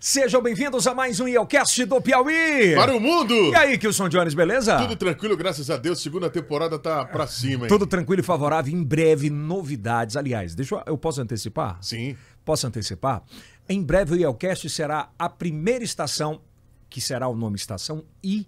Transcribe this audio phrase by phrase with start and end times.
[0.00, 2.72] Sejam bem-vindos a mais um Ielcast do Piauí.
[2.76, 3.34] Para o mundo!
[3.34, 4.78] E aí, Kilson Jones, beleza?
[4.78, 6.00] Tudo tranquilo, graças a Deus.
[6.00, 7.68] Segunda temporada tá pra cima, hein?
[7.68, 8.72] Tudo tranquilo e favorável.
[8.72, 10.16] Em breve, novidades.
[10.16, 11.78] Aliás, deixa eu, eu posso antecipar?
[11.82, 12.16] Sim.
[12.44, 13.24] Posso antecipar?
[13.68, 16.40] Em breve, o Ielcast será a primeira estação,
[16.88, 18.46] que será o nome Estação I,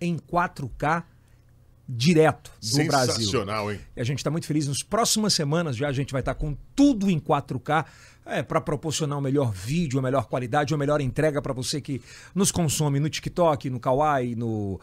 [0.00, 1.04] em 4K
[1.88, 3.14] direto do Brasil.
[3.14, 3.80] Sensacional, hein?
[3.96, 4.68] E a gente está muito feliz.
[4.68, 7.86] Nas próximas semanas já a gente vai estar com tudo em 4K
[8.26, 12.02] é, para proporcionar o melhor vídeo, a melhor qualidade, a melhor entrega para você que
[12.34, 14.78] nos consome no TikTok, no Kawaii, no,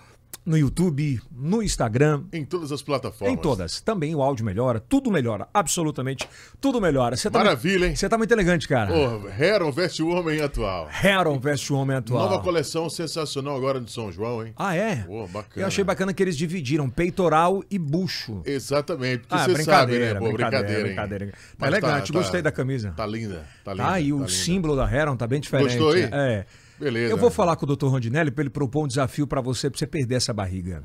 [0.46, 2.24] no YouTube, no Instagram.
[2.34, 3.34] Em todas as plataformas.
[3.34, 3.82] Em todas.
[3.82, 6.28] Também o áudio melhora, tudo melhora, absolutamente
[6.62, 7.16] tudo melhora.
[7.18, 7.96] Tá Maravilha, muito, hein?
[7.96, 8.92] Você tá muito elegante, cara.
[8.92, 10.90] Pô, Heron veste o homem atual.
[11.04, 12.30] Heron veste o homem atual.
[12.30, 14.54] Nova coleção sensacional agora de São João, hein?
[14.56, 14.98] Ah, é?
[14.98, 15.64] Pô, bacana.
[15.64, 18.42] Eu achei bacana que eles dividiram peitoral e bucho.
[18.46, 20.14] Exatamente, porque Ah, você sabe, né?
[20.16, 20.86] Pô, brincadeira, brincadeira, hein?
[20.86, 21.34] brincadeira.
[21.58, 22.94] Tá elegante, gostei da camisa.
[22.96, 23.92] Tá linda, tá linda.
[23.92, 24.32] Ah, e o tá linda.
[24.32, 25.70] símbolo da Heron tá bem diferente.
[25.78, 26.10] Gostou aí?
[26.12, 26.46] É.
[26.80, 27.14] Beleza.
[27.14, 27.88] Eu vou falar com o Dr.
[27.88, 30.84] Rondinelli para ele propor um desafio para você, para você perder essa barriga.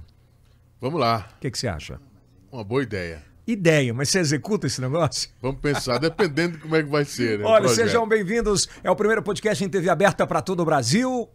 [0.81, 2.01] Vamos lá, O que, que você acha?
[2.53, 3.23] uma boa ideia.
[3.51, 5.29] Ideia, mas você executa esse negócio?
[5.43, 7.45] Vamos pensar, dependendo de como é que vai ser, né?
[7.45, 8.69] o Olha, sejam bem-vindos.
[8.85, 11.29] É o primeiro podcast em TV aberta para todo o Brasil,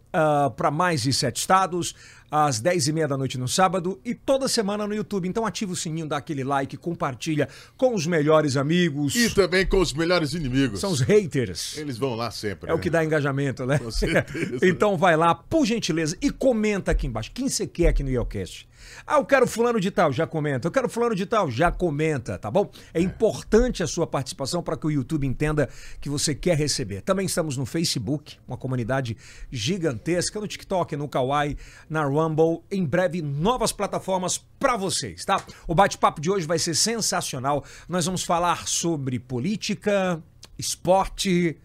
[0.56, 1.94] para mais de sete estados,
[2.30, 5.28] às dez e meia da noite no sábado e toda semana no YouTube.
[5.28, 9.14] Então ativa o sininho, dá aquele like, compartilha com os melhores amigos.
[9.14, 10.80] E também com os melhores inimigos.
[10.80, 11.76] São os haters.
[11.76, 12.70] Eles vão lá sempre.
[12.70, 12.82] É o né?
[12.82, 13.78] que dá engajamento, né?
[13.78, 14.58] Com certeza.
[14.66, 17.30] então vai lá, por gentileza, e comenta aqui embaixo.
[17.34, 18.66] Quem você quer aqui no Yelcast?
[19.06, 20.66] Ah, eu quero fulano de tal, já comenta.
[20.66, 22.70] Eu quero fulano de tal, já comenta, tá bom?
[22.92, 25.68] É, importante a sua participação para que o YouTube entenda
[26.00, 27.02] que você quer receber.
[27.02, 29.16] Também estamos no Facebook, uma comunidade
[29.50, 31.56] gigantesca, no TikTok, no Kawaii,
[31.88, 32.62] na Rumble.
[32.70, 35.42] Em breve, novas plataformas para vocês, tá?
[35.66, 37.64] O bate-papo de hoje vai ser sensacional.
[37.88, 40.22] Nós vamos falar sobre política,
[40.58, 41.56] esporte,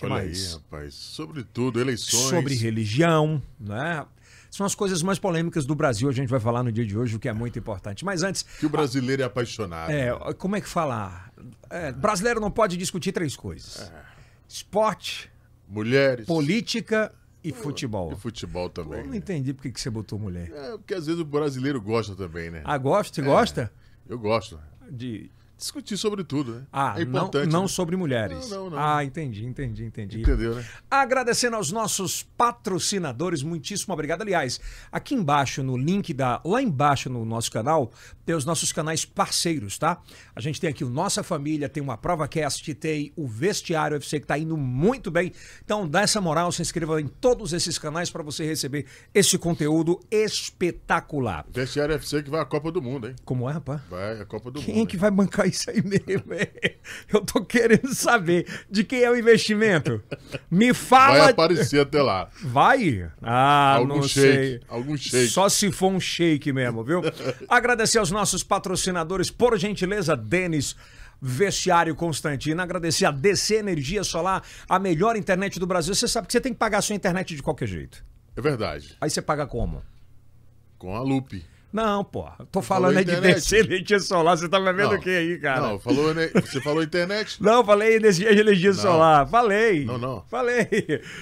[0.00, 0.46] que Olha mais?
[0.46, 0.94] aí, rapaz.
[0.94, 2.30] Sobretudo, eleições.
[2.30, 4.04] sobre religião, né?
[4.50, 7.14] São as coisas mais polêmicas do Brasil, a gente vai falar no dia de hoje,
[7.14, 8.04] o que é muito importante.
[8.04, 9.90] Mas antes, Que o brasileiro é apaixonado.
[9.90, 11.32] é, como é que falar?
[11.70, 13.90] É, brasileiro não pode discutir três coisas:
[14.48, 15.30] esporte,
[15.68, 16.26] Mulheres.
[16.26, 18.12] política e futebol.
[18.12, 19.02] E futebol Eu também.
[19.04, 19.16] não né?
[19.16, 20.50] entendi por que você botou mulher.
[20.52, 22.62] É, porque às vezes o brasileiro gosta também, né?
[22.64, 23.14] Ah, gosta?
[23.14, 23.72] Você gosta?
[24.08, 24.58] Eu gosto.
[24.90, 25.30] De.
[25.60, 26.62] Discutir sobre tudo, né?
[26.72, 27.68] Ah, é não, não né?
[27.68, 28.48] sobre mulheres.
[28.48, 28.78] Não, não, não.
[28.78, 30.22] Ah, entendi, entendi, entendi.
[30.22, 30.64] Entendeu, né?
[30.90, 34.22] Agradecendo aos nossos patrocinadores, muitíssimo obrigado.
[34.22, 34.58] Aliás,
[34.90, 36.40] aqui embaixo no link da.
[36.46, 37.92] Lá embaixo no nosso canal,
[38.24, 40.00] tem os nossos canais parceiros, tá?
[40.34, 44.26] A gente tem aqui o Nossa Família, tem uma ProvaCast, tem o Vestiário FC que
[44.26, 45.30] tá indo muito bem.
[45.62, 50.00] Então, dá essa moral, se inscreva em todos esses canais para você receber esse conteúdo
[50.10, 51.44] espetacular.
[51.52, 53.16] Vestiário FC que vai à Copa do Mundo, hein?
[53.26, 53.82] Como é, rapaz?
[53.90, 54.86] Vai à Copa do Quem Mundo.
[54.86, 56.24] é que vai bancar isso aí mesmo?
[57.12, 60.02] Eu tô querendo saber de quem é o investimento.
[60.50, 61.18] Me fala.
[61.18, 62.28] Vai aparecer até lá.
[62.42, 63.10] Vai?
[63.22, 64.60] Ah, Algum não shake, sei.
[64.68, 65.28] algum shake.
[65.28, 67.02] Só se for um shake mesmo, viu?
[67.48, 70.74] Agradecer aos nossos patrocinadores, por gentileza, Denis.
[71.22, 75.94] Vestiário Constantino, agradecer a DC Energia Solar, a melhor internet do Brasil.
[75.94, 78.02] Você sabe que você tem que pagar a sua internet de qualquer jeito.
[78.34, 78.96] É verdade.
[78.98, 79.82] Aí você paga como?
[80.78, 81.44] Com a Lupe.
[81.72, 82.28] Não, pô.
[82.50, 83.20] Tô falando aí de.
[83.20, 84.36] DC Energia Solar.
[84.36, 84.98] Você tá me vendo Não.
[84.98, 85.60] o que aí, cara?
[85.60, 87.36] Não, falou, você falou internet?
[87.42, 89.28] Não, falei energia, energia solar.
[89.28, 89.84] Falei.
[89.84, 90.24] Não, não.
[90.28, 90.66] Falei.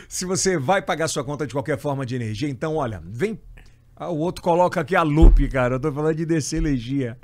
[0.09, 3.39] Se você vai pagar sua conta de qualquer forma de energia, então, olha, vem.
[3.95, 5.75] Ah, o outro coloca aqui a loop, cara.
[5.75, 7.19] Eu tô falando de descer energia.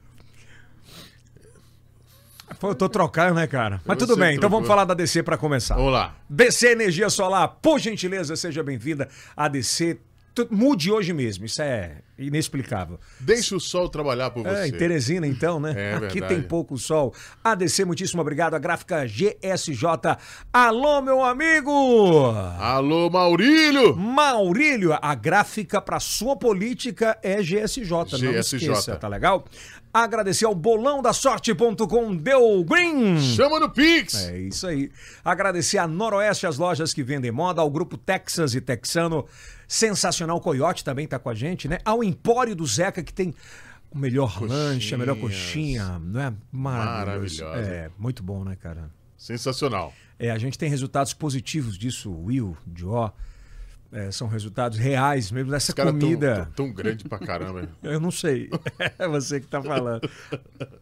[2.60, 3.80] Pô, eu tô trocando, né, cara?
[3.84, 5.76] Mas Você tudo bem, então vamos falar da DC pra começar.
[5.76, 6.14] Vamos lá.
[6.28, 9.98] DC Energia Solar, por gentileza, seja bem-vinda a DC.
[10.50, 12.98] Mude hoje mesmo, isso é inexplicável.
[13.20, 14.68] Deixa o sol trabalhar por É, você.
[14.68, 15.72] em Teresina, então, né?
[15.76, 16.34] É Aqui verdade.
[16.34, 17.14] tem pouco sol.
[17.42, 18.54] ADC, muitíssimo obrigado.
[18.54, 20.16] A gráfica GSJ.
[20.52, 21.70] Alô, meu amigo!
[22.58, 23.96] Alô, Maurílio!
[23.96, 28.56] Maurílio, a gráfica para sua política é GSJ, não GSJ.
[28.56, 29.44] esqueça, tá legal?
[29.92, 33.20] Agradecer ao bolão da sorte.com, deu green!
[33.20, 34.14] Chama no Pix!
[34.28, 34.90] É isso aí.
[35.24, 39.24] Agradecer a Noroeste, as lojas que vendem moda, ao grupo Texas e Texano.
[39.74, 41.78] Sensacional Coyote também tá com a gente, né?
[41.84, 43.34] Ao Empório do Zeca, que tem
[43.90, 46.32] o melhor lanche, a melhor coxinha, não é?
[46.52, 47.42] Maravilhoso.
[47.42, 47.70] Maravilhosa.
[47.72, 48.88] É, muito bom, né, cara?
[49.18, 49.92] Sensacional.
[50.16, 53.12] É, a gente tem resultados positivos disso, Will, Jó.
[53.90, 56.48] É, são resultados reais mesmo dessa tão, comida.
[56.54, 57.68] tão, tão grande pra caramba.
[57.82, 58.50] Eu não sei.
[58.96, 60.08] É você que tá falando.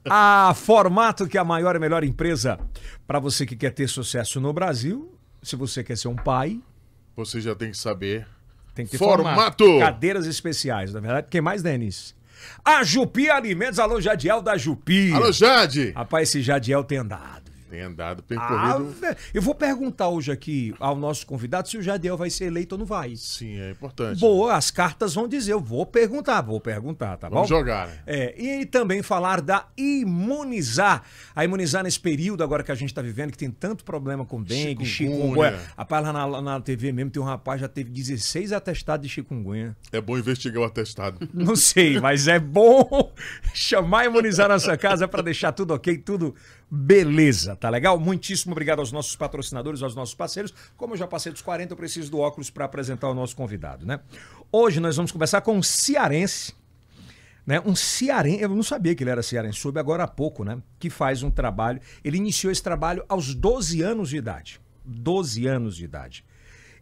[0.04, 2.60] A Formato, que é a maior e melhor empresa
[3.06, 5.16] para você que quer ter sucesso no Brasil.
[5.42, 6.60] Se você quer ser um pai,
[7.16, 8.26] Você já tem que saber.
[8.74, 9.78] Tem que ter Formato.
[9.78, 11.26] Cadeiras especiais, na verdade.
[11.30, 12.14] Quem mais, Denis?
[12.64, 13.78] A Jupi Alimentos.
[13.78, 15.12] Alô, Jadiel da Jupi.
[15.12, 15.92] Alô, Jade!
[15.92, 17.41] Rapaz, esse Jadiel tem andado.
[17.72, 18.90] Tem andado Ah, percorrido.
[19.00, 22.74] vé- eu vou perguntar hoje aqui ao nosso convidado se o Jadiel vai ser eleito
[22.74, 23.16] ou não vai.
[23.16, 24.20] Sim, é importante.
[24.20, 27.56] Boa, as cartas vão dizer, eu vou perguntar, vou perguntar, tá Vamos bom?
[27.56, 27.98] jogar, né?
[28.06, 31.02] É, e também falar da imunizar.
[31.34, 34.42] A imunizar nesse período agora que a gente está vivendo, que tem tanto problema com
[34.42, 35.58] dengue, Chikungunya.
[35.74, 39.74] Rapaz, lá na, na TV mesmo tem um rapaz já teve 16 atestados de chikungunya.
[39.90, 41.26] É bom investigar o atestado.
[41.32, 43.10] Não sei, mas é bom
[43.54, 46.34] chamar e imunizar nossa casa para deixar tudo ok, tudo
[46.74, 48.00] beleza, tá legal?
[48.00, 50.54] Muitíssimo obrigado aos nossos patrocinadores, aos nossos parceiros.
[50.74, 53.84] Como eu já passei dos 40, eu preciso do óculos para apresentar o nosso convidado,
[53.84, 54.00] né?
[54.50, 56.54] Hoje nós vamos conversar com um cearense,
[57.46, 57.60] né?
[57.60, 60.62] Um cearense, eu não sabia que ele era cearense, soube agora há pouco, né?
[60.78, 64.58] Que faz um trabalho, ele iniciou esse trabalho aos 12 anos de idade.
[64.82, 66.24] 12 anos de idade.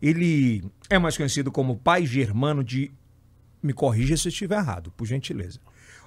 [0.00, 2.92] Ele é mais conhecido como pai germano de
[3.60, 5.58] me corrija se eu estiver errado, por gentileza.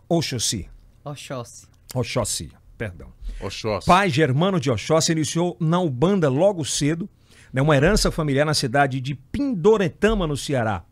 [0.07, 0.69] Oxóssi.
[1.03, 1.67] Oxóssi.
[1.93, 2.49] Oxóssi,
[2.89, 3.09] perdão.
[3.39, 3.87] Oxóssi.
[3.87, 7.09] Pai germano de Oxóssi iniciou na Ubanda logo cedo,
[7.51, 10.83] né, uma herança familiar na cidade de Pindoretama, no Ceará.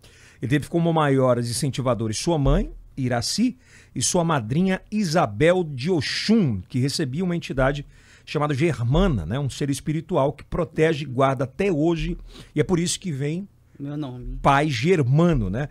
[0.42, 3.58] Ele teve como maiores incentivadores sua mãe, Iraci,
[3.96, 7.86] e sua madrinha Isabel de Oxum, que recebia uma entidade
[8.26, 12.18] chamada Germana, né, um ser espiritual que protege e guarda até hoje,
[12.56, 13.48] e é por isso que vem
[13.80, 14.38] Meu nome.
[14.42, 15.68] pai germano, né?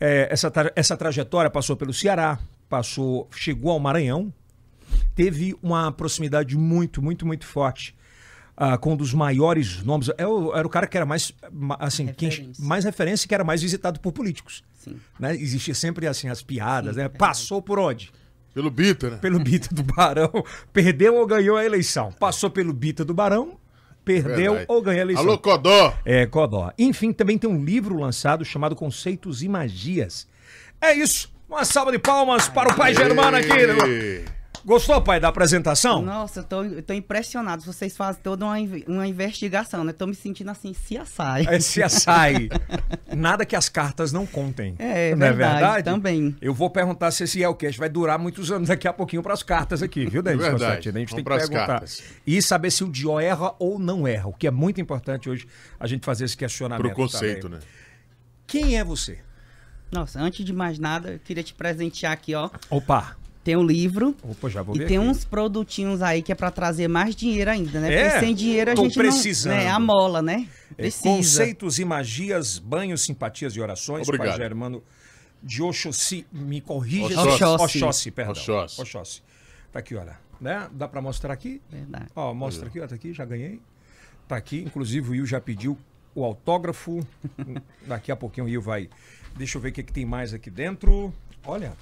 [0.00, 2.38] É, essa, tra- essa trajetória passou pelo Ceará,
[2.68, 4.32] passou, chegou ao Maranhão,
[5.14, 7.94] teve uma proximidade muito, muito, muito forte
[8.56, 10.10] ah, com um dos maiores nomes.
[10.18, 12.64] É o- Era o cara que era mais, ma- assim, quem- Referência.
[12.64, 14.62] mais referência, que era mais visitado por políticos.
[14.74, 14.96] Sim.
[15.18, 15.34] Né?
[15.36, 17.02] Existia sempre assim as piadas, Sim, né?
[17.04, 17.18] verdade.
[17.18, 18.12] Passou por onde?
[18.54, 19.16] Pelo Bita, né?
[19.16, 20.30] Pelo Bita do Barão.
[20.72, 22.12] Perdeu ou ganhou a eleição?
[22.12, 23.56] Passou pelo Bita do Barão,
[24.04, 24.64] perdeu Verdade.
[24.68, 25.24] ou ganhou a eleição?
[25.24, 25.94] Alô, Codó!
[26.04, 26.70] É, Codó.
[26.78, 30.26] Enfim, também tem um livro lançado chamado Conceitos e Magias.
[30.80, 31.32] É isso.
[31.48, 34.24] Uma salva de palmas para o pai Germano aqui.
[34.64, 36.02] Gostou, pai, da apresentação?
[36.02, 37.62] Nossa, eu tô, eu tô impressionado.
[37.64, 38.56] Vocês fazem toda uma,
[38.86, 39.92] uma investigação, né?
[39.92, 41.46] Tô me sentindo assim, CSI.
[41.48, 42.48] É CSI.
[43.16, 44.76] Nada que as cartas não contem.
[44.78, 46.36] É, Não verdade, também.
[46.40, 49.42] Eu vou perguntar se esse Yelcast vai durar muitos anos daqui a pouquinho para as
[49.42, 50.64] cartas aqui, viu, Denis Verdade.
[50.64, 50.96] Constantino?
[50.96, 51.66] A gente tem Vamos que pras perguntar.
[51.66, 52.02] cartas.
[52.26, 55.46] E saber se o Dio erra ou não erra, o que é muito importante hoje
[55.78, 56.86] a gente fazer esse questionamento.
[56.86, 57.58] Pro conceito, também.
[57.58, 57.64] né?
[58.46, 59.18] Quem é você?
[59.90, 62.48] Nossa, antes de mais nada, eu queria te presentear aqui, ó.
[62.70, 63.16] Opa.
[63.44, 65.06] Tem um livro Opa, já vou e ver tem aqui.
[65.06, 67.92] uns produtinhos aí que é pra trazer mais dinheiro ainda, né?
[67.92, 68.04] É?
[68.08, 69.54] Porque sem dinheiro a gente precisando.
[69.54, 69.64] não...
[69.64, 69.68] Né?
[69.68, 70.48] A mola, né?
[70.72, 71.08] É, Precisa.
[71.08, 74.08] conceitos e magias, banhos, simpatias e orações.
[74.08, 74.28] Obrigado.
[74.28, 74.82] Pai Germano
[75.42, 76.24] de Oxóssi.
[76.30, 77.20] Me corrija.
[77.20, 77.78] Oxóssi.
[77.78, 78.32] Oxóssi, perdão.
[78.32, 78.80] Oxóssi.
[78.80, 79.22] Oxóssi.
[79.72, 80.16] Tá aqui, olha.
[80.40, 80.68] Né?
[80.72, 81.60] Dá pra mostrar aqui?
[81.70, 82.06] Verdade.
[82.14, 83.60] Ó, mostra aqui, ó, tá aqui, já ganhei.
[84.28, 85.76] Tá aqui, inclusive o Will já pediu
[86.14, 87.00] o autógrafo.
[87.86, 88.88] Daqui a pouquinho o Will vai.
[89.36, 91.12] Deixa eu ver o que, que tem mais aqui dentro.
[91.44, 91.72] Olha.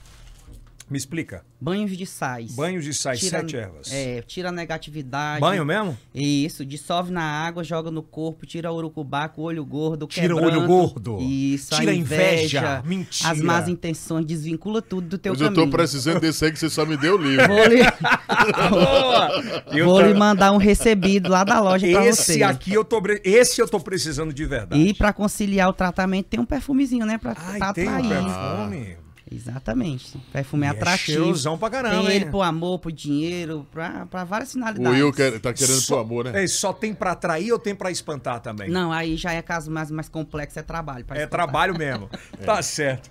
[0.91, 1.45] Me explica.
[1.61, 2.53] Banhos de sais.
[2.53, 3.93] Banhos de sais, Tira- sete ervas.
[3.93, 5.41] É, tira a negatividade.
[5.41, 5.97] Banho mesmo?
[6.13, 10.43] Isso, dissolve na água, joga no corpo, tira o urucubaco, o olho gordo, Tira o
[10.43, 11.19] olho gordo.
[11.21, 12.59] Isso, Tira a inveja.
[12.59, 13.31] inveja, Mentira.
[13.31, 15.65] as más intenções, desvincula tudo do teu Mas eu caminho.
[15.67, 17.47] tô precisando desse aí que você só me deu o livro.
[17.47, 17.83] Vou lhe,
[18.71, 19.31] Boa!
[19.73, 22.43] Eu vou tô- lhe mandar um recebido lá da loja pra Esse você.
[22.43, 23.01] aqui eu tô.
[23.23, 24.81] Esse eu tô precisando de verdade.
[24.83, 27.17] E pra conciliar o tratamento tem um perfumezinho, né?
[27.19, 28.97] Pra, Ai, pra tem um perfume.
[29.31, 30.19] Exatamente.
[30.33, 31.19] Perfume E é atrativo.
[31.19, 32.31] cheirosão pra caramba, tem ele hein?
[32.31, 35.01] pro amor, pro dinheiro, pra, pra várias O finalidades.
[35.01, 36.43] Will quer- tá querendo Só- pro amor, né?
[36.45, 38.69] É, só tem pra atrair ou tem pra espantar também?
[38.69, 41.05] Não, aí já é caso mais, mais complexo, é trabalho.
[41.05, 41.47] pra É espantar.
[41.47, 42.09] trabalho mesmo.
[42.45, 43.11] Tá certo.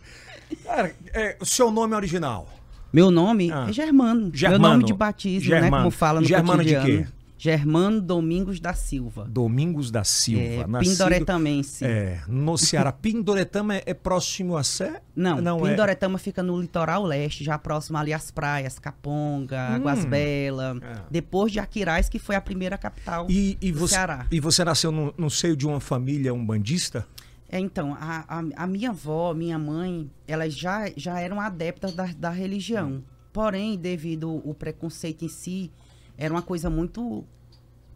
[0.65, 2.47] Cara, é, o seu nome original?
[2.91, 3.67] Meu nome Ah.
[3.69, 4.31] é Germano.
[4.33, 4.61] Germano.
[4.61, 5.61] Meu nome de batismo, né?
[5.61, 5.83] Germano.
[5.83, 7.05] Como fala no Germano de cotidiano.
[7.05, 7.13] quê?
[7.41, 9.23] Germano Domingos da Silva.
[9.29, 10.43] Domingos da Silva.
[10.43, 11.85] É, nascido- Pindoretamense.
[11.85, 12.91] É, no Ceará.
[12.91, 15.01] Pindoretama é, é próximo a Sé?
[15.15, 15.69] Não, Não é.
[15.71, 20.81] Pindoretama fica no litoral leste, já próximo ali às praias, Caponga, Águas Belas.
[20.81, 21.01] É.
[21.09, 24.27] Depois de Aquiraz, que foi a primeira capital E, e do você, Ceará.
[24.29, 27.07] e você nasceu no, no seio de uma família umbandista?
[27.47, 32.05] É, então, a, a, a minha avó, minha mãe, elas já, já eram adeptas da,
[32.17, 33.01] da religião.
[33.31, 35.71] Porém, devido ao preconceito em si,
[36.19, 37.23] era uma coisa muito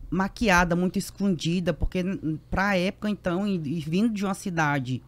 [0.10, 5.04] maquiada, muito escondida, porque n- pra época, então, e, e vindo de uma cidade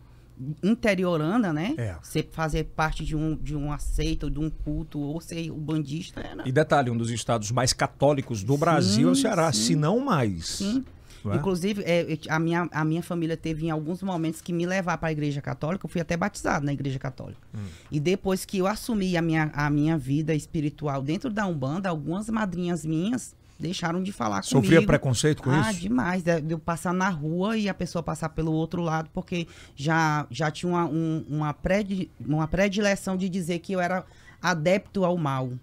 [0.61, 1.73] interiorana, né?
[1.77, 1.95] É.
[2.01, 6.19] Você fazer parte de um, de um aceito, de um culto, ou ser o bandista,
[6.19, 6.47] era...
[6.47, 9.61] E detalhe, um dos estados mais católicos do Brasil é o Ceará, sim.
[9.61, 10.45] se não mais.
[10.47, 10.83] Sim.
[11.31, 11.35] É?
[11.35, 15.09] Inclusive, é, a, minha, a minha família teve em alguns momentos que me levar para
[15.09, 15.85] a igreja católica.
[15.85, 17.41] Eu fui até batizado na igreja católica.
[17.53, 17.65] Hum.
[17.91, 22.29] E depois que eu assumi a minha, a minha vida espiritual dentro da Umbanda, algumas
[22.29, 24.87] madrinhas minhas deixaram de falar Sofria comigo.
[24.87, 25.79] preconceito com ah, isso?
[25.79, 26.23] demais.
[26.23, 30.27] De de eu passar na rua e a pessoa passar pelo outro lado, porque já,
[30.29, 34.05] já tinha uma, um- uma, predi, uma predileção de dizer que eu era
[34.41, 35.53] adepto ao mal.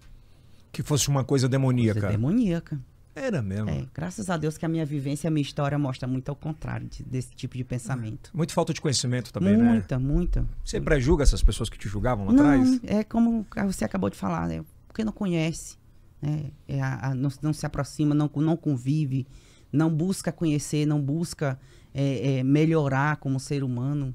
[0.72, 2.00] Que fosse uma coisa demoníaca.
[2.00, 2.80] Coisa demoníaca.
[3.14, 3.68] Era mesmo.
[3.68, 6.88] É, graças a Deus que a minha vivência, a minha história mostra muito ao contrário
[6.88, 8.30] de- desse tipo de pensamento.
[8.32, 9.62] Muito falta de conhecimento também, né?
[9.64, 10.46] muita, muita.
[10.64, 12.80] Você pré-julga essas pessoas que te julgavam lá Não, atrás?
[12.84, 14.64] é como você acabou de falar, né?
[14.88, 15.76] Porque não conhece,
[16.22, 16.50] né?
[16.66, 19.26] É a- a- não, não se aproxima, não, não convive,
[19.70, 21.58] não busca conhecer, não busca
[21.94, 24.14] é, é, melhorar como ser humano.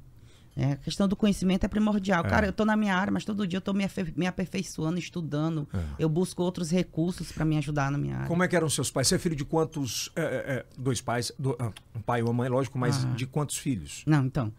[0.59, 2.25] É, a questão do conhecimento é primordial.
[2.25, 2.29] É.
[2.29, 3.85] Cara, eu tô na minha área, mas todo dia eu tô me,
[4.15, 5.67] me aperfeiçoando, estudando.
[5.73, 5.79] É.
[5.99, 8.27] Eu busco outros recursos para me ajudar na minha área.
[8.27, 9.07] Como é que eram seus pais?
[9.07, 10.11] Você é filho de quantos.
[10.15, 13.09] é, é, é, dois pais, do- ah, um pai e uma mãe, lógico, mas Ah.
[13.15, 14.03] de quantos filhos?
[14.07, 14.51] Não, então.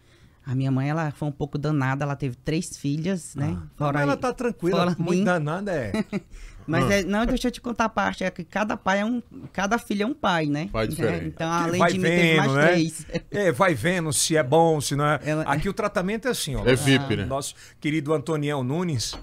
[0.47, 3.59] A minha mãe, ela foi um pouco danada, ela teve três filhas, né?
[3.77, 5.25] Fora Ah, ela aí- tá tranquila, fora muito mim.
[5.25, 5.93] danada é.
[6.69, 6.95] Mas Ah.
[6.97, 9.23] é, não, deixa eu te contar a parte, é que cada pai é um,
[9.53, 10.69] cada filho é um pai, né?
[10.71, 11.25] Pai diferente.
[11.25, 12.67] É, então, além vai de mim, teve mais né?
[12.69, 13.07] três.
[13.31, 15.19] É, vai vendo se é bom, se não é.
[15.25, 16.65] Ela- Aqui o tratamento é assim, ó.
[16.67, 17.25] É VIP, né?
[17.25, 19.15] Nosso querido Antoniel Nunes.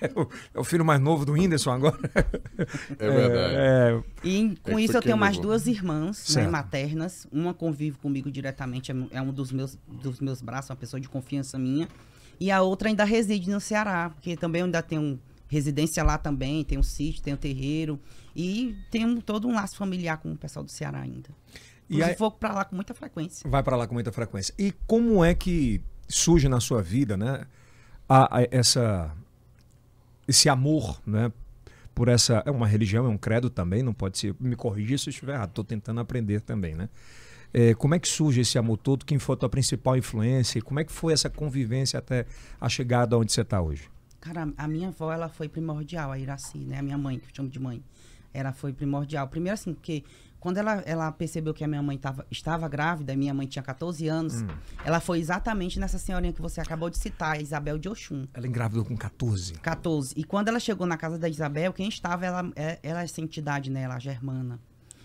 [0.00, 1.98] é, o, é o filho mais novo do Whindersson agora.
[2.98, 3.54] É verdade.
[3.56, 7.26] É, E com É isso eu tenho mais duas irmãs né, maternas.
[7.32, 11.00] Uma convive comigo diretamente, é um- é um dos meus, dos meus braços, uma pessoa
[11.00, 11.88] de confiança minha.
[12.40, 15.18] E a outra ainda reside no Ceará, porque também eu ainda tenho
[15.48, 17.98] residência lá também, tem um sítio, tem um terreiro.
[18.36, 21.30] E tenho todo um laço familiar com o pessoal do Ceará ainda.
[21.90, 23.48] E aí- vou pra lá com muita frequência.
[23.50, 24.54] vai pra lá com muita frequência.
[24.58, 27.46] E como é que surge na sua vida, né?
[28.10, 29.14] a- a- essa,
[30.26, 31.30] esse amor, né?
[31.94, 32.42] Por essa.
[32.46, 34.34] É uma religião, é um credo também, não pode ser.
[34.40, 36.88] Me corrigir se eu estiver errado, estou tentando aprender também, né?
[37.52, 39.04] É, como é que surge esse amor todo?
[39.04, 40.60] Quem foi a tua principal influência?
[40.62, 42.24] Como é que foi essa convivência até
[42.60, 43.90] a chegada onde você está hoje?
[44.20, 46.78] Cara, a minha avó, ela foi primordial, a Iraci, né?
[46.78, 47.82] A minha mãe, que eu chamo de mãe.
[48.34, 49.28] Ela foi primordial.
[49.28, 50.04] Primeiro, assim, porque
[50.40, 54.06] quando ela, ela percebeu que a minha mãe tava, estava grávida, minha mãe tinha 14
[54.08, 54.34] anos,
[54.84, 58.26] ela foi exatamente nessa senhorinha que você acabou de citar, a Isabel de Oxum.
[58.34, 59.54] Ela engravidou com 14.
[59.54, 60.14] 14.
[60.16, 63.70] E quando ela chegou na casa da Isabel, quem estava, ela, é- ela essa entidade,
[63.70, 63.82] né?
[63.82, 64.60] Ela, a Germana.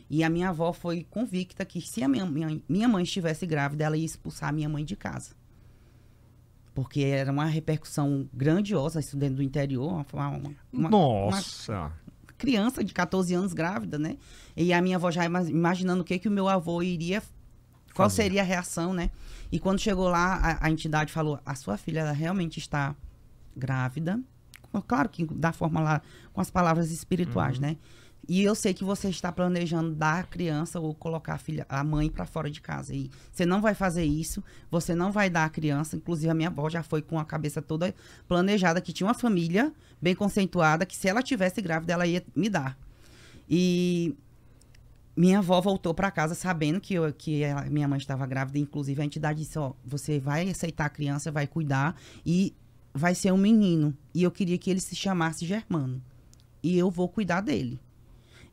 [0.09, 3.85] E a minha avó foi convicta que se a minha, minha, minha mãe estivesse grávida,
[3.85, 5.31] ela ia expulsar a minha mãe de casa.
[6.73, 10.05] Porque era uma repercussão grandiosa, isso dentro do interior.
[10.11, 11.91] Uma, uma- uma- uma Nossa!
[12.37, 14.17] criança de 14 anos grávida, né?
[14.57, 17.21] E a minha avó já ima- imaginando o que, que o meu avô iria.
[17.93, 19.11] Qual seria a reação, né?
[19.51, 22.95] E quando chegou lá, a, a entidade falou: a sua filha ela realmente está
[23.55, 24.19] grávida.
[24.87, 26.01] Claro que da forma lá,
[26.33, 27.77] com as palavras espirituais, né?
[28.27, 31.83] E eu sei que você está planejando dar a criança ou colocar a filha, a
[31.83, 32.95] mãe para fora de casa.
[32.95, 35.97] E você não vai fazer isso, você não vai dar a criança.
[35.97, 37.93] Inclusive, a minha avó já foi com a cabeça toda
[38.27, 42.49] planejada, que tinha uma família bem conceituada, que se ela tivesse grávida, ela ia me
[42.49, 42.77] dar.
[43.49, 44.15] E
[45.15, 48.57] minha avó voltou para casa sabendo que, eu, que ela- minha mãe estava grávida.
[48.57, 52.53] Inclusive, a entidade disse: Ó, você vai aceitar a criança, vai cuidar e
[52.93, 53.93] vai ser um menino.
[54.13, 56.01] E eu queria que ele se chamasse Germano.
[56.63, 57.79] E eu vou cuidar dele.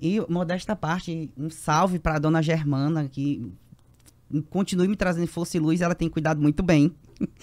[0.00, 3.52] E, modesta parte, um salve para a dona Germana, que
[4.48, 5.80] continue me trazendo força e luz.
[5.80, 6.94] Ela tem cuidado muito bem,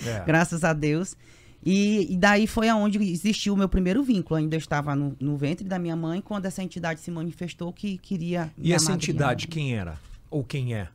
[0.05, 0.23] É.
[0.25, 1.15] graças a Deus.
[1.63, 4.39] E, e daí foi aonde existiu o meu primeiro vínculo.
[4.39, 7.97] Ainda eu estava no, no ventre da minha mãe quando essa entidade se manifestou que
[7.97, 8.51] queria.
[8.57, 9.11] E essa amadrinhar.
[9.15, 9.99] entidade, quem era?
[10.31, 10.87] Ou quem é?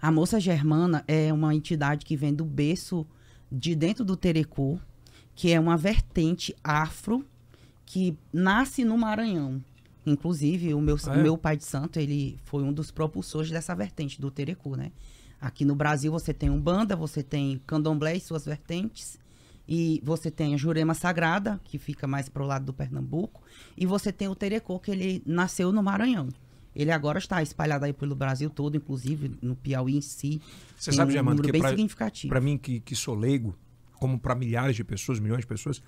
[0.00, 3.06] A moça germana é uma entidade que vem do berço
[3.50, 4.78] de dentro do Terecô,
[5.34, 7.24] que é uma vertente afro
[7.86, 9.62] que nasce no Maranhão.
[10.04, 11.18] Inclusive, o meu, Ah, é?
[11.18, 14.90] o meu pai de santo, ele foi um dos propulsores dessa vertente do Terecô, né?
[15.40, 19.18] Aqui no Brasil você tem Umbanda, você tem Candomblé e suas vertentes,
[19.66, 23.42] e você tem a Jurema Sagrada, que fica mais pro lado do Pernambuco,
[23.76, 26.28] e você tem o Terecô, que ele nasceu no Maranhão.
[26.74, 30.40] Ele agora está espalhado aí pelo Brasil todo, inclusive no Piauí em si.
[30.76, 32.28] Você Tem sabe, um Germano, número que bem pra- significativo.
[32.30, 33.54] Para mim, que, que sou leigo,
[34.00, 35.82] como para milhares de pessoas, milhões de pessoas,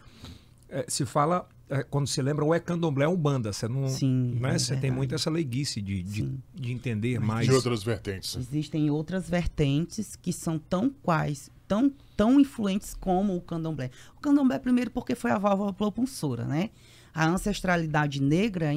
[0.68, 1.48] é, se fala,
[1.82, 3.52] quando se lembra, ou é candomblé ou banda.
[3.52, 3.88] Você não.
[3.88, 4.54] Sim, né?
[4.54, 7.46] é Você tem muito essa leiguice de, de, de entender mais.
[7.46, 8.36] De outras vertentes.
[8.36, 13.90] Existem outras vertentes que são tão quais, tão, tão influentes como o candomblé.
[14.16, 16.70] O candomblé, primeiro, porque foi a válvula propulsora, né?
[17.12, 18.70] A ancestralidade negra,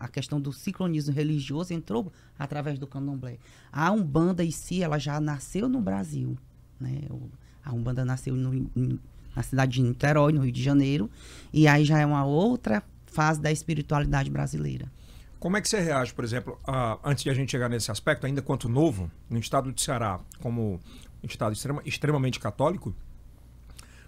[0.00, 3.38] a, questão do sincronismo religioso entrou através do candomblé.
[3.70, 6.36] A Umbanda em si, ela já nasceu no Brasil,
[6.80, 7.02] né?
[7.64, 8.98] A Umbanda nasceu no- em-
[9.36, 11.10] na cidade de Niterói, no Rio de Janeiro,
[11.52, 14.90] e aí já é uma outra fase da espiritualidade brasileira.
[15.38, 18.26] Como é que você reage, por exemplo, a- antes de a gente chegar nesse aspecto,
[18.26, 20.80] ainda quanto novo, no estado de Ceará, como
[21.22, 22.94] um estado extrema- extremamente católico,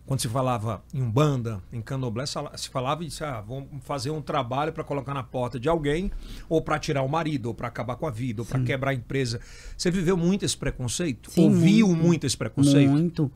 [0.06, 4.73] quando se falava em Umbanda, em Candomblé, se falava de ah, vamos fazer um trabalho
[4.73, 6.11] para colocar na porta de alguém,
[6.49, 8.94] ou para tirar o marido, ou para acabar com a vida, ou para quebrar a
[8.94, 9.38] empresa.
[9.76, 11.30] Você viveu muito esse preconceito?
[11.30, 12.02] Sim, Ouviu muito.
[12.02, 12.90] muito, esse preconceito?
[12.90, 13.30] Muito.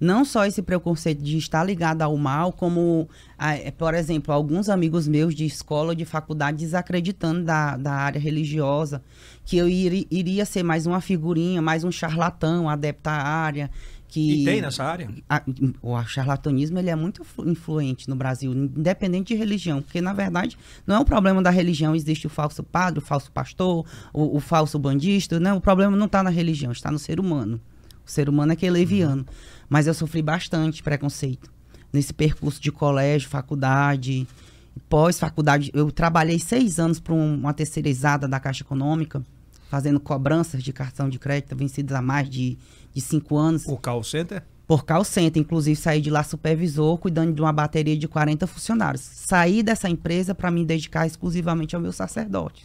[0.00, 5.08] Não só esse preconceito de estar ligado ao mal, como, é, por exemplo, alguns amigos
[5.08, 9.02] meus de escola, de faculdade, desacreditando da, da área religiosa,
[9.44, 13.70] que eu iri- iria ser mais uma figurinha, mais um charlatão, adepto à área.
[14.08, 15.10] Que E tem nessa área?
[15.28, 15.42] a-
[15.82, 20.56] o charlatanismo ele é muito influ- influente no Brasil, independente de religião, porque na verdade
[20.86, 23.84] não é um problema da religião, existe o falso padre, o falso pastor,
[24.14, 25.52] o, o falso bandista, né?
[25.52, 27.60] O problema não está na religião, está no ser humano.
[28.06, 29.26] O ser humano é que é leviano.
[29.68, 31.50] Mas eu sofri bastante preconceito
[31.92, 34.26] nesse percurso de colégio, faculdade,
[34.88, 35.70] pós-faculdade.
[35.74, 39.22] Eu trabalhei seis anos para uma terceirizada da Caixa Econômica,
[39.68, 42.58] fazendo cobranças de cartão de crédito vencidos há mais de,
[42.92, 43.66] de cinco anos.
[43.66, 44.42] O call center?
[44.66, 49.00] Por call center, inclusive saí de lá supervisor, cuidando de uma bateria de 40 funcionários.
[49.00, 52.64] Saí dessa empresa para me dedicar exclusivamente ao meu sacerdote.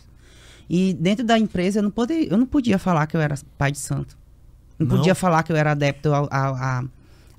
[0.70, 3.72] E dentro da empresa eu não, podia, eu não podia falar que eu era pai
[3.72, 4.18] de santo.
[4.82, 4.98] Não, Não?
[4.98, 6.84] podia falar que eu era adepto a, a, a,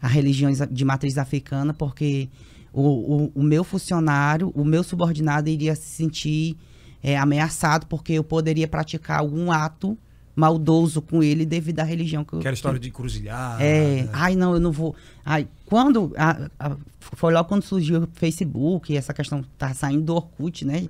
[0.03, 2.29] a religiões de matriz africana, porque
[2.73, 2.83] o,
[3.25, 6.57] o, o meu funcionário, o meu subordinado iria se sentir
[7.03, 9.97] é, ameaçado, porque eu poderia praticar algum ato
[10.35, 13.63] maldoso com ele devido à religião que eu Aquela história de encruzilhada.
[13.63, 14.97] é, ai não, eu não vou.
[15.25, 20.15] Ai, quando a- a- foi logo quando surgiu o Facebook, essa questão tá saindo do
[20.15, 20.89] Orkut, né?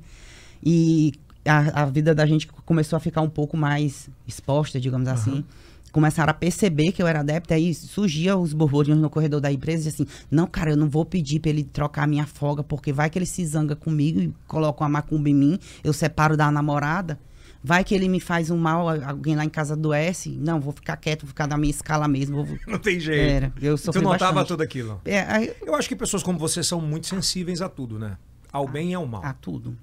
[0.64, 1.12] E
[1.44, 5.44] a, a vida da gente começou a ficar um pouco mais exposta, digamos assim.
[5.93, 9.89] Começaram a perceber que eu era adepta, aí surgia os burburinhos no corredor da empresa,
[9.89, 12.93] e assim, não, cara, eu não vou pedir pra ele trocar a minha folga, porque
[12.93, 16.51] vai que ele se zanga comigo e coloca uma macumba em mim, eu separo da
[16.51, 17.19] namorada.
[17.65, 20.31] Vai que ele me faz um mal, alguém lá em casa adoece.
[20.31, 22.45] Não, vou ficar quieto, vou ficar na minha escala mesmo.
[22.45, 22.59] Vou...
[22.67, 23.21] Não tem jeito.
[23.31, 24.49] Era, eu E tu sofri notava bastante.
[24.49, 25.01] tudo aquilo.
[25.05, 28.17] É, aí- Eu acho que pessoas como você são muito sensíveis a tudo, né?
[28.53, 29.25] Ao bem e ao mal.
[29.25, 29.77] a tudo.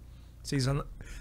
[0.44, 0.66] Vocês,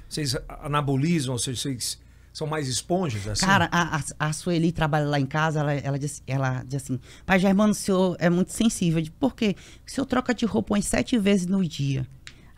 [0.09, 1.99] vocês anabolizam, ou seja, vocês
[2.39, 3.45] são mais esponjas, assim?
[3.45, 7.39] Cara, a, a, Sueli trabalha lá em casa, ela, ela, diz, ela diz assim, pai
[7.39, 8.99] Germano, o senhor é muito sensível.
[9.01, 9.55] Eu digo, Por quê?
[9.87, 12.07] O senhor troca de roupa umas sete vezes no dia.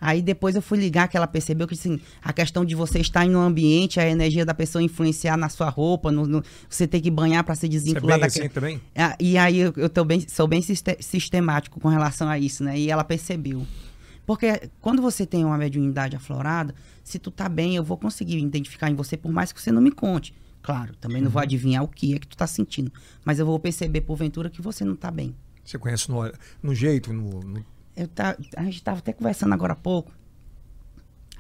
[0.03, 3.27] Aí depois eu fui ligar que ela percebeu que assim, a questão de você estar
[3.27, 7.03] em um ambiente, a energia da pessoa influenciar na sua roupa, no, no- você ter
[7.03, 8.47] que banhar para se Você é desvincular daquele...
[8.47, 8.81] assim também?
[8.97, 12.79] Ah, E aí eu, eu bem, sou bem siste- sistemático com relação a isso, né?
[12.79, 13.67] E ela percebeu.
[14.31, 18.89] Porque quando você tem uma mediunidade aflorada, se tu tá bem, eu vou conseguir identificar
[18.89, 20.33] em você, por mais que você não me conte.
[20.63, 22.93] Claro, também não vou adivinhar o que é que tu tá sentindo.
[23.25, 25.35] Mas eu vou perceber, porventura, que você não tá bem.
[25.65, 27.65] Você conhece no, no jeito, no, no-
[27.97, 30.13] Eu tá, a gente tava até conversando agora há pouco.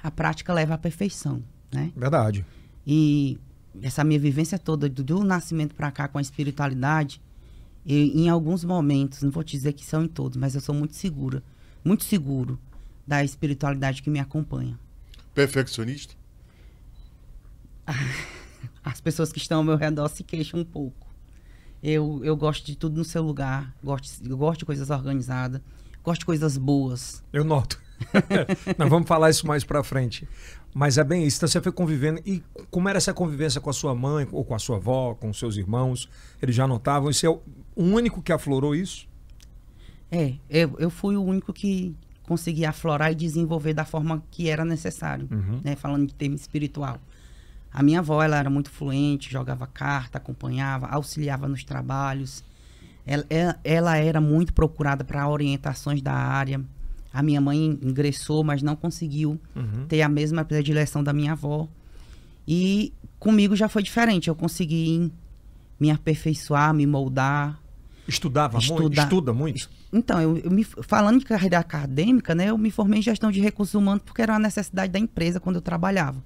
[0.03, 1.93] A prática leva à perfeição, né?
[1.95, 2.45] Verdade.
[2.85, 3.39] E
[3.81, 7.23] essa minha vivência toda, do, do nascimento pra cá com a espiritualidade,
[7.87, 10.75] eu, em alguns momentos, não vou te dizer que são em todos, mas eu sou
[10.75, 11.41] muito segura,
[11.85, 12.59] muito seguro
[13.11, 14.79] da espiritualidade que me acompanha.
[15.35, 16.15] Perfeccionista?
[18.85, 21.09] As pessoas que estão ao meu redor se queixam um pouco.
[21.83, 25.61] Eu, eu gosto de tudo no seu lugar, gosto, eu gosto de coisas organizadas,
[26.05, 27.21] gosto de coisas boas.
[27.33, 27.83] Eu noto.
[28.79, 30.29] Nós vamos falar isso mais pra frente.
[30.73, 31.39] Mas é bem isso.
[31.39, 32.21] Então você foi convivendo.
[32.25, 35.31] E como era essa convivência com a sua mãe, ou com a sua avó, com
[35.31, 36.09] os seus irmãos?
[36.41, 37.13] Eles já notavam?
[37.13, 37.43] Você é o
[37.75, 39.09] único que aflorou isso?
[40.13, 41.97] É, eu, eu fui o único que
[42.31, 45.27] consegui aflorar e desenvolver da forma que era necessário,
[45.65, 45.75] né?
[45.75, 46.99] Falando de termo espiritual.
[47.73, 52.45] A minha avó, ela era muito fluente, jogava carta, acompanhava, auxiliava nos trabalhos.
[53.05, 56.61] Ela, ela- ela era muito procurada para orientações da área.
[57.13, 59.37] A minha mãe ingressou, mas não conseguiu
[59.89, 61.67] ter a mesma predileção da minha avó.
[62.47, 64.29] E comigo já foi diferente.
[64.29, 65.11] Eu consegui
[65.81, 67.59] me aperfeiçoar, me moldar,
[68.11, 68.73] Estudava muito?
[68.73, 69.71] Estudar- Estuda muito?
[69.93, 73.41] então, eu, eu me, falando de carreira acadêmica, né, eu me formei em gestão de
[73.41, 76.23] recursos humanos porque era uma necessidade da empresa quando eu trabalhava.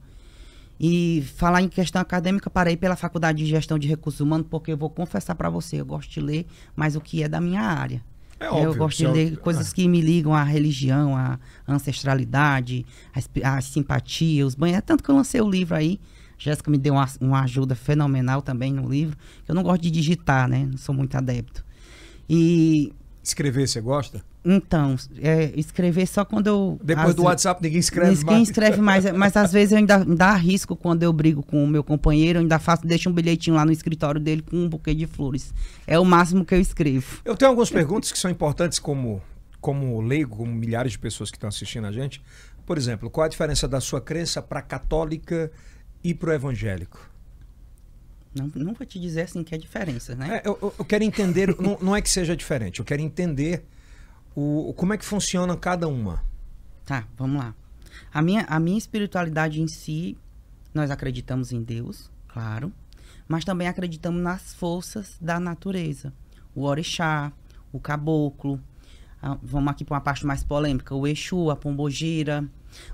[0.79, 4.77] E falar em questão acadêmica, parei pela faculdade de gestão de recursos humanos porque eu
[4.77, 8.03] vou confessar para você, eu gosto de ler, mas o que é da minha área.
[8.41, 12.85] É eu óbvio, gosto de é ler coisas que me ligam à religião, à ancestralidade,
[13.45, 14.79] à, à simpatia, os banhos.
[14.79, 16.01] É tanto que eu lancei o livro aí.
[16.37, 19.17] Jéssica me deu uma, uma ajuda fenomenal também no livro.
[19.47, 20.67] Eu não gosto de digitar, né?
[20.69, 21.65] Não sou muito adepto.
[22.29, 22.93] E
[23.25, 24.23] Escrever, você gosta?
[24.45, 26.79] então, é, escrever só quando eu.
[26.85, 28.49] Depois às do WhatsApp ninguém escreve Ninguém mais.
[28.51, 31.67] escreve mais, é, mas às vezes eu ainda, ainda arrisco quando eu brigo com o
[31.67, 34.95] meu companheiro, eu ainda faço, deixo um bilhetinho lá no escritório dele com um buquê
[34.95, 35.55] de flores.
[35.87, 37.23] É o máximo que eu escrevo.
[37.25, 39.23] Eu tenho algumas perguntas que são importantes como,
[39.59, 42.23] como leigo, como milhares de pessoas que estão assistindo a gente.
[42.67, 45.51] Por exemplo, qual a diferença da sua crença para católica
[46.03, 47.14] e para o evangélico?
[48.35, 50.41] Não, não vou te dizer assim que é diferença, né?
[50.45, 53.65] É, eu, eu- quero entender, não, não é que seja diferente, eu quero entender
[54.37, 56.25] O, como é que funciona cada uma?
[56.85, 57.55] Tá, vamos lá.
[58.13, 60.19] A minha, a minha espiritualidade em si,
[60.75, 62.73] nós acreditamos em Deus, claro,
[63.29, 66.13] mas também acreditamos nas forças da natureza.
[66.55, 67.33] O orixá,
[67.73, 68.61] o caboclo,
[69.23, 72.45] a- vamos aqui para uma parte mais polêmica, o Exu, a pombogira,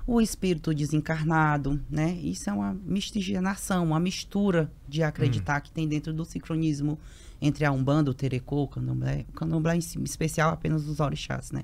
[0.05, 2.13] o espírito desencarnado, né?
[2.21, 6.97] Isso é uma miscigenação, uma mistura de acreditar que tem dentro do sincronismo
[7.41, 11.63] entre a Umbanda, o Terecô, o Candomblé, o Candomblé em especial apenas os orixás, né?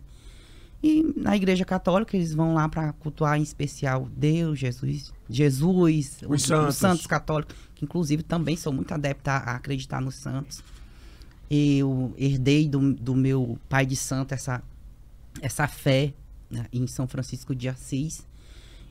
[0.81, 6.43] E na igreja católica eles vão lá para cultuar em especial Deus, Jesus, Jesus, Os
[6.43, 6.75] santos.
[6.75, 10.63] santos católicos, que inclusive também sou muito adepta a acreditar nos santos.
[11.49, 14.61] Eu herdei do, do meu pai de santo essa,
[15.41, 16.13] essa fé
[16.71, 18.25] em São Francisco de Assis.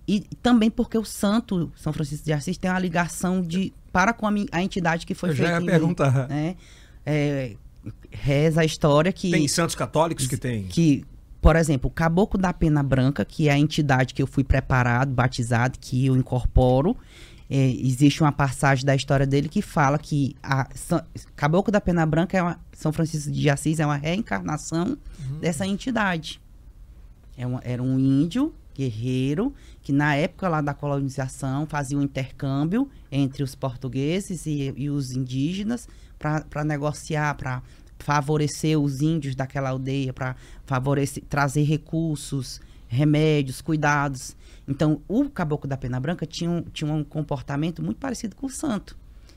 [0.09, 4.27] E também porque o santo São Francisco de Assis tem uma ligação de para com
[4.27, 6.29] a, a entidade que foi Eu já feita ia em mim, perguntar.
[6.29, 6.55] né?
[7.05, 7.57] É,
[8.11, 10.65] reza a história que Tem santos católicos que tem.
[10.65, 11.05] que,
[11.41, 15.13] por exemplo, o Caboclo da Pena Branca, que é a entidade que eu fui preparado,
[15.13, 16.97] batizado, que eu incorporo,
[17.49, 21.03] é, existe uma passagem da história dele que fala que a São-
[21.37, 24.97] Caboclo da Pena Branca é uma, São Francisco de Assis é uma reencarnação
[25.41, 26.41] dessa entidade.
[27.37, 33.43] É era um índio guerreiro que na época lá da colonização fazia um intercâmbio entre
[33.43, 37.63] os portugueses e, e os indígenas para negociar, para
[37.99, 44.37] favorecer os índios daquela aldeia, para favorecer, trazer recursos, remédios, cuidados.
[44.69, 48.51] Então, o caboclo da Pena Branca tinha um, tinha um comportamento muito parecido com o
[48.51, 48.97] santo.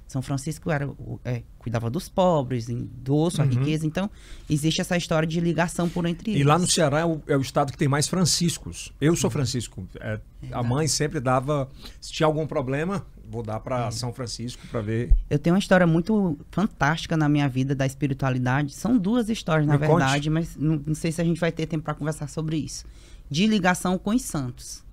[0.10, 0.90] São Francisco era,
[1.24, 3.52] é, cuidava dos pobres, em- do osso, a Uhum.
[3.52, 3.86] riqueza.
[3.86, 4.10] Então,
[4.50, 6.42] existe essa história de ligação por entre eles.
[6.42, 8.92] E lá no Ceará é o, é o estado que tem mais franciscos.
[9.00, 9.88] Eu sou Francisco.
[10.00, 10.20] É,
[10.52, 11.70] a mãe sempre dava.
[12.02, 15.14] Se tinha algum problema, vou dar para São Francisco para ver.
[15.30, 18.74] Eu tenho uma história muito fantástica na minha vida da espiritualidade.
[18.74, 20.00] São duas histórias, na Me conte.
[20.00, 22.84] verdade, mas não, não sei se a gente vai ter tempo para conversar sobre isso.
[23.30, 24.84] De ligação com os santos.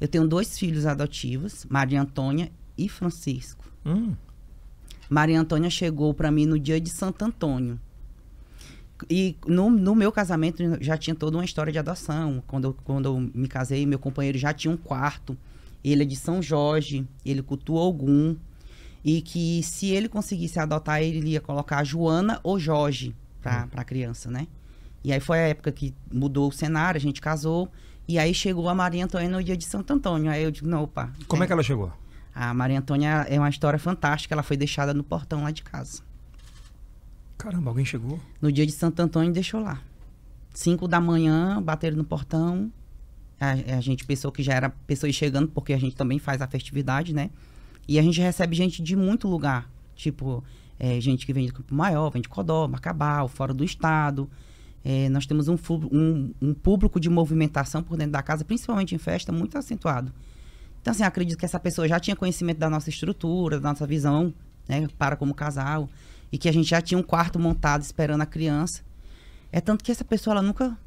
[0.00, 3.64] Eu tenho dois filhos adotivos, Maria Antônia e Francisco.
[3.84, 4.14] Hum,
[5.08, 7.78] Maria Antônia chegou para mim no dia de Santo Antônio.
[9.10, 12.42] E no, no meu casamento já tinha toda uma história de adoção.
[12.46, 15.36] Quando eu, quando eu me casei, meu companheiro já tinha um quarto.
[15.84, 18.36] Ele é de São Jorge, ele cultua Ogum.
[19.04, 24.30] E que se ele conseguisse adotar, ele ia colocar Joana ou Jorge para a criança,
[24.30, 24.48] né?
[25.04, 27.70] E aí foi a época que mudou o cenário, a gente casou.
[28.08, 30.30] E aí chegou a Maria Antônia no dia de Santo Antônio.
[30.30, 31.12] Aí eu digo, não, opa.
[31.28, 31.92] como é que ela chegou?
[32.38, 34.34] A Maria Antônia é uma história fantástica.
[34.34, 36.02] Ela foi deixada no portão lá de casa.
[37.38, 38.20] Caramba, alguém chegou?
[38.42, 39.80] No dia de Santo Antônio, deixou lá.
[40.52, 42.70] Cinco da manhã, bateram no portão.
[43.40, 46.46] A, a gente pensou que já era pessoas chegando, porque a gente também faz a
[46.46, 47.30] festividade, né?
[47.88, 49.70] E a gente recebe gente de muito lugar.
[49.94, 50.44] Tipo,
[50.78, 54.28] é, gente que vem de Campo Maior, vem de Codó, Macabal, fora do estado.
[54.84, 55.56] É, nós temos um,
[55.90, 60.12] um- um público de movimentação por dentro da casa, principalmente em festa, muito acentuado.
[60.86, 64.32] Então, assim, acredito que essa pessoa já tinha conhecimento da nossa estrutura, da nossa visão,
[64.68, 65.90] né, para como casal,
[66.30, 68.82] e que a gente já tinha um quarto montado esperando a criança.
[69.50, 70.78] É tanto que essa pessoa, ela nunca.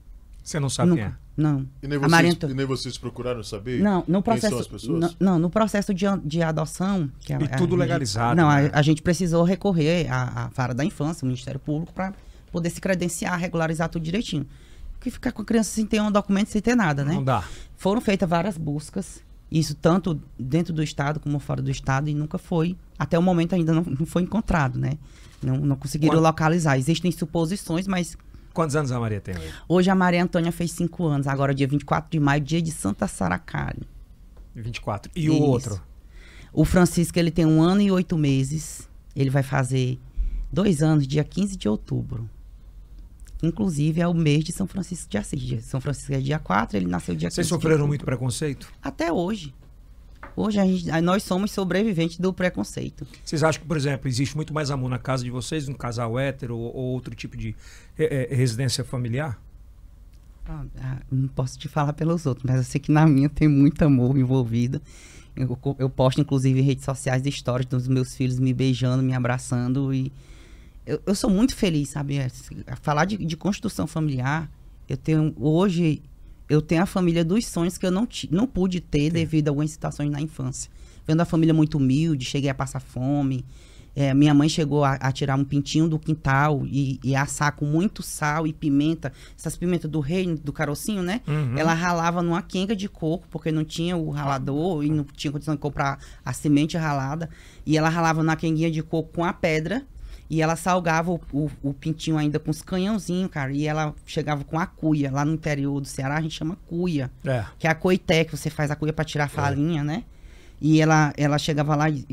[0.41, 1.15] Você não sabe nunca quem é.
[1.35, 1.67] Não.
[1.83, 4.49] E nem, a vocês, Maria Antô- e nem vocês procuraram saber Não, no quem processo.
[4.51, 4.99] são as pessoas?
[5.01, 7.11] Não, não, no processo de, de adoção.
[7.19, 8.71] Que a- E a tudo gente- legalizado, Não, né?
[8.73, 12.13] a, a gente precisou recorrer à, à vara da infância, o Ministério Público, para
[12.53, 14.47] poder se credenciar, regularizar tudo direitinho.
[14.93, 17.15] Porque ficar com a criança sem ter um documento, sem ter nada, né?
[17.15, 17.43] Não dá.
[17.75, 22.37] Foram feitas várias buscas, isso tanto dentro do estado como fora do estado, e nunca
[22.37, 24.97] foi, até o momento ainda não, não foi encontrado, né?
[25.41, 26.77] Não, não conseguiram Quando- localizar.
[26.77, 28.17] Existem suposições, mas
[28.53, 29.53] Quantos anos a Maria tem hoje?
[29.67, 33.07] hoje a Maria Antônia fez cinco anos, agora dia 24 de maio, dia de Santa
[33.07, 33.81] Saracari.
[34.55, 35.11] 24.
[35.15, 35.43] E o Isso.
[35.43, 35.81] outro?
[36.51, 39.99] O Francisco, ele tem um ano e oito meses, ele vai fazer
[40.51, 42.29] dois anos, dia 15 de outubro.
[43.41, 45.63] Inclusive, é o mês de São Francisco de Assis.
[45.65, 48.71] São Francisco é dia 4, ele nasceu dia 15 Vocês sofreram muito preconceito?
[48.81, 49.53] Até hoje.
[50.35, 53.07] Hoje a gente, nós somos sobreviventes do preconceito.
[53.23, 56.19] Vocês acham que, por exemplo, existe muito mais amor na casa de vocês, um casal
[56.19, 57.55] hétero ou, ou outro tipo de
[57.97, 59.39] eh, eh, residência familiar?
[60.45, 63.47] Ah, ah, não posso te falar pelos outros, mas eu sei que na minha tem
[63.47, 64.81] muito amor envolvido.
[65.35, 69.93] Eu, eu posto, inclusive, em redes sociais histórias dos meus filhos me beijando, me abraçando.
[69.93, 70.11] E
[70.89, 72.17] eu, eu sou muito feliz, sabe?
[72.17, 72.29] É,
[72.81, 74.49] Falar de, de construção familiar,
[74.87, 75.33] eu tenho.
[75.39, 76.01] Hoje,
[76.49, 79.69] eu tenho a família dos sonhos que eu não, não pude ter devido a algumas
[79.69, 80.71] situações na infância.
[81.05, 83.45] Vendo a família muito humilde, cheguei a passar fome.
[83.95, 87.65] É, minha mãe chegou a, a tirar um pintinho do quintal e, e assar com
[87.65, 89.11] muito sal e pimenta.
[89.37, 91.21] Essas pimentas do reino, do carocinho, né?
[91.27, 91.57] Uhum.
[91.57, 95.53] Ela ralava numa quenga de coco, porque não tinha o ralador e não tinha condição
[95.53, 97.29] de comprar a semente ralada.
[97.65, 99.85] E ela ralava na quenguinha de coco com a pedra.
[100.29, 103.51] E ela salgava o, o, o pintinho ainda com os canhãozinhos, cara.
[103.51, 105.11] E ela chegava com a cuia.
[105.11, 107.09] Lá no interior do Ceará a gente chama cuia.
[107.25, 107.43] É.
[107.57, 110.03] Que é a coité, que você faz a cuia pra tirar a farinha, né?
[110.61, 112.05] E ela, ela chegava lá e-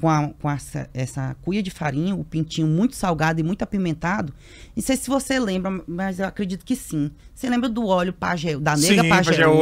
[0.00, 4.32] com, a- com essa, essa cuia de farinha, o pintinho muito salgado e muito apimentado.
[4.74, 7.10] Não sei se você lembra, mas eu acredito que sim.
[7.34, 9.54] Você lembra do óleo pajeú, da nega Sim, legal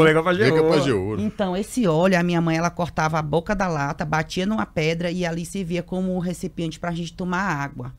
[0.50, 0.68] Nega.
[0.68, 1.18] Pajeú.
[1.20, 5.10] Então, esse óleo, a minha mãe, ela cortava a boca da lata, batia numa pedra
[5.10, 7.92] e ali servia como um recipiente pra gente tomar água.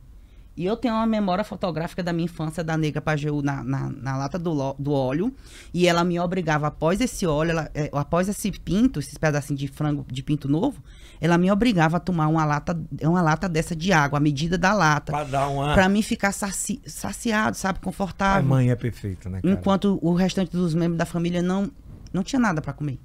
[0.56, 4.16] E eu tenho uma memória fotográfica da minha infância da nega Pajeú na, na, na
[4.16, 5.34] lata do, do óleo.
[5.72, 9.66] E ela me obrigava, após esse óleo, ela, eh, após esse pinto, esses pedacinhos de
[9.66, 10.80] frango de pinto novo,
[11.20, 14.72] ela me obrigava a tomar uma lata, uma lata dessa de água, a medida da
[14.74, 15.12] lata.
[15.12, 15.74] Pra dar uma...
[15.74, 17.78] Pra mim ficar saci- saciado, sabe?
[17.80, 18.48] A Confortável.
[18.48, 19.54] mãe é perfeita, né, cara?
[19.54, 21.70] Enquanto o restante dos membros da família não,
[22.12, 22.98] não tinha nada pra comer.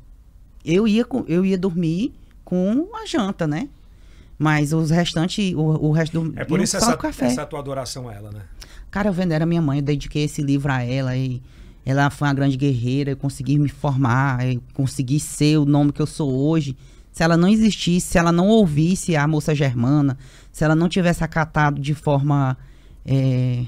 [0.66, 3.70] Eu ia, eu ia dormir com a janta, né?
[4.38, 7.26] Mas os restantes, o, o resto do É por isso essa, café.
[7.28, 8.42] essa tua adoração a ela, né?
[8.90, 11.42] Cara, eu venero a minha mãe, eu dediquei esse livro a ela e
[11.86, 16.02] ela foi uma grande guerreira, eu consegui me formar, eu consegui ser o nome que
[16.02, 16.76] eu sou hoje.
[17.12, 20.18] Se ela não existisse, se ela não ouvisse a moça germana,
[20.52, 22.58] se ela não tivesse acatado de forma
[23.06, 23.66] é,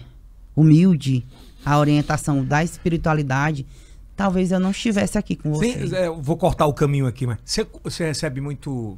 [0.56, 1.25] humilde
[1.65, 3.65] a orientação da espiritualidade,
[4.15, 5.88] talvez eu não estivesse aqui com você.
[5.88, 8.97] Sim, é, eu vou cortar o caminho aqui, mas você, você recebe muito,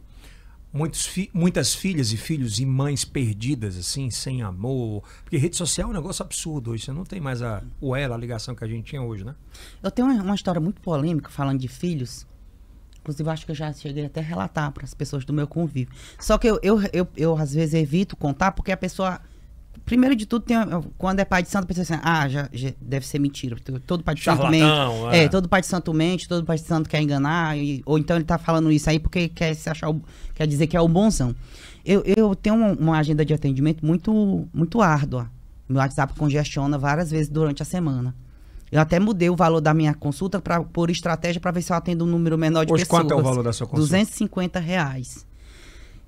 [0.71, 5.03] muitos fi- muitas filhas e filhos e mães perdidas, assim, sem amor.
[5.23, 6.85] Porque rede social é um negócio absurdo hoje.
[6.85, 9.35] Você não tem mais a, o ela, a ligação que a gente tinha hoje, né?
[9.81, 12.25] Eu tenho uma, uma história muito polêmica falando de filhos.
[13.03, 15.93] Inclusive, acho que eu já cheguei até a relatar para as pessoas do meu convívio.
[16.17, 19.19] Só que eu, eu, eu, eu, às vezes, evito contar porque a pessoa.
[19.85, 20.55] Primeiro de tudo, tem,
[20.97, 23.57] quando é pai de santo, a pessoa assim, ah, já, já deve ser mentira.
[23.85, 24.63] Todo pai de santo mente.
[25.11, 25.23] É.
[25.25, 27.57] É, todo pai de santo mente, todo pai de santo quer enganar.
[27.57, 30.01] e- ou então ele tá falando isso aí porque quer se achar o-
[30.33, 31.35] quer dizer que é o bonzão.
[31.83, 35.29] Eu, eu tenho uma, uma agenda de atendimento muito, muito árdua.
[35.67, 38.15] Meu WhatsApp congestiona várias vezes durante a semana.
[38.73, 41.77] Eu até mudei o valor da minha consulta pra, por estratégia para ver se eu
[41.77, 43.03] atendo um número menor de Hoje, pessoas.
[43.03, 43.83] quanto é o valor da sua consulta?
[43.83, 45.27] 250 reais.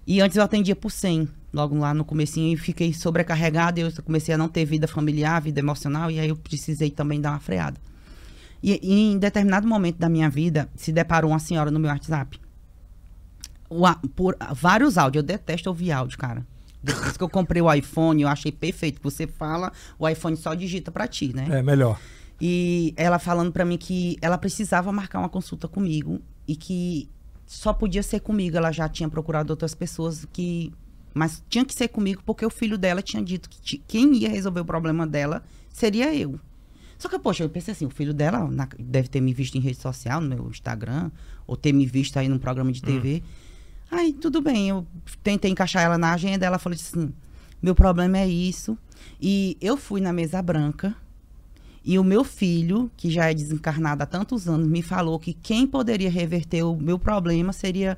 [0.08, 4.34] E antes eu atendia por 100, logo lá no comecinho, e fiquei sobrecarregada, eu comecei
[4.34, 7.80] a não ter vida familiar, vida emocional, e aí eu precisei também dar uma freada.
[8.64, 12.42] E, e em determinado momento da minha vida, se deparou uma senhora no meu WhatsApp.
[14.16, 16.44] Por vários áudios, eu detesto ouvir áudio, cara.
[16.82, 19.00] Depois que eu comprei o iPhone, eu achei perfeito.
[19.04, 21.48] Você fala, o iPhone só digita pra ti, né?
[21.52, 22.00] É melhor.
[22.40, 27.10] E ela falando pra mim que ela precisava marcar uma consulta comigo e que
[27.46, 28.58] só podia ser comigo.
[28.58, 30.72] Ela já tinha procurado outras pessoas que.
[31.14, 34.60] Mas tinha que ser comigo porque o filho dela tinha dito que quem ia resolver
[34.60, 36.38] o problema dela seria eu.
[36.98, 39.62] Só que, poxa, eu pensei assim, o filho dela na- deve ter me visto em
[39.62, 41.12] rede social, no meu Instagram,
[41.48, 43.24] ou ter me visto aí num programa de TV.
[43.92, 44.86] Aí, tudo bem, eu
[45.24, 47.14] tentei encaixar ela na agenda, ela falou assim,
[47.62, 48.78] meu problema é isso.
[49.22, 50.96] E eu fui na mesa branca,
[51.86, 55.68] e o meu filho, que já é desencarnado há tantos anos, me falou que quem
[55.68, 57.98] poderia reverter o meu problema seria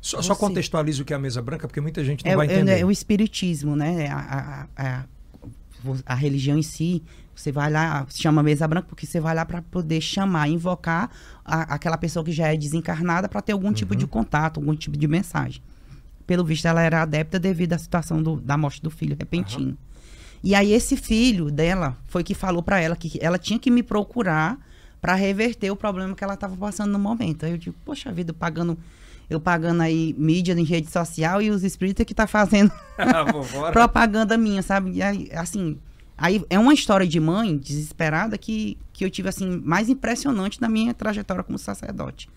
[0.00, 2.48] Só, só contextualiza o que é a mesa branca, porque muita gente não é, vai
[2.48, 2.80] é- entender.
[2.80, 4.08] é o espiritismo, né?
[4.08, 5.04] A, a, a,
[6.06, 7.02] a religião em si.
[7.34, 11.10] Você vai lá, se chama mesa branca porque você vai lá para poder chamar, invocar
[11.44, 13.98] a- aquela pessoa que já é desencarnada para ter algum tipo Uhum.
[14.00, 15.62] de contato, algum tipo de mensagem.
[16.26, 19.74] Pelo visto, ela era adepta devido à situação do- da morte do filho repentina.
[20.42, 23.82] E aí esse filho dela foi que falou para ela que ela tinha que me
[23.82, 24.58] procurar
[25.00, 27.44] para reverter o problema que ela estava passando no momento.
[27.44, 28.78] Aí eu digo, poxa vida, eu pagando
[29.30, 33.72] eu pagando aí mídia em rede social e os espíritas que tá fazendo Vambora.
[33.72, 34.92] propaganda minha, sabe?
[34.92, 35.78] E aí, assim,
[36.18, 40.68] aí é uma história de mãe desesperada que, que eu tive, assim, mais impressionante na
[40.68, 42.28] minha trajetória como sacerdote.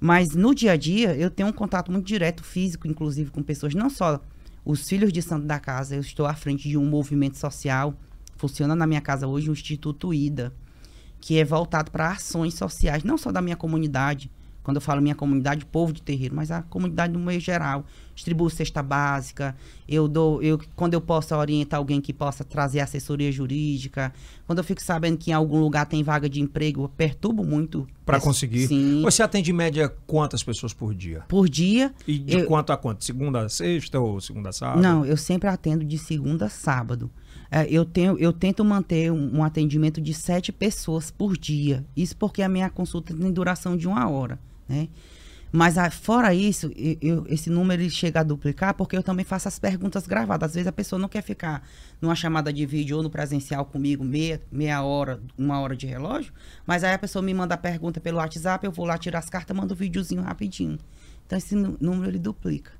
[0.00, 3.74] Mas no dia a dia, eu tenho um contato muito direto, físico, inclusive, com pessoas,
[3.74, 4.20] não só
[4.64, 7.94] os filhos de santo da casa, eu estou à frente de um movimento social,
[8.36, 10.54] funciona na minha casa hoje o Instituto IDA,
[11.20, 14.30] que é voltado para ações sociais, não só da minha comunidade,
[14.64, 17.84] quando eu falo minha comunidade, povo de terreiro, mas a comunidade no meio geral.
[18.14, 19.56] Distribuo cesta básica,
[19.88, 24.12] eu dou, eu, quando eu posso orientar alguém que possa trazer assessoria jurídica,
[24.46, 27.86] quando eu fico sabendo que em algum lugar tem vaga de emprego, eu perturbo muito.
[28.08, 28.68] Esse- conseguir.
[28.68, 29.02] Sim.
[29.02, 31.24] Você atende em média quantas pessoas por dia?
[31.28, 31.92] Por dia.
[32.06, 33.04] E de Eu- quanto a quanto?
[33.04, 34.80] Segunda a sexta ou segunda a sábado?
[34.80, 37.10] Não, eu sempre atendo de segunda a sábado.
[37.50, 41.84] É, eu, tenho, eu tento manter um, um atendimento de sete pessoas por dia.
[41.96, 44.88] Isso porque a minha consulta tem duração de uma hora, né?
[45.56, 49.46] Mas ah, fora isso, eu- esse número ele chega a duplicar porque eu também faço
[49.46, 50.50] as perguntas gravadas.
[50.50, 51.62] Às vezes a pessoa não quer ficar
[52.02, 56.32] numa chamada de vídeo ou no presencial comigo meia, meia hora, uma hora de relógio,
[56.66, 59.30] mas aí a pessoa me manda a pergunta pelo WhatsApp, eu vou lá tirar as
[59.30, 60.76] cartas, mando o videozinho rapidinho.
[61.24, 62.72] Então esse nú- número ele duplica.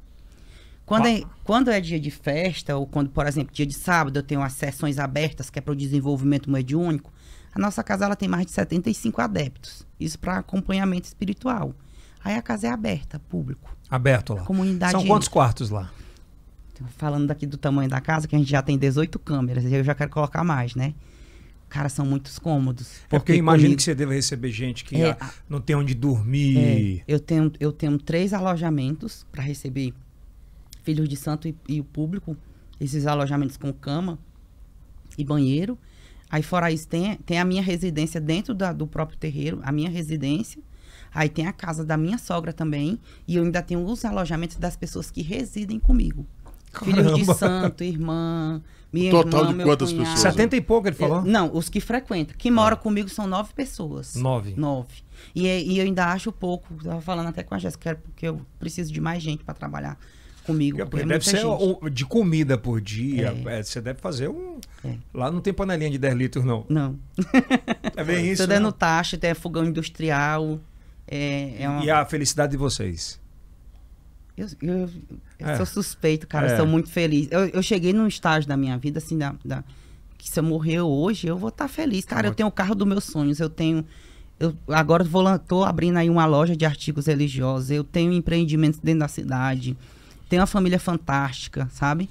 [0.84, 4.22] Quando é, quando é dia de festa, ou quando, por exemplo, dia de sábado, eu
[4.22, 7.12] tenho as sessões abertas, que é para o desenvolvimento mediúnico,
[7.54, 9.86] a nossa casa ela tem mais de 75 adeptos.
[10.00, 11.74] Isso para acompanhamento espiritual.
[12.24, 13.74] Aí a casa é aberta, público.
[13.88, 14.42] Aberto lá.
[14.44, 15.90] Comunidade- São quantos quartos lá?
[16.96, 19.94] Falando daqui do tamanho da casa, que a gente já tem 18 câmeras, eu já
[19.94, 20.92] quero colocar mais, né?
[21.68, 22.98] Cara, são muitos cômodos.
[23.08, 25.16] Porque eu imagino comigo- que você deve receber gente que É,
[25.48, 27.00] não tem onde dormir.
[27.00, 29.92] É, eu, tenho, eu tenho três alojamentos para receber
[30.82, 32.36] filhos de santo e, e o público.
[32.80, 34.18] Esses alojamentos com cama
[35.16, 35.78] e banheiro.
[36.30, 39.90] Aí, fora isso, tem, tem a minha residência dentro da- do próprio terreiro, a minha
[39.90, 40.60] residência.
[41.14, 42.98] Aí tem a casa da minha sogra também.
[43.28, 46.26] E eu ainda tenho os alojamentos das pessoas que residem comigo.
[46.82, 48.60] Filhos de santo, irmã,
[48.92, 50.10] minha total irmã, de meu quantas cunhado.
[50.16, 50.32] pessoas?
[50.34, 51.18] 70 e pouco, ele falou?
[51.20, 52.34] É, não, os que frequentam.
[52.36, 54.16] Que moram comigo são nove pessoas.
[54.16, 54.54] Nove.
[54.56, 55.04] Nove.
[55.32, 56.74] E, é- e eu ainda acho pouco.
[56.82, 59.96] Tava falando até com a Jéssica, porque eu preciso de mais gente para trabalhar
[60.44, 60.78] comigo.
[60.78, 61.90] Porque Porque é deve ser gente.
[61.90, 63.34] de comida por dia.
[63.46, 63.58] É.
[63.58, 64.58] É, você deve fazer um.
[64.84, 64.94] É.
[65.12, 66.64] Lá não tem panelinha de 10 litros, não.
[66.68, 66.98] Não.
[67.96, 68.42] É bem isso.
[68.42, 68.74] Tô dando né?
[68.78, 70.60] taxa, tem fogão industrial.
[71.06, 71.84] É, é uma...
[71.84, 73.20] E a felicidade de vocês.
[74.36, 74.90] Eu, eu-
[75.38, 75.56] eu É.
[75.56, 76.48] sou suspeito, cara.
[76.48, 76.56] É.
[76.56, 77.28] Sou muito feliz.
[77.30, 79.62] Eu, eu cheguei num estágio da minha vida, assim, da, da-
[80.18, 82.04] que se eu morrer hoje, eu vou estar feliz.
[82.04, 83.38] Cara, eu tenho o carro dos meus sonhos.
[83.40, 83.84] Eu tenho.
[84.40, 87.70] Eu, agora vou, tô abrindo aí uma loja de artigos religiosos.
[87.70, 89.76] Eu tenho empreendimentos dentro da cidade.
[90.34, 92.10] Tenho uma família fantástica, sabe?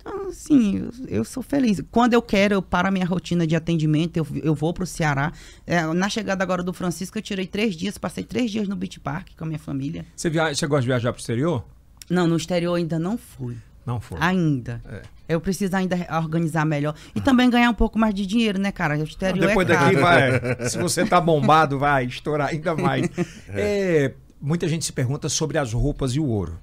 [0.00, 1.82] Então, assim, eu, eu sou feliz.
[1.90, 5.34] Quando eu quero, eu paro a minha rotina de atendimento, eu, eu vou pro Ceará.
[5.66, 8.98] É, na chegada agora do Francisco, eu tirei três dias, passei três dias no Beach
[9.00, 10.06] Park com a minha família.
[10.16, 10.54] Você, via...
[10.54, 11.62] você gosta de viajar pro exterior?
[12.08, 13.58] Não, no exterior ainda não fui.
[13.84, 14.16] Não foi.
[14.18, 14.80] Ainda.
[14.88, 15.02] É.
[15.28, 16.94] Eu preciso ainda organizar melhor.
[17.14, 18.96] E também ganhar um pouco mais de dinheiro, né, cara?
[18.96, 20.40] O exterior Depois é daqui vai.
[20.70, 23.10] Se você tá bombado, vai estourar ainda mais.
[23.50, 26.58] É, muita gente se pergunta sobre as roupas e o ouro.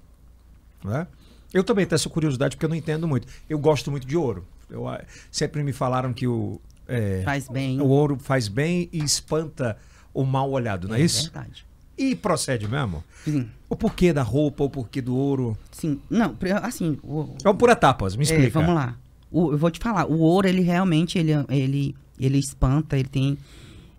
[0.85, 1.07] Né?
[1.53, 3.27] Eu também tenho essa curiosidade porque eu não entendo muito.
[3.49, 4.45] Eu gosto muito de ouro.
[4.69, 7.79] Eu, ah, sempre me falaram que o, é, Faz bem.
[7.79, 9.77] o ouro faz bem e espanta
[10.13, 11.23] o mal olhado, não é, isso?
[11.31, 11.65] verdade.
[11.97, 13.03] E procede mesmo?
[13.23, 13.49] Sim.
[13.69, 15.57] O porquê da roupa, o porquê do ouro.
[15.71, 15.99] Sim.
[16.09, 18.59] Não, assim, o, Vamos por etapas, me é, explica.
[18.59, 18.97] vamos lá.
[19.31, 23.37] O- eu vou te falar, o ouro, ele realmente, ele, ele, ele espanta, ele tem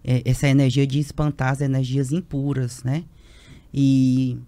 [0.05, 3.05] é, essa energia de espantar as energias impuras, né?
[3.73, 4.39] E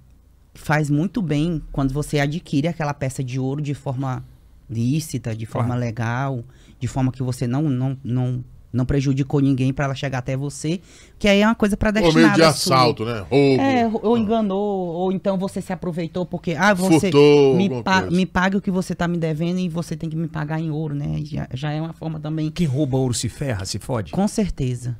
[0.59, 4.25] faz muito bem quando você adquire aquela peça de ouro de forma
[4.69, 5.81] lícita, de forma Claro.
[5.81, 6.45] legal,
[6.79, 10.81] de forma que você não, não, não, não prejudicou ninguém para ela chegar até você,
[11.19, 13.21] que aí é uma coisa Ou meio de assalto, né?
[13.21, 13.63] Roubo.
[13.63, 18.17] É, ou enganou, ou então você se aproveitou porque, ah, você Furtou me, pa- coisa.
[18.17, 20.71] me paga o que você tá me devendo e você tem que me pagar em
[20.71, 21.21] ouro, né?
[21.25, 24.13] Já, já é uma forma também, Quem rouba ouro se ferra, se fode.
[24.13, 24.97] com certeza.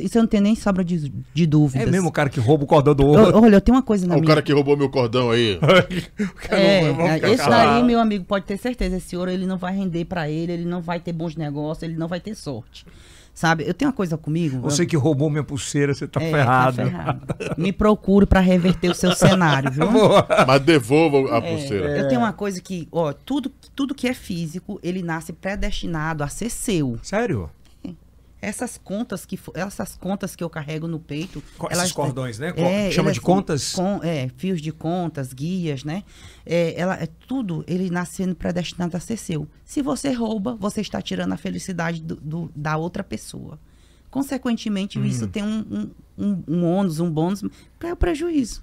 [0.00, 1.90] Isso eu não tenho nem sobra de, de É dúvidas.
[1.90, 3.42] mesmo o cara que rouba o cordão do Eu- ouro.
[3.42, 4.26] olha, eu tenho uma coisa na o minha...
[4.28, 5.58] cara que roubou meu cordão aí.
[6.50, 8.96] É, Eu ficar esse daí, meu amigo, pode ter certeza.
[8.96, 11.96] Esse ouro, ele não vai render pra ele, ele não vai ter bons negócios, ele
[11.96, 12.84] não vai ter sorte.
[13.34, 13.62] Sabe?
[13.68, 14.58] Eu tenho uma coisa comigo...
[14.62, 16.76] Você que roubou minha pulseira, você tá É, ferrado.
[16.78, 17.20] Tá ferrado.
[17.56, 19.86] Me procure pra reverter o seu cenário, viu?
[20.44, 21.98] Mas devolva a É, pulseira.
[21.98, 26.28] Eu tenho uma coisa que, ó, tudo, tudo que é físico, ele nasce predestinado a
[26.28, 26.98] ser seu.
[27.00, 27.48] Sério?
[28.40, 32.52] Essas contas que essas contas que eu carrego no peito, Co- elas esses cordões, né?
[32.56, 33.72] É, chama de contas?
[33.72, 36.04] com- é, fios de contas, guias, né?
[36.46, 39.48] É, ela é tudo, ele nasce sendo predestinado a ser seu.
[39.64, 43.58] Se você rouba, você está tirando a felicidade do- do- da outra pessoa.
[44.10, 45.28] Consequentemente, isso Hum.
[45.28, 45.90] tem um, um,
[46.24, 47.42] um, um ônus, um bônus,
[47.80, 48.62] é o prejuízo.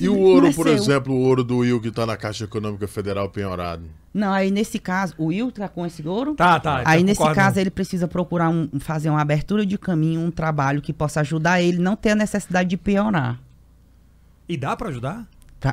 [0.00, 0.74] E o ouro, é por seu.
[0.74, 3.84] exemplo, o ouro do Will que tá na Caixa Econômica Federal penhorado.
[4.12, 6.34] Não, aí nesse caso, o Will tá com esse ouro?
[6.34, 6.82] Tá, tá.
[6.84, 10.80] Aí tá nesse caso ele precisa procurar um- fazer uma abertura de caminho, um trabalho
[10.82, 13.38] que possa ajudar ele não ter a necessidade de piorar.
[14.48, 15.26] E dá pra ajudar?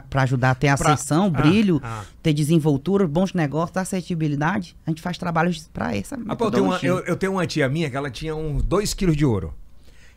[0.09, 2.03] Para ajudar a ter Pra- ascensão, Ah, brilho, ah.
[2.23, 4.75] ter desenvoltura, bons negócios, assertibilidade.
[4.87, 7.45] A gente faz trabalhos para essa Ah, pô, eu, tenho uma, eu, eu tenho uma
[7.45, 9.53] tia minha que ela tinha uns 2 quilos de ouro.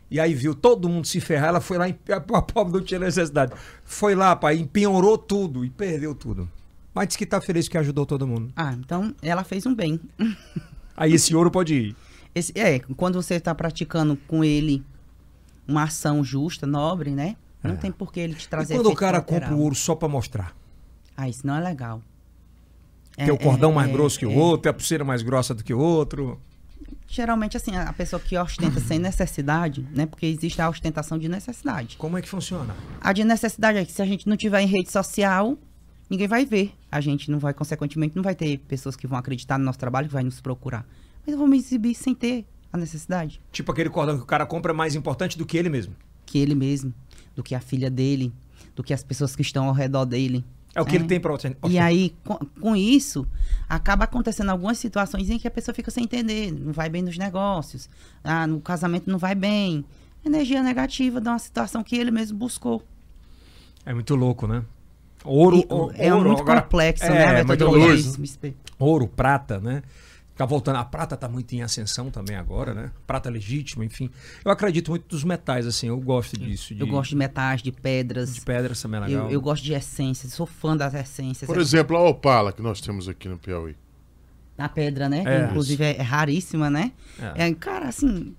[0.09, 2.99] E aí viu todo mundo se ferrar, ela foi lá e a pobre não tinha
[2.99, 3.53] necessidade.
[3.83, 6.49] Foi lá, pai, empenhorou tudo e perdeu tudo.
[6.93, 8.51] Mas disse que tá feliz que ajudou todo mundo.
[8.55, 9.99] Ah, então ela fez um bem.
[10.95, 11.95] Aí esse ouro pode ir.
[12.33, 14.83] Esse- é, quando você está praticando com ele
[15.67, 17.35] uma ação justa, nobre, né?
[17.63, 18.45] Não tem por que ele te É.
[18.45, 19.49] E trazer quando o cara colateral.
[19.49, 20.55] compra o ouro só pra mostrar?
[21.17, 22.01] Ah, isso não é legal.
[23.15, 24.35] Tem o cordão mais é, grosso que o é.
[24.35, 26.39] outro, a pulseira mais grossa do que o outro.
[27.07, 30.05] Geralmente, assim, a pessoa que ostenta sem necessidade, né?
[30.05, 31.97] Porque existe a ostentação de necessidade.
[31.97, 32.75] Como é que funciona?
[32.99, 35.57] A de necessidade é que se a gente não tiver em rede social,
[36.09, 36.73] ninguém vai ver.
[36.91, 40.07] A gente não vai, consequentemente, não vai ter pessoas que vão acreditar no nosso trabalho,
[40.07, 40.85] que vai nos procurar.
[41.25, 43.39] Mas eu vou me exibir sem ter a necessidade.
[43.51, 45.95] Tipo aquele cordão que o cara compra é mais importante do que ele mesmo.
[46.25, 46.93] Que ele mesmo,
[47.35, 48.33] do que a filha dele,
[48.75, 50.43] do que as pessoas que estão ao redor dele.
[50.75, 51.71] É o que ele tem para ostentar.
[51.71, 53.25] E aí, com, com isso,
[53.67, 57.17] acaba acontecendo algumas situações em que a pessoa fica sem entender, não vai bem nos
[57.17, 57.89] negócios,
[58.23, 59.85] ah, no casamento não vai bem.
[60.25, 62.83] Energia negativa de uma situação que ele mesmo buscou.
[63.85, 64.63] É muito louco, né?
[65.23, 65.67] Ouro, E,
[66.01, 67.25] é ouro, muito agora- complexo, é, né?
[67.25, 68.11] A muito metodologia.
[68.23, 68.57] explica.
[68.77, 69.81] Ouro, prata, né?
[70.35, 70.75] Ficar voltando.
[70.75, 72.91] A prata tá muito em ascensão também agora, né?
[73.07, 74.09] Prata legítima, enfim.
[74.43, 75.87] Eu acredito muito dos metais, assim.
[75.87, 76.75] Eu gosto disso.
[76.77, 78.35] Eu gosto de metais, de pedras.
[78.35, 79.25] de pedras também é legal.
[79.27, 81.47] eu, eu gosto de essências, sou fã das essências.
[81.47, 83.77] Por É- exemplo, a Opala que nós temos aqui no Piauí.
[84.57, 85.23] A pedra, né?
[85.25, 85.45] É.
[85.45, 86.91] Inclusive é, é raríssima, né?
[87.37, 87.47] É.
[87.47, 88.35] É, cara, assim.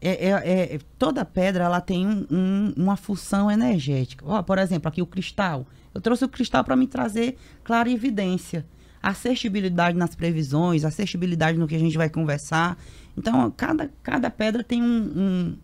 [0.00, 4.24] é- é- é- toda pedra ela tem um- um- uma função energética.
[4.26, 5.66] Ó, por exemplo, aqui o cristal.
[5.94, 8.64] Eu trouxe o cristal para me trazer clara evidência.
[9.08, 12.76] Assertibilidade nas previsões, assertibilidade no que a gente vai conversar.
[13.16, 15.56] Então, cada, cada pedra tem um,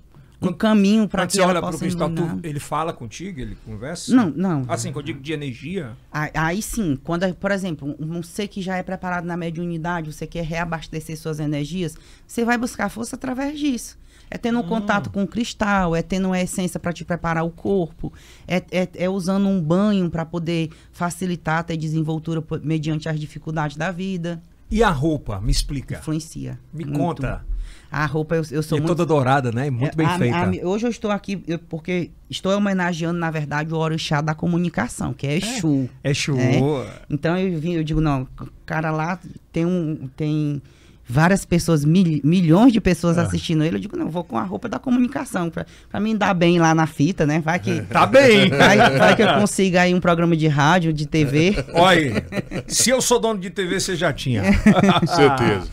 [0.43, 2.39] um, um caminho para que você olha tu- iluminar.
[2.43, 4.15] ele fala contigo, ele conversa?
[4.15, 4.65] Não, não.
[4.69, 5.97] Assim, quando eu digo de energia.
[6.11, 10.27] Aí, aí sim, quando, por exemplo, um ser que já é preparado na mediunidade, você
[10.27, 13.99] quer reabastecer suas energias, você vai buscar força através disso.
[14.31, 17.51] É tendo um contato com o cristal, é tendo uma essência para te preparar o
[17.51, 18.13] corpo,
[18.49, 23.91] é, é, é usando um banho para poder facilitar até desenvoltura mediante as dificuldades da
[23.91, 24.43] vida.
[24.71, 25.39] E a roupa?
[25.41, 25.99] Me explica.
[25.99, 26.59] Influencia.
[26.73, 26.99] Me muito.
[26.99, 27.45] conta.
[27.91, 29.67] A roupa, eu, eu sou E muito toda dourada, né?
[29.67, 30.37] E Muito é, bem a- feita.
[30.39, 35.13] a- hoje eu estou aqui eu- porque estou homenageando, na verdade, o orixá da comunicação,
[35.13, 35.91] que é Exu.
[36.03, 36.39] É show.
[37.11, 39.19] Então eu vim, eu digo, não, o cara lá
[39.53, 40.09] tem um.
[40.17, 40.63] Tem
[41.13, 43.21] várias pessoas, mil- milhões de pessoas É.
[43.21, 43.77] assistindo ele.
[43.77, 45.51] Eu digo, não, vou com a roupa da comunicação.
[45.51, 47.41] Pra, pra mim dar bem lá na fita, né?
[47.45, 47.83] Vai que.
[47.83, 48.49] Tá bem.
[48.49, 51.55] Vai, vai que eu consiga aí um programa de rádio, de TV.
[51.75, 52.25] Olha,
[52.67, 54.43] se eu sou dono de TV, você já tinha.
[55.07, 55.69] Certeza.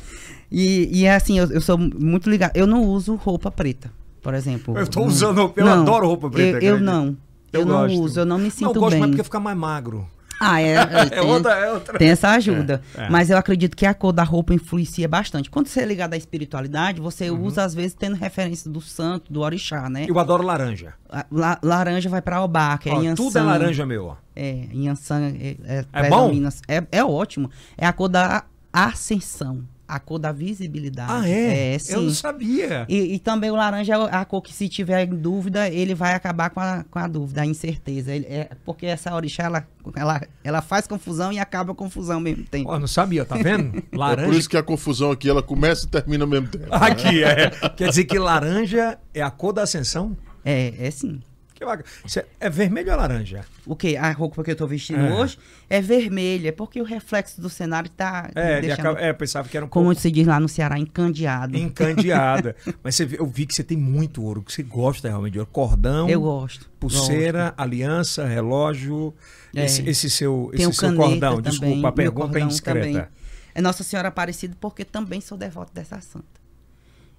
[0.51, 2.51] E, e é assim, eu, eu sou muito ligado.
[2.55, 4.77] Eu não uso roupa preta, por exemplo.
[4.77, 7.15] Eu tô usando roupa- eu Não, adoro roupa preta, Eu, eu não.
[7.53, 8.01] Eu Eu, não gosto.
[8.01, 8.99] uso, eu não me Não, sinto eu gosto bem.
[8.99, 10.07] mais porque fica mais magro.
[10.39, 10.75] Ah, é.
[10.89, 11.97] É tem- outra, é outra.
[11.99, 12.81] Tem essa ajuda.
[12.95, 13.09] É, é.
[13.09, 15.49] Mas eu acredito que a cor da roupa influencia bastante.
[15.49, 17.43] Quando você é ligado à espiritualidade, você Uhum.
[17.43, 20.05] usa, às vezes, tendo referência do santo, do orixá, né?
[20.07, 20.93] Eu adoro laranja.
[21.31, 23.15] La- laranja vai pra Obá, que é Ó, Yansan.
[23.23, 24.15] tudo é laranja meu, ó.
[24.35, 26.31] É, Yansan é, é, É bom?
[26.67, 27.49] É, é ótimo.
[27.77, 29.63] É a cor da ascensão.
[29.89, 31.11] A cor da visibilidade.
[31.11, 31.73] Ah, é?
[31.73, 31.93] É, sim.
[31.93, 32.85] Eu não sabia.
[32.87, 36.13] E, e também o laranja é a cor que, se tiver em dúvida, ele vai
[36.13, 38.13] acabar com a, com a dúvida, a incerteza.
[38.13, 42.21] Ele é, porque essa orixá, ela, ela, ela faz confusão e acaba a confusão ao
[42.21, 42.69] mesmo tempo.
[42.69, 43.79] Ó, não sabia, tá vendo?
[43.79, 44.37] É por Laranja.
[44.37, 46.67] isso que a confusão aqui ela começa e termina ao mesmo tempo.
[46.69, 47.49] Aqui, é.
[47.75, 50.15] Quer dizer que laranja é a cor da ascensão?
[50.45, 51.19] É, é sim.
[51.59, 51.83] Que bacana.
[52.15, 53.43] É- é vermelho ou laranja?
[53.65, 53.97] O que?
[53.97, 55.13] A roupa que eu tô vestindo É.
[55.13, 55.37] hoje
[55.69, 59.65] é vermelha, porque o reflexo do cenário tá É, deixando, acaba- é, pensava que era
[59.65, 61.57] um como pouco se diz lá no Ceará, encandeado.
[61.57, 62.55] encandeada.
[62.81, 65.51] Mas você, eu vi que você tem muito ouro, que você gosta realmente de ouro.
[65.51, 66.69] Cordão, Eu gosto.
[66.79, 69.13] pulseira, aliança, relógio.
[69.53, 69.65] É.
[69.65, 71.41] Esse, esse seu, esse seu cordão.
[71.41, 72.87] também, Desculpa, a pergunta é indiscreta.
[72.87, 73.05] também.
[73.53, 76.38] É Nossa Senhora Aparecida, porque também sou devoto dessa santa.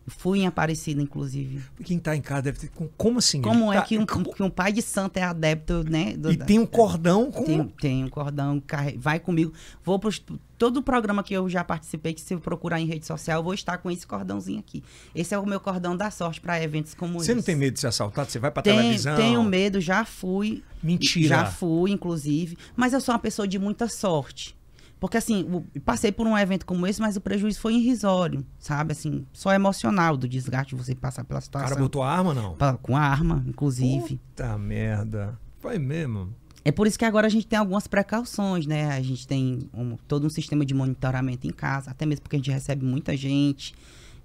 [0.06, 1.62] Fui em Aparecida, inclusive.
[1.84, 2.68] Quem tá em casa deve ter.
[2.70, 3.40] com- Como assim?
[3.42, 6.16] Como é tá- que um, que um pai de santo é adepto, né?
[6.16, 7.44] do- E tem um cordão com.
[7.44, 8.60] Tem, tem um cordão,
[8.98, 9.52] vai comigo.
[9.84, 10.10] Vou para
[10.58, 13.44] todo o programa que eu já participei, que se eu procurar em rede social, eu
[13.44, 14.82] vou estar com esse cordãozinho aqui.
[15.14, 17.46] Esse é o meu cordão da sorte para eventos como Você não esse.
[17.46, 18.30] tem medo de ser assaltado?
[18.30, 19.16] Você vai pra Tem- televisão?
[19.16, 20.64] Tenho medo, já fui.
[20.82, 21.28] Mentira.
[21.28, 22.56] Já fui, inclusive.
[22.74, 24.56] Mas eu sou uma pessoa de muita sorte.
[25.00, 28.92] Porque, assim, passei por um evento como esse, mas o prejuízo foi irrisório, sabe?
[28.92, 31.78] Assim, só emocional do desgaste de você passar pela O cara situação.
[31.82, 32.54] botou a arma, não?
[32.82, 34.20] Com arma, inclusive.
[34.36, 35.38] Puta merda.
[35.58, 36.34] Foi mesmo.
[36.62, 38.90] É por isso que agora a gente tem algumas precauções, né?
[38.92, 42.38] A gente tem um- todo um sistema de monitoramento em casa, até mesmo porque a
[42.38, 43.74] gente recebe muita gente.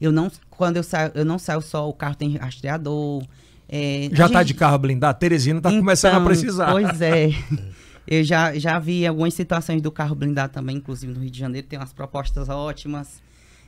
[0.01, 3.23] Eu não, quando eu saio, eu não saio só, o carro tem rastreador.
[3.69, 5.17] é, Já a tá gente- de carro blindado?
[5.17, 6.71] Teresina tá começando a Então, precisar.
[6.71, 7.29] Pois é.
[8.07, 11.67] Eu já, já vi algumas situações do carro blindado também, inclusive no Rio de Janeiro,
[11.67, 13.21] tem umas propostas ótimas.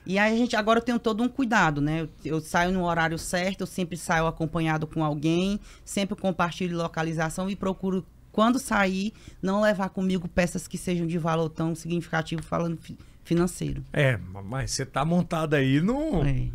[0.06, 2.02] E aí a gente agora eu tenho todo um cuidado, né?
[2.02, 7.50] Eu, eu saio no horário certo, eu sempre saio acompanhado com alguém, sempre compartilho localização
[7.50, 9.12] e procuro, quando sair,
[9.42, 13.84] não levar comigo peças que sejam de valor tão significativo falando fi- financeiro.
[13.92, 16.24] É, mas você tá montado aí no.
[16.26, 16.48] É.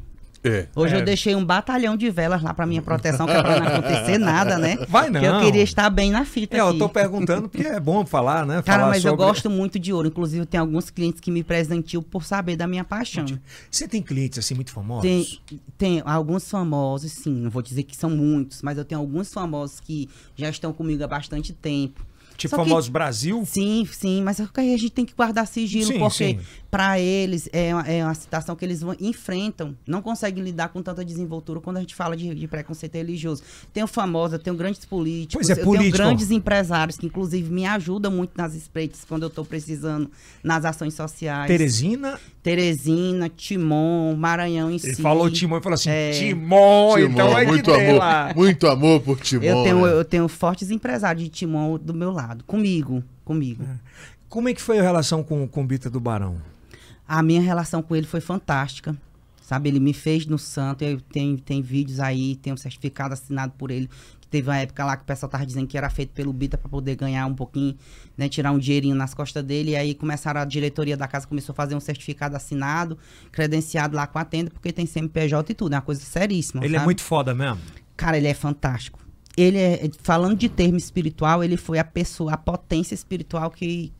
[0.44, 0.66] É.
[0.74, 0.98] Hoje É.
[1.00, 4.18] eu deixei um batalhão de velas lá pra minha proteção, que é pra não acontecer
[4.18, 4.76] nada, né?
[4.88, 5.20] Vai não.
[5.20, 6.78] Porque eu queria estar bem na fita É, eu aqui.
[6.78, 8.60] tô perguntando porque é bom falar, né?
[8.62, 10.08] Cara, falar mas eu sobre- gosto muito de ouro.
[10.08, 13.24] Inclusive, tem alguns clientes que me presenteam por saber da minha paixão.
[13.70, 15.02] Você tem clientes assim muito famosos?
[15.02, 17.34] Tem, tem alguns famosos, sim.
[17.34, 21.04] Não vou dizer que são muitos, mas eu tenho alguns famosos que já estão comigo
[21.04, 22.04] há bastante tempo.
[22.36, 23.42] Tipo Só que- famoso Brasil.
[23.46, 26.38] Sim, sim, mas a gente tem que guardar sigilo, Sim, porque
[26.70, 30.82] para eles é uma, é uma situação que eles vão- enfrentam, não conseguem lidar com
[30.82, 33.42] tanta desenvoltura quando a gente fala de, de preconceito religioso.
[33.72, 35.96] Tenho famosa, tenho grandes políticos, é, eu político.
[35.96, 40.10] tenho grandes empresários que inclusive me ajudam muito nas espreitas quando eu estou precisando
[40.42, 41.46] nas ações sociais.
[41.48, 42.18] Teresina.
[42.42, 45.00] Teresina, Timon, Maranhão em Ele si.
[45.00, 46.10] falou Timon e falou assim: É.
[46.10, 48.32] Timon, Timon, então é muito amor, lá.
[48.34, 49.44] muito amor por Timon.
[49.44, 49.92] Eu tenho, né?
[49.92, 53.64] eu tenho fortes empresários de Timon do meu lado, comigo, comigo.
[54.28, 56.40] Como é que foi a relação com, com o Bita do Barão?
[57.06, 58.96] A minha relação com ele foi fantástica.
[59.42, 60.82] Sabe, ele me fez no santo.
[60.82, 63.90] Eu tenho, tem vídeos aí, tem um certificado assinado por ele.
[64.20, 66.56] Que teve uma época lá que o pessoal tava dizendo que era feito pelo Bita
[66.56, 67.76] para poder ganhar um pouquinho,
[68.16, 68.28] né?
[68.28, 69.72] Tirar um dinheirinho nas costas dele.
[69.72, 72.96] E aí começaram, a diretoria da casa começou a fazer um certificado assinado,
[73.30, 75.74] credenciado lá com a tenda, porque tem CMPJ e tudo.
[75.74, 76.64] É uma coisa seríssima.
[76.64, 76.86] Ele é sabe?
[76.86, 77.60] muito foda mesmo.
[77.96, 79.01] Cara, ele é fantástico.
[79.36, 83.92] Ele é, falando de termo espiritual, ele foi a pessoa, a potência espiritual que,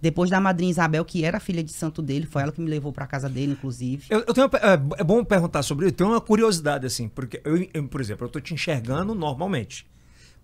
[0.00, 2.92] depois da madrinha Isabel, que era filha de santo dele, foi ela que me levou
[2.92, 4.06] pra casa dele, inclusive.
[4.10, 5.94] Eu, eu tenho é, é bom perguntar sobre isso.
[5.94, 9.86] Tenho uma curiosidade, assim, porque, eu, eu, por exemplo, eu tô te enxergando normalmente.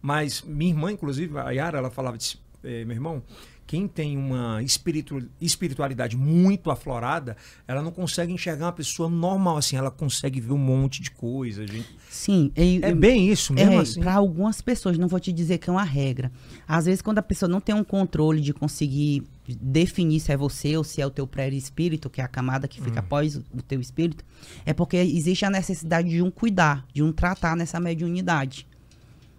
[0.01, 3.23] Mas minha irmã, inclusive, a Yara, ela falava, disse, eh, meu irmão,
[3.67, 7.37] quem tem uma espiritu, espiritualidade muito aflorada,
[7.67, 11.67] ela não consegue enxergar uma pessoa normal, assim, ela consegue ver um monte de coisa.
[11.67, 11.89] Gente.
[12.09, 12.53] Sim.
[12.57, 14.01] e- É bem isso mesmo, é, assim.
[14.01, 16.31] Para algumas pessoas, não vou te dizer que é uma regra.
[16.67, 19.23] Às vezes, quando a pessoa não tem um controle de conseguir
[19.61, 22.81] definir se é você ou se é o teu pré-espírito, que é a camada que
[22.81, 22.85] Hum.
[22.85, 24.25] fica após o o teu espírito,
[24.65, 28.67] é porque existe a necessidade de um cuidar, de um tratar nessa mediunidade.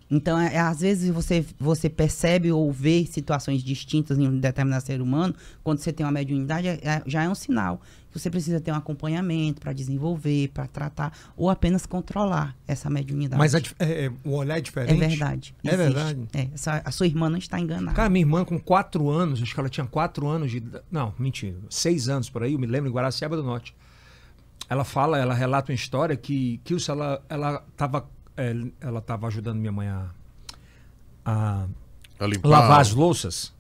[0.10, 4.86] Então, é, é, às vezes você, você percebe ou vê situações distintas em um determinado
[4.86, 8.30] ser humano, quando você tem uma mediunidade, é- é- já é um sinal que você
[8.30, 13.38] precisa ter um acompanhamento para desenvolver, para tratar, ou apenas controlar essa mediunidade.
[13.38, 14.98] Mas a é, é, o olhar é É diferente.
[14.98, 15.56] verdade.
[15.64, 15.78] É existe.
[15.94, 16.28] verdade.
[16.34, 17.94] É, essa- a sua irmã não está enganada.
[17.96, 20.58] Cara, minha irmã com quatro anos, acho que ela tinha quatro anos de.
[20.58, 21.58] idade- Não, mentira.
[21.70, 23.76] Seis anos por aí, eu me lembro, em Guaraciaba do Norte.
[24.70, 28.00] Ela fala, ela relata uma história que, que ela, ela tava.
[28.00, 28.04] é,
[28.80, 30.08] ela tava ajudando minha mãe a,
[31.26, 31.68] a
[32.20, 32.48] A limpar.
[32.48, 33.54] lavar as louças.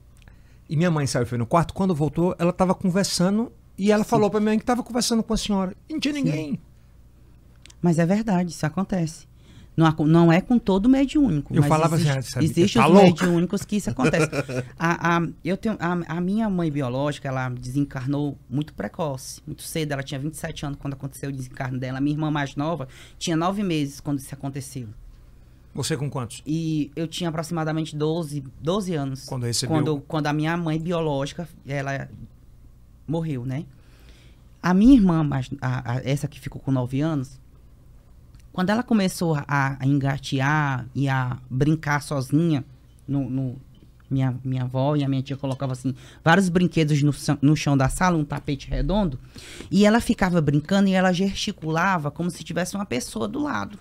[0.70, 1.74] E minha mãe saiu foi no quarto.
[1.74, 3.52] Quando voltou, ela tava conversando.
[3.78, 5.76] E ela falou pra minha mãe que tava conversando com a senhora.
[5.90, 6.60] E não tinha ninguém.
[7.82, 9.28] Mas é verdade, isso acontece.
[9.78, 11.54] Não, não é com todo mediúnico.
[11.56, 13.06] Eu falava assim, existe, sabe, existe tá os louca?
[13.26, 14.28] mediúnicos que isso acontece.
[14.78, 19.92] a, a- eu tenho, a, a minha mãe biológica, ela desencarnou muito precoce, muito cedo.
[19.92, 22.02] Ela tinha 27 anos quando aconteceu o desencarno dela.
[22.02, 22.88] Minha irmã mais nova
[23.20, 24.88] tinha nove meses quando isso aconteceu.
[25.76, 26.42] Você com quantos?
[26.44, 29.26] E eu tinha aproximadamente 12, 12 anos.
[29.26, 32.10] Quando recebeu- Quando, quando a minha mãe biológica, ela
[33.08, 33.64] morreu, né?
[34.60, 37.40] A minha irmã, mais- a- a- essa que ficou com 9 anos,
[38.58, 42.66] quando ela começou a, a engatear e a brincar sozinha,
[43.08, 43.56] no, no-
[44.10, 45.94] minha, minha avó e a minha tia colocavam assim,
[46.24, 49.20] vários brinquedos no, chão- no chão da sala, um tapete redondo,
[49.70, 53.78] e ela ficava brincando e ela gesticulava como se tivesse uma pessoa do lado.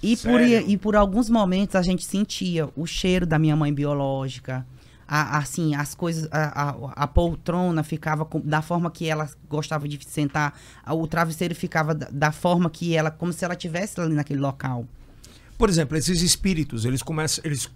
[0.00, 4.64] E por, e por alguns momentos a gente sentia o cheiro da minha mãe biológica.
[5.08, 6.28] A- assim, as coisas.
[6.32, 10.58] A, a- a poltrona ficava com- da forma que ela gostava de sentar.
[10.88, 13.10] O travesseiro ficava da, da forma que ela.
[13.10, 14.86] Como se ela estivesse ali naquele local.
[15.58, 17.42] Por exemplo, esses espíritos, eles começam.
[17.44, 17.70] Eles...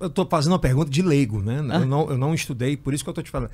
[0.00, 1.60] Eu- tô fazendo uma pergunta de leigo, né?
[1.70, 1.76] Ah.
[1.80, 3.50] Eu, não, eu não estudei, por isso que eu tô te falando.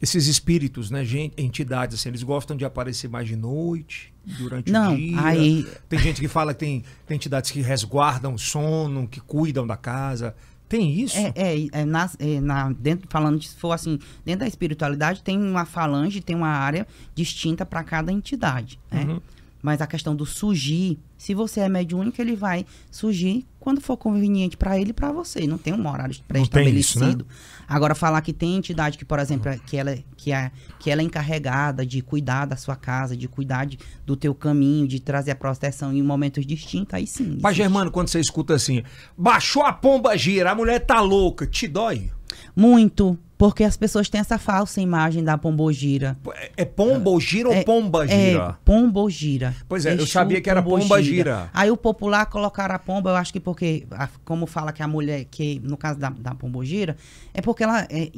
[0.00, 4.94] Esses espíritos, né, gente, entidades, assim, eles gostam de aparecer mais de noite, durante Não,
[4.94, 5.20] o dia.
[5.20, 9.66] aí- Tem gente que fala que tem, tem entidades que resguardam o sono, que cuidam
[9.66, 10.34] da casa.
[10.68, 11.16] Tem isso?
[11.16, 15.40] É, é, é, na, é, na- dentro, falando se for assim, dentro da espiritualidade tem
[15.40, 19.04] uma falange, tem uma área distinta para cada entidade, né?
[19.04, 19.20] Uhum.
[19.66, 24.56] Mas a questão do surgir, se você é mediúnico, ele vai surgir quando for conveniente
[24.56, 25.44] para ele e para você.
[25.44, 27.26] Não tem um horário pré-estabelecido.
[27.28, 27.34] né?
[27.66, 30.88] Agora, falar que tem entidade que, por exemplo, é- que ela, é- que, é, que
[30.88, 35.00] ela é encarregada de cuidar da sua casa, de cuidar de- do teu caminho, de
[35.00, 37.30] trazer a proteção em momentos distintos, aí sim.
[37.40, 37.54] Existe.
[37.54, 38.84] Germano, quando você escuta assim,
[39.18, 42.08] baixou a pomba gira, a mulher tá louca, te dói?
[42.54, 46.16] Muito, porque as pessoas têm essa falsa imagem da pombogira.
[46.34, 48.58] É, é pombo gira ou É- pomba É, gira?
[48.64, 49.54] pombogira.
[49.68, 51.50] Pois é, eu Exu, sabia que era pombogira.
[51.52, 53.86] Aí o popular colocaram a pomba, eu acho que porque,
[54.24, 56.96] como fala que a mulher, que no caso da, da pombogira,
[57.34, 58.10] é porque ela, é,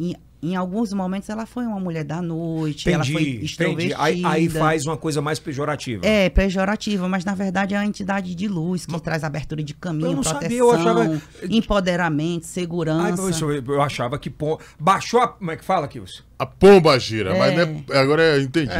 [0.42, 3.44] em, alguns momentos, ela foi uma mulher da noite, ela foi Entendi, entendi.
[3.46, 3.96] extrovertida.
[3.98, 6.06] Aí, aí faz uma coisa mais pejorativa.
[6.06, 10.08] É, pejorativa, mas na verdade é uma entidade de luz que traz abertura de caminho,
[10.10, 11.20] Eu não proteção, sabia, eu achava-
[11.50, 13.16] empoderamento, Ai, segurança.
[13.16, 14.58] professor, eu, eu achava que pom...
[14.78, 15.28] baixou a.
[15.28, 16.22] Como é que fala, Kilson?
[16.38, 17.66] A pomba gira, mas É.
[17.66, 18.72] não é- agora eu entendi.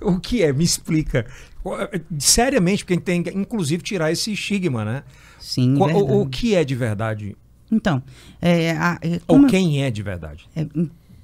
[0.00, 0.52] O que é?
[0.52, 1.26] Me explica.
[2.18, 5.02] Seriamente, porque a gente tem que, inclusive, tirar esse estigma, né?
[5.40, 7.36] Sim, o, o que é de verdade?
[7.70, 8.02] Então,
[8.40, 10.48] é, a- é, Ou quem é de verdade?
[10.56, 10.66] É,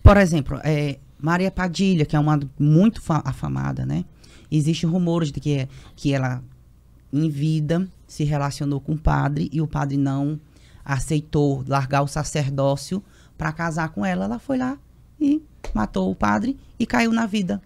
[0.03, 4.05] por exemplo, é, Maria Padilha, que é uma muito fa- afamada, né?
[4.51, 6.43] Existem rumores de que, é- que ela,
[7.13, 10.39] em vida, se relacionou com o padre e o padre não
[10.85, 13.03] aceitou largar o sacerdócio
[13.39, 14.27] para casar com ela.
[14.27, 14.79] Ela foi lá
[15.21, 15.41] e
[15.73, 17.61] matou o padre e caiu na vida.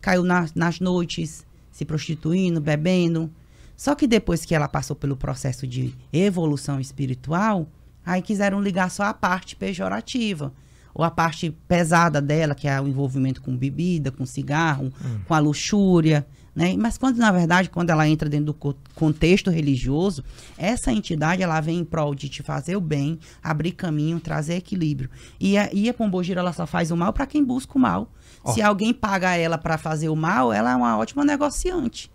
[0.00, 3.30] Caiu na- nas noites, se prostituindo, bebendo.
[3.76, 7.68] Só que depois que ela passou pelo processo de evolução espiritual,
[8.04, 10.52] aí quiseram ligar só a parte pejorativa.
[10.96, 14.92] Ou a parte pesada dela, que é o envolvimento com bebida, com cigarro,
[15.26, 16.24] com a luxúria.
[16.54, 16.76] Né?
[16.78, 20.22] Mas quando, na verdade, quando ela entra dentro do co- contexto religioso,
[20.56, 25.10] essa entidade ela vem em prol de te fazer o bem, abrir caminho, trazer equilíbrio.
[25.40, 28.08] E a, e a pombogira ela só faz o mal para quem busca o mal.
[28.44, 28.52] Ó.
[28.52, 32.08] Se alguém paga ela para fazer o mal, ela é uma ótima negociante.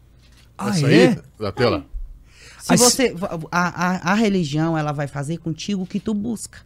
[0.58, 1.08] Ah, Essa é?
[1.10, 1.86] aí, da tela.
[2.70, 3.16] Se Aí você
[3.52, 6.60] a, a, a religião ela vai fazer contigo o que tu busca.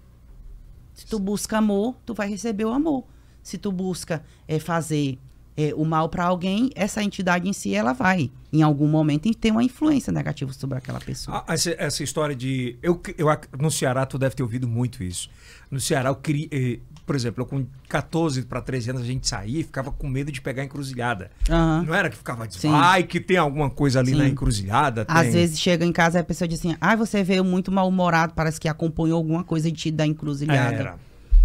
[0.93, 3.05] Se tu busca amor, tu vai receber o amor.
[3.41, 5.17] Se tu busca é, fazer
[5.55, 9.51] é, o mal para alguém, essa entidade em si ela vai em algum momento ter
[9.51, 11.43] uma influência negativa sobre aquela pessoa.
[11.47, 12.77] Ah, essa, essa história de.
[12.81, 13.27] Eu, eu,
[13.59, 15.29] no Ceará, tu deve ter ouvido muito isso.
[15.71, 16.79] No Ceará, eu queria.
[17.05, 20.31] Por exemplo, eu com 14 para 13 anos a gente saía e ficava com medo
[20.31, 21.29] de pegar encruzilhada.
[21.49, 21.83] Aham.
[21.87, 24.17] Não era que ficava dizendo, ai, que tem alguma coisa ali Sim.
[24.17, 25.05] na encruzilhada?
[25.07, 27.71] Às tem." vezes chega em casa e a pessoa diz assim: Ah, você veio muito
[27.71, 30.75] mal-humorado, parece que acompanhou alguma coisa de ti da encruzilhada.
[30.75, 30.95] Era.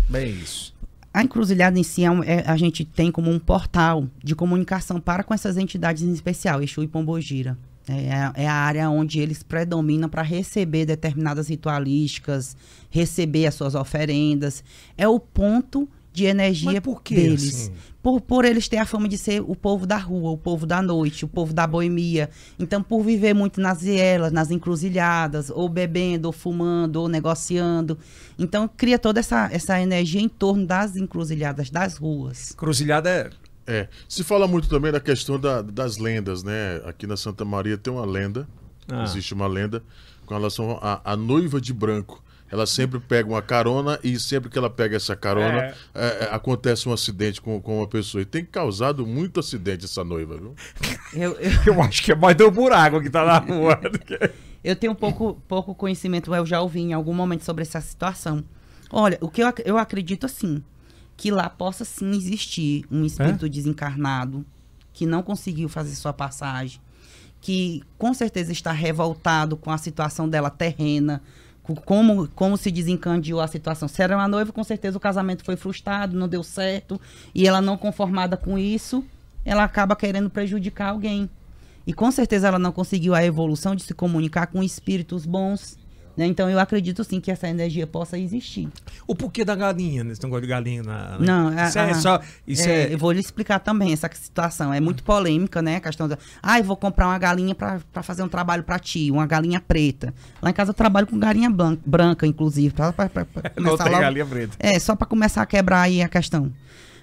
[0.08, 0.74] Bem isso.
[1.12, 5.00] A encruzilhada em si é um- é- a gente tem como um portal de comunicação
[5.00, 7.56] para com essas entidades em especial, Exu e Pombogira.
[7.88, 12.56] É, a- é a área onde eles predominam para receber determinadas ritualísticas,
[12.90, 14.62] receber as suas oferendas.
[14.96, 17.48] É o ponto de energia por que, deles.
[17.54, 17.72] assim?
[18.02, 20.80] Por, por eles ter a fama de ser o povo da rua, o povo da
[20.82, 22.30] noite, o povo da boemia.
[22.58, 27.98] Então, por viver muito nas vielas, nas encruzilhadas, ou bebendo, ou fumando, ou negociando.
[28.38, 32.50] Então, cria toda essa, essa energia em torno das encruzilhadas, das ruas.
[32.52, 33.30] Encruzilhada
[33.68, 33.88] é.
[34.08, 36.80] Se fala muito também da questão da- das lendas, né?
[36.84, 38.48] Aqui na Santa Maria tem uma lenda.
[38.90, 39.04] Ah.
[39.04, 39.82] Existe uma lenda
[40.26, 42.22] com relação à à noiva de branco.
[42.50, 45.74] Ela sempre pega uma carona e sempre que ela pega essa carona, É.
[45.94, 48.22] é, é, acontece um acidente com, com uma pessoa.
[48.22, 50.54] E tem causado muito acidente essa noiva, viu?
[51.12, 53.76] Eu, eu, Eu acho que é mais do buraco que tá na rua.
[54.06, 54.30] que-
[54.64, 58.42] eu tenho pouco, pouco conhecimento, eu já ouvi em algum momento sobre essa situação.
[58.90, 60.62] Olha, o que eu, ac- eu acredito assim,
[61.18, 64.46] que lá possa sim existir um espírito desencarnado
[64.92, 66.80] que não conseguiu fazer sua passagem,
[67.40, 71.20] que com certeza está revoltado com a situação dela terrena,
[71.64, 73.88] com como, como se desencandeou a situação.
[73.88, 77.00] Se era uma noiva, com certeza o casamento foi frustrado, não deu certo,
[77.34, 79.04] e ela não conformada com isso,
[79.44, 81.28] ela acaba querendo prejudicar alguém.
[81.84, 85.76] E com certeza ela não conseguiu a evolução de se comunicar com espíritos bons.
[86.18, 86.26] Né?
[86.26, 88.68] Então eu acredito sim que essa energia possa existir.
[89.06, 91.16] O porquê da galinha, nesse negócio de galinha na.
[91.18, 92.20] Não, a- isso é a- só.
[92.46, 92.92] Isso É, é.
[92.94, 94.74] Eu vou lhe explicar também essa situação.
[94.74, 95.76] É muito polêmica, né?
[95.76, 96.18] A questão da.
[96.42, 100.12] Ah, eu vou comprar uma galinha pra fazer um trabalho pra ti, uma galinha preta.
[100.42, 102.74] Lá em casa eu trabalho com galinha blan- branca, inclusive.
[102.74, 104.56] Pra, pra, pra- pra Não tem logo- galinha preta.
[104.58, 106.52] É, só pra começar a quebrar aí a questão.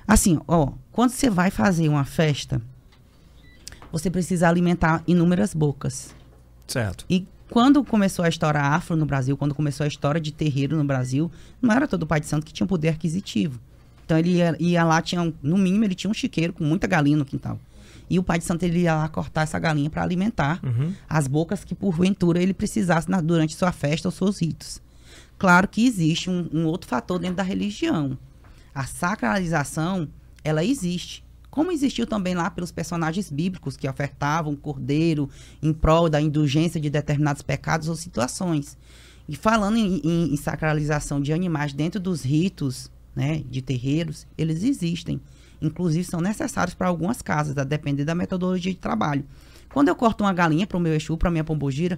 [0.07, 2.61] Assim, ó, quando você vai fazer uma festa,
[3.91, 6.13] você precisa alimentar inúmeras bocas.
[6.67, 7.05] Certo.
[7.09, 10.83] E quando começou a história afro no Brasil, quando começou a história de terreiro no
[10.83, 11.31] Brasil,
[11.61, 13.59] não era todo pai de santo que tinha poder aquisitivo.
[14.05, 16.85] Então ele ia, ia lá, tinha um- no mínimo ele tinha um chiqueiro com muita
[16.87, 17.59] galinha no quintal.
[18.07, 20.93] E o pai de santo ele ia lá cortar essa galinha para alimentar Uhum.
[21.09, 24.79] as bocas que porventura ele precisasse na- durante sua festa ou seus ritos.
[25.39, 28.15] Claro que existe um, um outro fator dentro da religião.
[28.75, 30.07] A sacralização,
[30.43, 31.24] ela existe.
[31.55, 35.29] Como existiu também lá pelos personagens bíblicos que ofertavam cordeiro
[35.63, 38.77] em prol da indulgência de determinados pecados ou situações.
[39.25, 44.63] E falando em, em- em sacralização de animais dentro dos ritos né, de terreiros, eles
[44.65, 45.21] existem.
[45.61, 49.23] Inclusive são necessários para algumas casas, a depender da metodologia de trabalho.
[49.73, 51.97] Quando eu corto uma galinha para o meu Exu, para minha pombogira,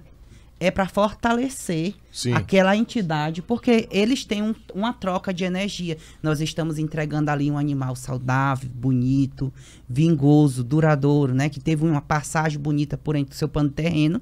[0.60, 2.32] é para fortalecer Sim.
[2.32, 5.96] aquela entidade, porque eles têm um- uma troca de energia.
[6.22, 9.52] Nós estamos entregando ali um animal saudável, bonito,
[9.88, 11.48] vingoso, duradouro, né?
[11.48, 14.20] Que teve uma passagem bonita por entre o seu pano terreno.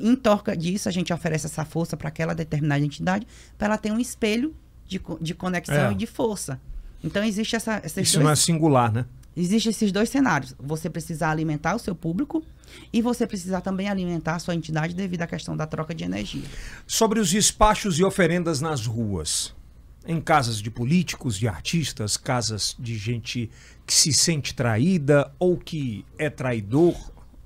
[0.00, 3.92] Em troca disso, a gente oferece essa força para aquela determinada entidade, para ela ter
[3.92, 4.54] um espelho
[4.86, 5.92] de, de conexão É.
[5.92, 6.60] e de força.
[7.02, 9.04] Então, existe essa, esses Isso dois não é singular, né?
[9.36, 10.54] Existem esses dois cenários.
[10.58, 12.44] Você precisar alimentar o seu público
[12.92, 16.44] e você precisar também alimentar a sua entidade devido à questão da troca de energia.
[16.86, 19.52] Sobre os despachos e oferendas nas ruas.
[20.06, 23.50] Em casas de políticos, de artistas, casas de gente
[23.86, 26.94] que se sente traída ou que é traidor?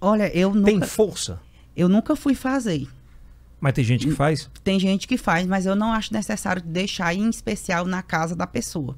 [0.00, 1.40] Olha, eu Tem nunca, força.
[1.76, 2.86] eu nunca fui fazer.
[3.60, 4.50] Mas tem gente que faz.
[4.62, 8.46] Tem gente que faz, mas eu não acho necessário deixar em especial na casa da
[8.46, 8.96] pessoa.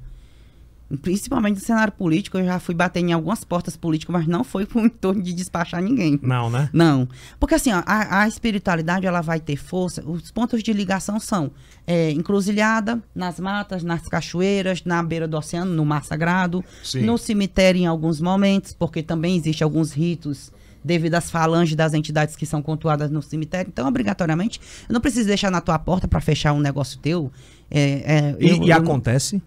[0.97, 4.65] Principalmente no cenário político, eu já fui bater em algumas portas políticas, mas não foi
[4.67, 6.19] com o entorno de despachar ninguém.
[6.21, 6.69] Não, né?
[6.73, 7.07] Não.
[7.39, 10.03] Porque assim, ó, a, a espiritualidade ela vai ter força.
[10.05, 11.51] Os pontos de ligação são
[11.87, 17.01] é, encruzilhada, nas matas, nas cachoeiras, na beira do oceano, no mar sagrado, Sim.
[17.01, 20.51] no cemitério em alguns momentos, porque também existe alguns ritos
[20.83, 23.69] devido às falanges das entidades que são cultuadas no cemitério.
[23.71, 27.31] Então, obrigatoriamente, eu não preciso deixar na tua porta para fechar um negócio teu.
[27.69, 29.39] É, é, E, eu- e eu- acontece?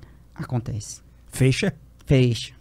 [1.34, 1.74] Fecha?
[2.06, 2.52] Fecha.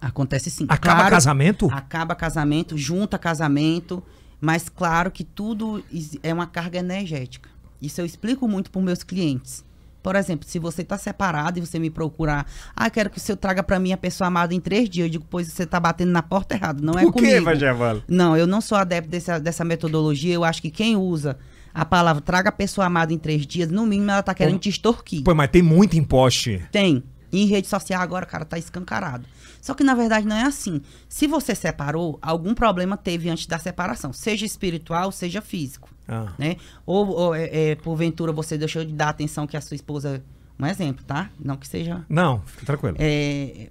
[0.00, 0.66] Acontece sim.
[0.68, 1.68] Acaba Claro- casamento?
[1.72, 4.02] Acaba casamento, junta casamento,
[4.40, 5.82] mas claro que tudo
[6.22, 7.48] é uma carga energética.
[7.80, 9.64] Isso eu explico muito para meus clientes.
[10.02, 13.36] Por exemplo, se você está separado e você me procurar, ah, quero que o senhor
[13.36, 16.12] traga para mim a pessoa amada em três dias, eu digo, pois você está batendo
[16.12, 17.44] na porta errada, não é Por comigo.
[17.44, 18.04] Vagevalo?
[18.06, 20.32] Não, eu não sou adepto dessa, dessa metodologia.
[20.34, 21.36] Eu acho que quem usa
[21.74, 24.68] a palavra traga a pessoa amada em três dias, no mínimo ela está querendo te
[24.68, 25.24] extorquir.
[25.24, 26.62] Pô, mas tem muito imposte.
[26.70, 27.02] Tem.
[27.36, 29.26] E em rede social agora, cara, tá escancarado.
[29.60, 30.80] Só que na verdade não é assim.
[31.08, 36.32] Se você separou, algum problema teve antes da separação, seja espiritual, seja físico, Ah.
[36.38, 36.56] né?
[36.86, 40.22] Ou, ou, é, é, porventura você deixou de dar atenção que a sua esposa,
[40.58, 41.28] um exemplo, tá?
[41.38, 42.96] Não que seja Não, fica tranquilo.
[42.98, 43.68] é,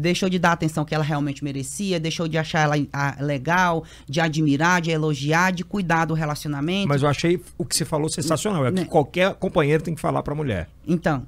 [0.00, 3.84] deixou de dar a atenção que ela realmente merecia, deixou de achar ela ah, legal,
[4.08, 6.86] de admirar, de elogiar, de cuidar do relacionamento.
[6.88, 8.64] Mas eu achei o que você falou sensacional.
[8.66, 8.86] É o que Né?
[8.86, 10.68] qualquer companheiro tem que falar pra mulher.
[10.86, 11.26] Então,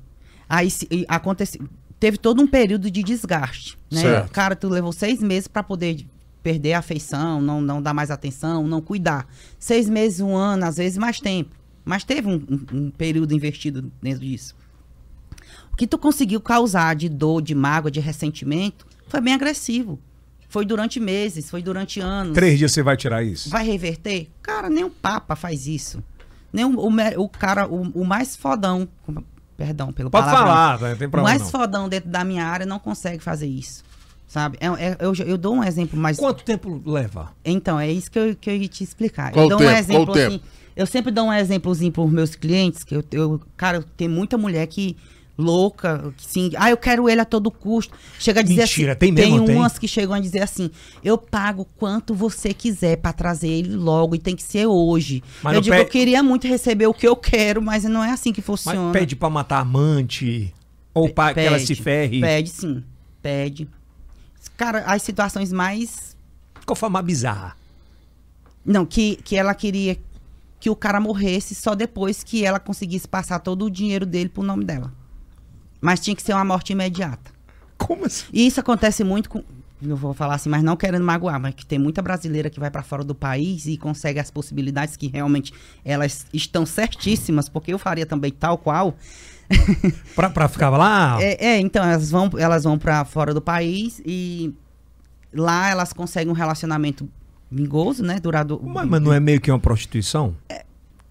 [0.48, 1.58] aí se- acontece,
[2.00, 4.00] teve todo um período de desgaste, né?
[4.00, 4.30] Certo.
[4.32, 6.04] Cara, tu levou seis meses para poder
[6.42, 9.28] perder a afeição, não, não dar mais atenção, não cuidar.
[9.58, 11.54] Seis meses, um ano, às vezes mais tempo.
[11.84, 14.56] Mas teve um, um- um período investido dentro disso.
[15.72, 19.98] O que tu conseguiu causar de dor, de mágoa, de ressentimento, foi bem agressivo.
[20.48, 22.34] Foi durante meses, foi durante anos.
[22.34, 23.48] Três dias você vai tirar isso.
[23.50, 24.28] Vai reverter?
[24.42, 26.02] Cara, nem o Papa faz isso.
[26.52, 28.88] Nem o, o, o cara, o, o mais fodão,
[29.60, 31.48] perdão pelo Pode palavrão, falar, não tem o problema mais não.
[31.50, 33.84] fodão dentro da minha área não consegue fazer isso.
[34.26, 34.56] Sabe?
[34.58, 36.16] É- é- eu, eu dou um exemplo mais.
[36.16, 37.30] Quanto tempo leva?
[37.44, 39.32] Então, é isso que eu, que eu ia te explicar.
[39.32, 39.68] Qual eu dou tempo?
[39.70, 40.34] um Qual exemplo tempo?
[40.36, 40.40] assim.
[40.74, 44.66] Eu sempre dou um exemplozinho pros meus clientes, que eu, eu cara, tem muita mulher
[44.66, 44.96] que
[45.40, 47.92] louca, que sim, ah, eu quero ele a todo custo.
[48.18, 49.56] Chega a dizer Mentira, assim, tem mesmo, tem?
[49.56, 50.70] umas que chegam a dizer assim:
[51.02, 55.22] "Eu pago quanto você quiser pra trazer ele logo e tem que ser hoje".
[55.42, 58.10] Mas eu digo, pe- eu queria muito receber o que eu quero, mas não é
[58.10, 58.92] assim que Mas funciona.
[58.92, 60.54] pede pra matar amante?
[60.94, 62.20] Ou pra que ela se ferre?
[62.20, 62.82] Pede sim,
[63.22, 63.68] pede.
[64.56, 66.16] Cara, as situações mais
[66.66, 67.56] Qual foi a mais bizarra?
[68.64, 69.96] Não, que, que ela queria
[70.58, 74.42] que o cara morresse só depois que ela conseguisse passar todo o dinheiro dele pro
[74.42, 74.92] nome dela.
[75.80, 77.30] Mas tinha que ser uma morte imediata.
[77.78, 78.26] Como assim?
[78.32, 79.42] E isso acontece muito com.
[79.82, 82.70] Eu vou falar assim, mas não querendo magoar, mas que tem muita brasileira que vai
[82.70, 87.78] pra fora do país e consegue as possibilidades que realmente elas estão certíssimas, porque eu
[87.78, 88.94] faria também tal qual.
[90.14, 91.20] Pra, pra ficar lá?
[91.20, 94.54] É, é, então, elas vão, elas vão para fora do país e
[95.34, 97.08] lá elas conseguem um relacionamento
[97.50, 98.20] vingoso, né?
[98.20, 98.60] Durado.
[98.62, 100.36] Mas, mas não é meio que uma prostituição?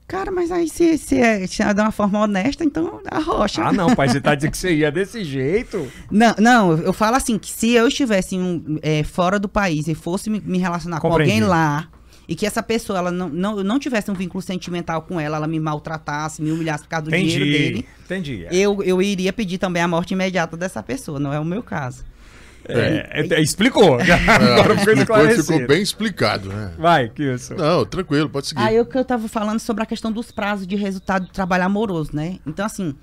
[0.09, 3.61] Cara, mas aí se, se é se é de uma forma honesta, então arrocha.
[3.63, 5.87] Ah, não, pai, você tá dizendo que você ia desse jeito.
[6.09, 9.93] Não, não, eu falo assim, que se eu estivesse um, é, fora do país e
[9.93, 11.29] fosse me, me relacionar Compreendi.
[11.31, 11.87] com alguém lá,
[12.27, 15.47] e que essa pessoa ela não, não, não tivesse um vínculo sentimental com ela, ela
[15.47, 17.59] me maltratasse, me humilhasse por causa do dinheiro Entendi.
[17.59, 18.47] dele, Entendi.
[18.51, 22.03] eu, eu iria pedir também a morte imediata dessa pessoa, não é o meu caso.
[22.69, 23.99] É, é, explicou.
[24.09, 25.43] É, Agora depois esclarecido.
[25.43, 26.71] ficou bem explicado, né?
[26.77, 27.53] Vai, que isso.
[27.55, 28.61] Não, tranquilo, pode seguir.
[28.61, 31.63] Aí o que eu tava falando sobre a questão dos prazos de resultado do trabalho
[31.65, 32.39] amoroso, né?
[32.45, 32.95] Então, assim,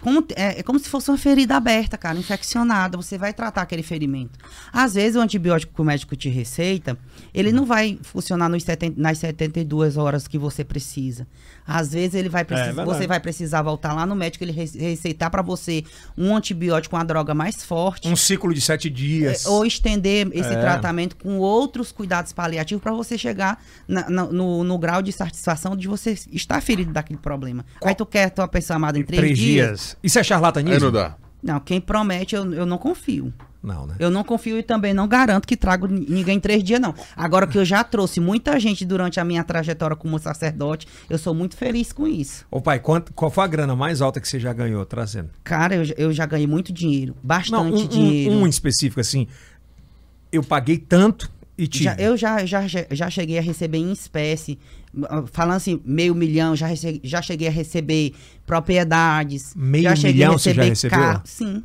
[0.00, 2.96] como, é, é como se fosse uma ferida aberta, cara, infeccionada.
[2.96, 4.38] Você vai tratar aquele ferimento.
[4.72, 6.96] Às vezes, o antibiótico que o médico te receita,
[7.34, 11.26] ele não vai funcionar nos 70, nas 72 horas que você precisa.
[11.70, 12.88] Às vezes, ele vai precisar, verdade.
[12.88, 15.84] você vai precisar voltar lá no médico, ele re- receitar para você
[16.16, 18.08] um antibiótico, uma droga mais forte.
[18.08, 19.44] Um ciclo de sete dias.
[19.44, 20.58] É, Ou estender esse É.
[20.60, 25.76] tratamento com outros cuidados paliativos para você chegar na- na- no, no grau de satisfação
[25.76, 27.66] de você estar ferido daquele problema.
[27.84, 29.66] Aí tu quer tua pessoa amada em três, Três dias?
[29.68, 29.96] dias.
[30.02, 30.74] Isso é charlatanismo?
[30.76, 31.16] Aí não dá.
[31.42, 33.30] Não, quem promete eu, eu não confio.
[33.62, 33.96] Não, né?
[33.98, 36.94] Eu não confio e também não garanto que trago ni- ninguém em três dias, não.
[37.16, 41.34] Agora que eu já trouxe muita gente durante a minha trajetória como sacerdote, eu sou
[41.34, 42.46] muito feliz com isso.
[42.50, 45.30] Ô pai, quanto, qual foi a grana mais alta que você já ganhou trazendo?
[45.42, 47.14] Cara, eu, já- eu já ganhei muito dinheiro.
[47.16, 48.34] Não, Bastante um, um- dinheiro.
[48.34, 49.26] um em específico, assim.
[50.30, 51.84] Eu paguei tanto E tive.
[51.84, 54.56] Já- eu já, já, já cheguei a receber em espécie,
[55.10, 58.14] ah, falando assim, meio milhão, já, rece- já cheguei a receber
[58.46, 59.52] propriedades.
[59.56, 60.98] Meio milhão a você já receber recebeu?
[60.98, 61.22] carro.
[61.24, 61.64] Sim.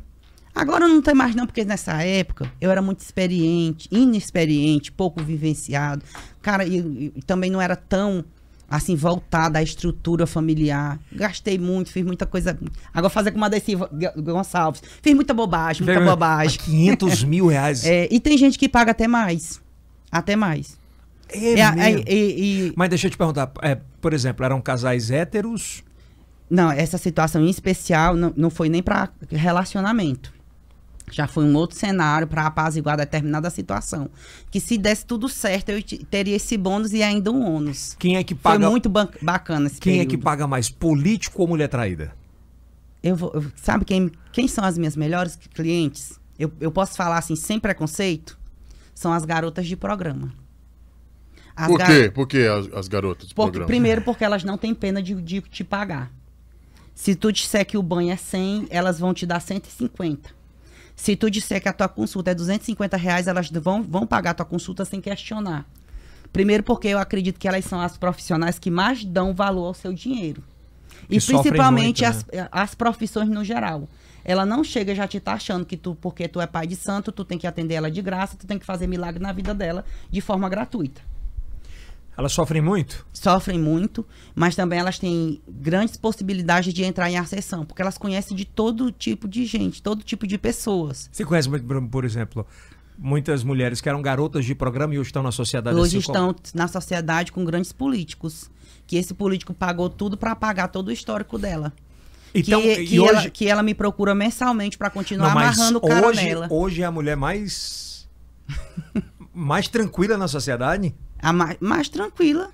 [0.54, 6.04] Agora não tem mais não, porque nessa época eu era muito experiente, inexperiente, pouco vivenciado.
[6.40, 8.24] Cara, e, e também não era tão
[8.70, 10.98] assim voltada à estrutura familiar.
[11.12, 12.58] Gastei muito, fiz muita coisa.
[12.92, 13.74] Agora fazer com uma Desi
[14.16, 14.82] Gonçalves.
[15.02, 16.58] Fiz muita bobagem, muita bobagem.
[16.60, 17.84] 500 mil reais.
[17.84, 19.60] É, e tem gente que paga até mais.
[20.10, 20.78] Até mais.
[21.30, 25.82] É É, é, Mas deixa eu te perguntar, é, por exemplo, eram casais héteros?
[26.48, 30.32] não, essa situação em especial não, não foi nem para relacionamento.
[31.10, 34.08] Já foi um outro cenário para apaziguar determinada situação.
[34.50, 37.94] Que se desse tudo certo, eu te- teria esse bônus e ainda um ônus.
[37.98, 38.70] Quem é que Foi paga?
[38.70, 40.10] muito ban- bacana esse Quem é período.
[40.10, 42.14] que paga mais, político ou mulher traída?
[43.02, 46.18] Eu vou, eu- sabe quem, quem são as minhas melhores clientes?
[46.38, 48.38] Eu, eu posso falar assim, sem preconceito?
[48.94, 50.32] São as garotas de programa.
[51.54, 52.10] As Por gar- quê?
[52.10, 53.66] Por que as, as garotas Porque- programa?
[53.66, 56.10] primeiro, porque elas não têm pena de, de te pagar.
[56.94, 60.30] Se tu disser que o banho é 100, elas vão te dar 150.
[60.96, 64.34] Se tu disser que a tua consulta é 250 reais, elas vão, vão pagar a
[64.34, 65.66] tua consulta sem questionar.
[66.32, 69.92] Primeiro, porque eu acredito que elas são as profissionais que mais dão valor ao seu
[69.92, 70.42] dinheiro.
[71.08, 72.48] Que E principalmente muito, né?
[72.50, 73.88] as, as profissões no geral.
[74.24, 77.12] Ela não chega já te tá achando que tu, porque tu é pai de santo,
[77.12, 79.84] tu tem que atender ela de graça, tu tem que fazer milagre na vida dela
[80.10, 81.13] de forma gratuita
[82.16, 83.04] Elas sofrem muito?
[83.12, 88.36] sofrem muito, mas também elas têm grandes possibilidades de entrar em acessão, porque elas conhecem
[88.36, 91.08] de todo tipo de gente, todo tipo de pessoas.
[91.10, 91.48] Você conhece,
[91.90, 92.46] por- exemplo,
[92.98, 96.34] muitas mulheres que eram garotas de programa e hoje estão na sociedade Hoje assim estão
[96.54, 98.50] na sociedade com grandes políticos,
[98.86, 101.72] que esse político pagou tudo para apagar todo o histórico dela.
[102.34, 103.10] Então, que, e que hoje...
[103.10, 106.48] ela, que ela me procura mensalmente para continuar Não, amarrando o cara hoje, nela.
[106.50, 108.08] hoje é a mulher mais...
[109.32, 110.94] mais tranquila na sociedade?
[111.24, 112.50] A mais, mais tranquila,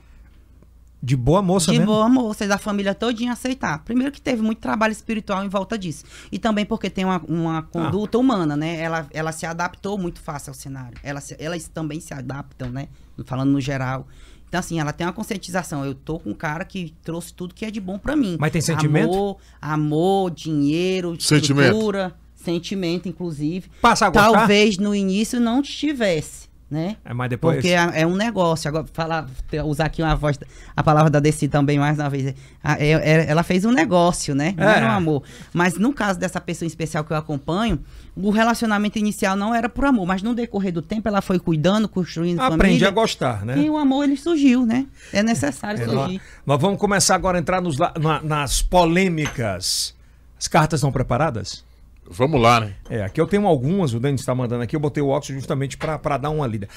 [1.02, 1.92] De boa moça de mesmo?
[1.92, 3.82] boa moça, e da família todinha aceitar.
[3.84, 6.04] Primeiro que teve muito trabalho espiritual em volta disso.
[6.30, 8.78] E também porque tem uma, uma conduta humana, né?
[8.78, 10.98] Ela, ela se adaptou muito fácil ao cenário.
[11.02, 12.88] Ela se- elas também se adaptam, né?
[13.24, 14.06] Falando no geral.
[14.48, 15.84] Então, assim, ela tem uma conscientização.
[15.86, 18.36] Eu tô com um cara que trouxe tudo que é de bom pra mim.
[18.38, 19.14] Mas tem sentimento?
[19.14, 21.66] Amor, amor dinheiro, Sentimento.
[21.68, 23.70] estrutura, sentimento, inclusive.
[23.80, 24.32] Passa a gostar?
[24.32, 26.96] Talvez no início não tivesse, né?
[27.04, 27.56] É, mas depois...
[27.56, 28.68] Porque é, é um negócio.
[28.68, 29.26] Agora, falar,
[29.64, 30.38] usar aqui uma voz,
[30.76, 32.34] a palavra da Desi também mais uma vez.
[32.62, 34.54] Ah, é- é- ela fez um negócio, né?
[34.56, 34.76] Não É.
[34.76, 35.22] era um amor.
[35.52, 37.80] Mas no caso dessa pessoa especial que eu acompanho,
[38.14, 41.88] o relacionamento inicial não era por amor, mas no decorrer do tempo ela foi cuidando,
[41.88, 42.88] construindo Aprende família.
[42.88, 43.58] a gostar, né?
[43.58, 44.86] E o amor ele surgiu, né?
[45.12, 46.20] É necessário É, surgir.
[46.46, 49.94] nós, vamos começar agora a entrar nos na- nas polêmicas.
[50.38, 51.64] As cartas estão preparadas?
[52.08, 52.74] Vamos lá, né?
[52.88, 55.76] É, aqui eu tenho algumas, o Dani está mandando aqui, eu botei o óxido justamente
[55.76, 56.68] para dar uma lida.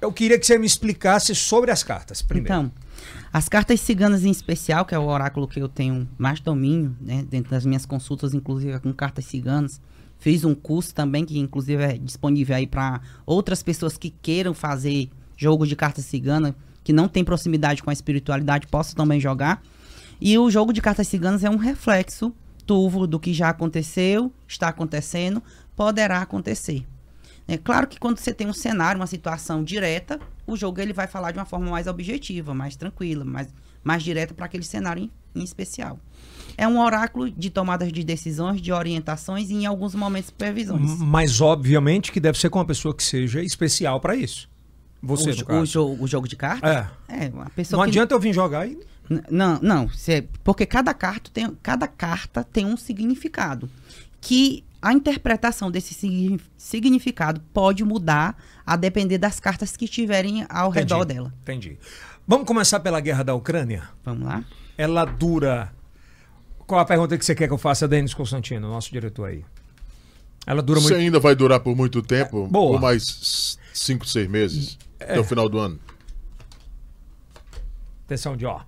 [0.00, 2.46] Eu queria que você me explicasse sobre as cartas, primeiro.
[2.46, 2.72] Então,
[3.32, 7.24] as cartas ciganas em especial, que é o oráculo que eu tenho mais domínio, né,
[7.28, 9.80] dentro das minhas consultas, inclusive com cartas ciganas.
[10.18, 15.10] Fiz um curso também, que inclusive é disponível aí para outras pessoas que queiram fazer
[15.36, 19.62] jogo de cartas cigana, que não tem proximidade com a espiritualidade, posso também jogar.
[20.20, 22.32] E o jogo de cartas ciganas é um reflexo
[22.68, 25.42] turvo do que já aconteceu, está acontecendo,
[25.74, 26.86] poderá acontecer.
[27.48, 31.06] É claro que quando você tem um cenário, uma situação direta, o jogo ele vai
[31.06, 33.48] falar de uma forma mais objetiva, mais tranquila, mais,
[33.82, 35.10] mais direta para aquele cenário em,
[35.40, 35.98] em especial.
[36.58, 40.98] É um oráculo de tomadas de decisões, de orientações e em alguns momentos previsões.
[40.98, 44.46] Mas obviamente que deve ser com uma pessoa que seja especial para isso.
[45.02, 46.70] Você, o, o, jo- o jogo de cartas?
[47.08, 47.24] É.
[47.26, 48.78] É, uma pessoa Não que adianta eu vir jogar e.
[49.30, 53.68] Não, não, cê- porque cada carta, tem, cada carta tem um significado.
[54.20, 58.36] Que a interpretação desse signi- significado pode mudar
[58.66, 61.34] a depender das cartas que estiverem ao Entendi, redor dela.
[61.42, 61.78] Entendi.
[62.26, 63.88] Vamos começar pela guerra da Ucrânia?
[64.04, 64.44] Vamos lá?
[64.76, 65.72] Ela dura.
[66.66, 69.44] Qual a pergunta que você quer que eu faça, Denis Constantino, nosso diretor aí?
[70.46, 71.00] Ela dura Isso muito.
[71.00, 72.46] ainda vai durar por muito tempo?
[72.46, 72.72] Boa.
[72.72, 74.78] Por mais 5, 6 meses?
[75.00, 75.78] Até o final do ano?
[78.04, 78.60] Atenção de ó.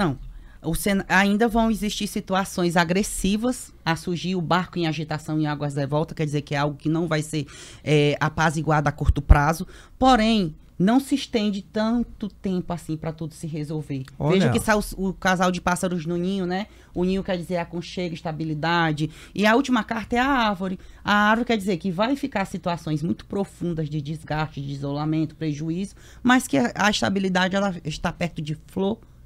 [0.00, 0.18] Não.
[0.62, 5.74] O cen- ainda vão existir situações agressivas a surgir o barco em agitação em águas
[5.74, 7.46] de volta, quer dizer que é algo que não vai ser
[7.82, 9.66] é, apaziguado a curto prazo.
[9.98, 14.04] Porém, não se estende tanto tempo assim para tudo se resolver.
[14.18, 14.32] Olha.
[14.32, 16.66] Veja que sai o, o casal de pássaros no ninho, né?
[16.94, 19.10] O ninho quer dizer aconchego, estabilidade.
[19.34, 20.78] E a última carta é a árvore.
[21.04, 25.94] A árvore quer dizer que vai ficar situações muito profundas de desgaste, de isolamento, prejuízo,
[26.22, 28.56] mas que a, a estabilidade ela está perto de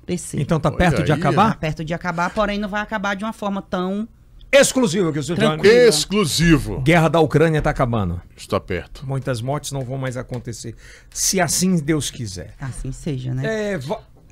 [0.05, 0.41] florescer.
[0.41, 1.57] Então tá Olha perto de aí, Tá acabar?
[1.59, 4.07] perto de acabar, porém não vai acabar de uma forma tão
[4.53, 5.49] exclusivo seu Johnny.
[5.49, 5.75] Tranquilo.
[5.89, 6.81] Exclusivo.
[6.81, 8.21] Guerra da Ucrânia tá acabando.
[8.37, 9.05] Está perto.
[9.07, 10.77] Muitas mortes não vão mais acontecer.
[11.11, 12.55] Se assim Deus quiser.
[12.61, 13.43] Assim seja, né?
[13.45, 13.81] É,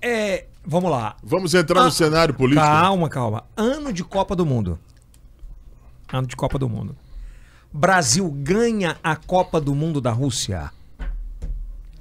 [0.01, 1.17] é, vamos lá.
[1.25, 2.65] Vamos entrar no Ah, cenário político.
[2.65, 3.45] Calma, calma.
[3.57, 4.79] Ano de Copa do Mundo.
[6.13, 6.95] Ano de Copa do Mundo.
[7.73, 10.71] Brasil ganha a Copa do Mundo da Rússia.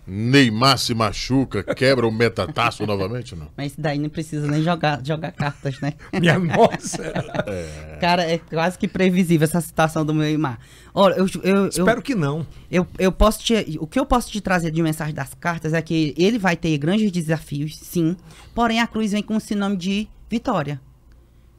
[0.06, 3.48] Neymar se machuca, quebra o metataço novamente, não?
[3.56, 5.94] Mas daí não precisa nem jogar, jogar cartas, né?
[6.20, 7.14] Minha nossa.
[8.02, 10.60] Cara, é quase que previsível essa situação do meu Neymar.
[10.94, 12.46] Olha, eu, eu, eu, Espero que não.
[12.70, 15.82] eu, eu posso te, o que eu posso te trazer de mensagem das cartas é
[15.82, 18.16] que ele vai ter grandes desafios, sim.
[18.54, 20.82] Porém, a cruz vem com o sinônimo de vitória.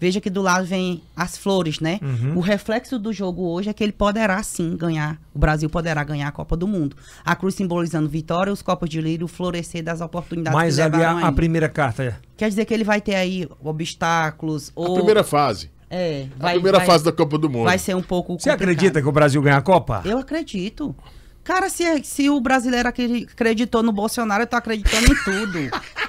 [0.03, 2.01] Veja que do lado vem as flores, né?
[2.03, 2.39] Uhum.
[2.39, 5.17] O reflexo do jogo hoje é que ele poderá sim ganhar.
[5.33, 6.97] O Brasil poderá ganhar a Copa do Mundo.
[7.25, 10.97] A cruz simbolizando vitória, os copos de lírio, o florescer das oportunidades Mas que ali
[10.97, 12.19] levarão a, a primeira carta.
[12.37, 15.71] Quer dizer que ele vai ter aí obstáculos A ou primeira fase.
[15.89, 17.67] é, A vai, primeira vai- fase da Copa do Mundo.
[17.67, 18.57] vai ser um pouco Você complicado.
[18.61, 20.03] acredita que o Brasil ganha a Copa?
[20.05, 20.97] Eu acredito.
[21.45, 25.59] Cara, se, se o brasileiro acre- acreditou no Bolsonaro, eu tô acreditando em tudo.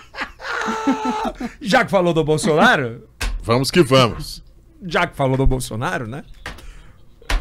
[1.61, 3.03] Já que falou do Bolsonaro,
[3.43, 4.41] Vamos que vamos.
[4.85, 6.23] já que falou do Bolsonaro, né?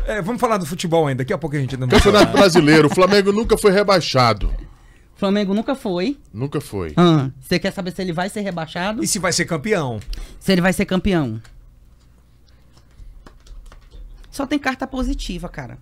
[0.04, 1.22] É, vamos falar do futebol ainda.
[1.22, 2.88] Daqui a pouco a gente não Campeonato Brasileiro.
[2.88, 4.48] O Flamengo nunca foi rebaixado.
[5.14, 6.18] O Flamengo nunca foi.
[6.34, 6.92] Nunca foi.
[6.96, 9.02] Ah, Você quer saber se ele vai ser rebaixado?
[9.04, 10.00] E se vai ser campeão?
[10.40, 11.40] Se ele vai ser campeão?
[14.30, 15.78] Só tem carta positiva, cara.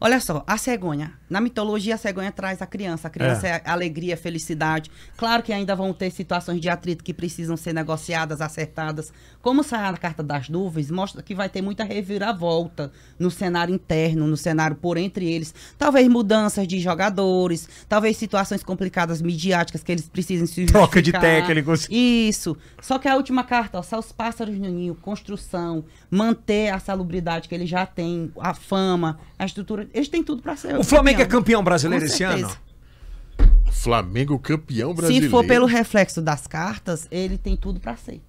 [0.00, 1.12] Olha só, a cegonha.
[1.28, 3.08] Na mitologia, a cegonha traz a criança.
[3.08, 4.90] A criança é, alegria, felicidade.
[5.16, 9.12] Claro que ainda vão ter situações de atrito que precisam ser negociadas, acertadas.
[9.42, 14.26] Como sai a carta das nuvens, mostra que vai ter muita reviravolta no cenário interno,
[14.26, 15.54] no cenário por entre eles.
[15.76, 21.88] Talvez mudanças de jogadores, talvez situações complicadas midiáticas que eles precisem se Troca de técnicos.
[21.90, 22.56] Isso.
[22.80, 27.48] Só que a última carta, ó, só os pássaros no ninho, construção, manter a salubridade
[27.48, 29.87] que ele já tem, a fama, a estrutura.
[29.92, 30.76] Eles têm tudo pra ser.
[30.76, 32.46] O Flamengo é campeão brasileiro Com esse certeza.
[32.46, 33.72] ano?
[33.72, 35.26] Flamengo campeão brasileiro.
[35.26, 38.20] Se for pelo reflexo das cartas, ele tem tudo pra ser.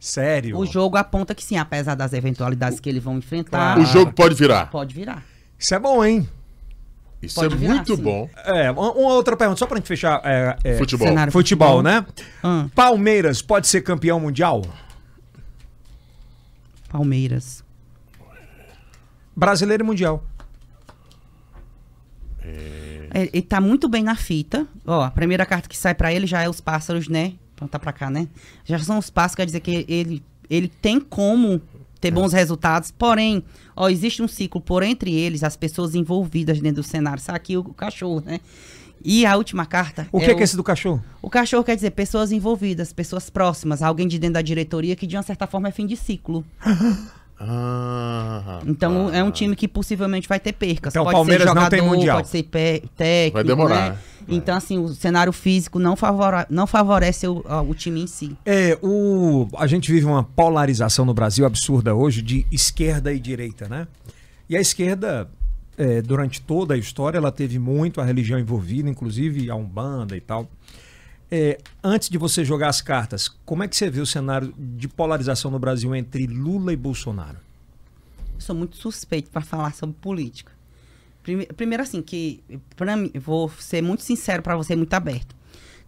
[0.00, 0.56] Sério?
[0.58, 4.34] O jogo aponta que sim, apesar das eventualidades que eles vão enfrentar, O jogo pode
[4.34, 4.66] virar.
[4.70, 5.22] pode virar.
[5.58, 6.28] Isso é bom, hein?
[7.20, 8.02] Isso Pode é virar, muito sim.
[8.02, 8.28] bom.
[8.44, 10.20] É, uma, outra pergunta, só pra gente fechar.
[10.24, 11.06] é, é, Futebol.
[11.06, 11.82] Futebol, futebol.
[11.84, 12.04] né?
[12.42, 14.62] Ah, Palmeiras pode ser campeão mundial?
[16.88, 17.62] Palmeiras.
[19.36, 20.24] Brasileiro e mundial.
[22.44, 24.66] É, Ele tá muito bem na fita.
[24.86, 27.34] Ó, a primeira carta que sai pra ele já é os pássaros, né?
[27.54, 28.28] Então tá pra cá, né?
[28.64, 31.60] Já são os pássaros, quer dizer que ele, ele tem como
[32.00, 32.90] ter bons resultados.
[32.90, 33.44] Porém,
[33.76, 37.22] ó, existe um ciclo por entre eles, as pessoas envolvidas dentro do cenário.
[37.22, 38.40] Sabe aqui o, o cachorro, né?
[39.04, 40.06] E a última carta.
[40.12, 41.02] O que é, que é esse do cachorro?
[41.20, 45.16] O cachorro quer dizer pessoas envolvidas, pessoas próximas, alguém de dentro da diretoria que de
[45.16, 46.44] uma certa forma é fim de ciclo.
[47.44, 49.14] Ah, Então rapaz.
[49.16, 50.92] é um time que possivelmente vai ter percas.
[50.92, 52.16] Então, o pode Palmeiras ser não jogador, tem mundial.
[52.18, 53.90] pode ser pé- técnico, Vai demorar.
[53.92, 53.98] né?
[54.28, 58.36] Então assim, o cenário físico não, favora- não favorece o, o time em si.
[58.46, 63.68] É, o, a gente vive uma polarização no Brasil absurda hoje de esquerda e direita,
[63.68, 63.88] né?
[64.48, 65.28] E a esquerda,
[65.76, 70.20] é, durante toda a história, ela teve muito a religião envolvida, inclusive a Umbanda e
[70.20, 70.48] tal.
[71.34, 74.86] É, antes de você jogar as cartas, como é que você vê o cenário de
[74.86, 77.38] polarização no Brasil entre Lula e Bolsonaro?
[78.38, 80.52] Sou muito suspeito para falar sobre política.
[81.22, 82.42] Prime- Primeiro assim, que
[82.76, 85.34] para mim, vou ser muito sincero para você, muito aberto.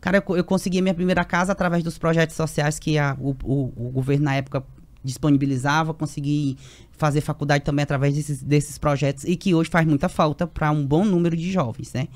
[0.01, 3.73] Cara, eu, eu consegui minha primeira casa através dos projetos sociais que a- o, o-
[3.77, 4.65] o governo na época
[5.03, 6.57] disponibilizava, consegui
[6.93, 10.87] fazer faculdade também através desses, desses projetos e que hoje faz muita falta para um
[10.87, 12.09] bom número de jovens, né?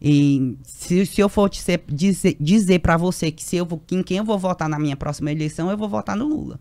[0.00, 3.82] E se, se eu for te ser- dizer, dizer para você que se eu vou,
[3.90, 6.60] em quem eu vou votar na minha próxima eleição, eu vou votar no Lula.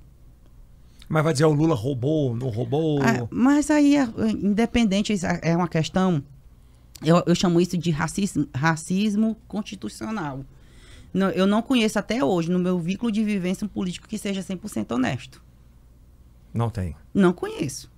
[1.08, 3.02] Mas vai dizer o Lula roubou, não roubou?
[3.02, 4.04] Ah, mas aí, é,
[4.44, 6.22] independente, é uma questão.
[7.04, 10.44] Eu, eu chamo isso de racismo, racismo constitucional.
[11.14, 14.42] Não, eu não conheço até hoje, no meu vínculo de vivência, um político que seja
[14.42, 15.42] 100% honesto.
[16.54, 16.96] Não tem.
[17.14, 17.90] Não conheço.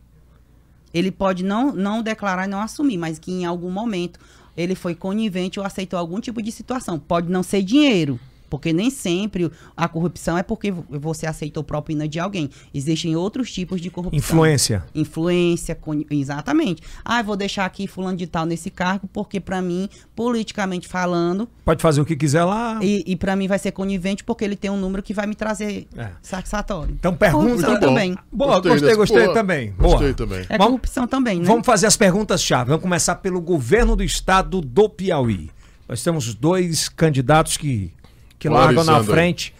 [0.93, 4.19] Ele pode não, não declarar e não assumir, mas que em algum momento
[4.59, 6.99] ele foi conivente ou aceitou algum tipo de situação.
[6.99, 8.19] Pode não ser dinheiro,
[8.49, 12.49] porque nem sempre a corrupção é porque você aceitou propina de alguém.
[12.73, 14.17] Existem outros tipos de corrupção.
[14.17, 14.83] Influência.
[14.95, 15.77] Influência,
[16.09, 16.81] exatamente.
[17.05, 21.47] Ah, eu vou deixar aqui fulano de tal nesse cargo, porque pra mim, politicamente falando,
[21.63, 22.79] Pode fazer o que quiser lá.
[22.81, 25.35] e, e para mim vai ser conivente porque ele tem um número que vai me
[25.35, 26.09] trazer É.
[26.21, 26.93] satisfatório.
[26.99, 27.45] Então pergunta.
[27.45, 27.87] Corrupção Muito bom.
[27.87, 28.17] também.
[28.31, 29.33] Boa, gostei, dessa- gostei Boa.
[29.33, 29.71] também.
[29.71, 29.91] Boa.
[29.91, 30.39] Gostei também.
[30.49, 31.45] É Vamos- corrupção também, né?
[31.45, 32.69] Vamos fazer as perguntas-chave.
[32.69, 35.49] Vamos começar pelo governo do estado do Piauí.
[35.87, 37.91] Nós temos dois candidatos que,
[38.39, 39.53] que largam na frente,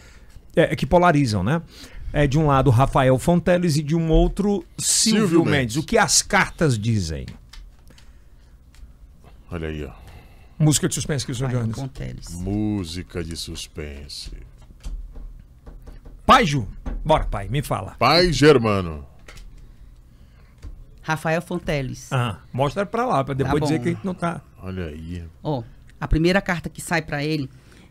[0.56, 1.62] é, que polarizam, né?
[2.12, 5.52] É de um lado Rafael Fonteles e de um outro Silvio, Silvio Mendes.
[5.52, 5.76] Mendes.
[5.76, 7.28] O que as cartas dizem?
[9.52, 9.92] Olha aí, ó.
[10.58, 11.80] Música de suspense que o senhor Rafael Jones.
[11.80, 12.30] Fonteles.
[12.34, 14.32] Música de suspense.
[16.26, 16.68] Pai Ju,
[17.04, 17.96] bora pai, me fala.
[18.00, 19.06] Pai Germano.
[21.02, 22.12] Rafael Fonteles.
[22.12, 24.42] Ah, mostra pra lá, pra depois Tá dizer que a gente não tá...
[24.62, 25.24] Olha aí.
[25.42, 25.64] Ó,
[26.00, 27.50] a primeira carta que sai pra ele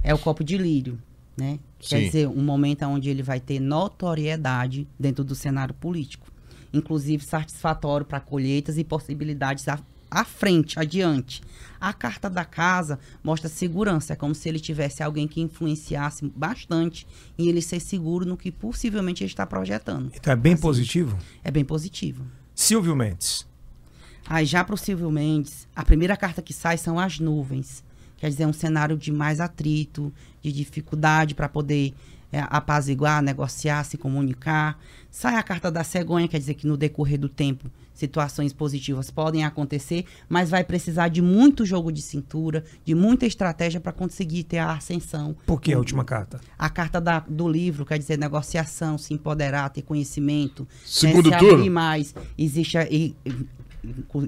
[0.09, 0.99] é o copo de lírio,
[1.37, 1.59] né?
[1.79, 2.05] Quer Sim.
[2.07, 6.33] dizer, um momento onde ele vai ter notoriedade dentro do cenário político,
[6.73, 9.79] inclusive satisfatório para colheitas e possibilidades à,
[10.11, 11.43] à frente, adiante.
[11.79, 17.07] A carta da casa mostra segurança, é como se ele tivesse alguém que influenciasse bastante
[17.39, 20.11] em ele ser seguro no que possivelmente ele está projetando.
[20.15, 21.19] Então é bem Assim, positivo.
[21.45, 22.25] É bem positivo.
[22.55, 23.47] Silvio Mendes.
[24.27, 27.87] Aí já para o Silvio Mendes, a primeira carta que sai são as nuvens.
[28.19, 30.13] Quer dizer, é um cenário de mais atrito,
[30.43, 31.95] de dificuldade para poder
[32.31, 34.79] é, apaziguar, negociar, se comunicar.
[35.11, 39.45] Sai a carta da cegonha, quer dizer que no decorrer do tempo situações positivas podem
[39.45, 44.59] acontecer, mas vai precisar de muito jogo de cintura, de muita estratégia para conseguir ter
[44.59, 45.35] a ascensão.
[45.45, 46.41] Por que a última carta?
[46.57, 51.45] A carta da- do livro quer dizer negociação, se empoderar, ter conhecimento, Segundo né, se
[51.45, 51.57] turno?
[51.59, 52.15] abrir mais.
[52.39, 53.17] Existe, a- e-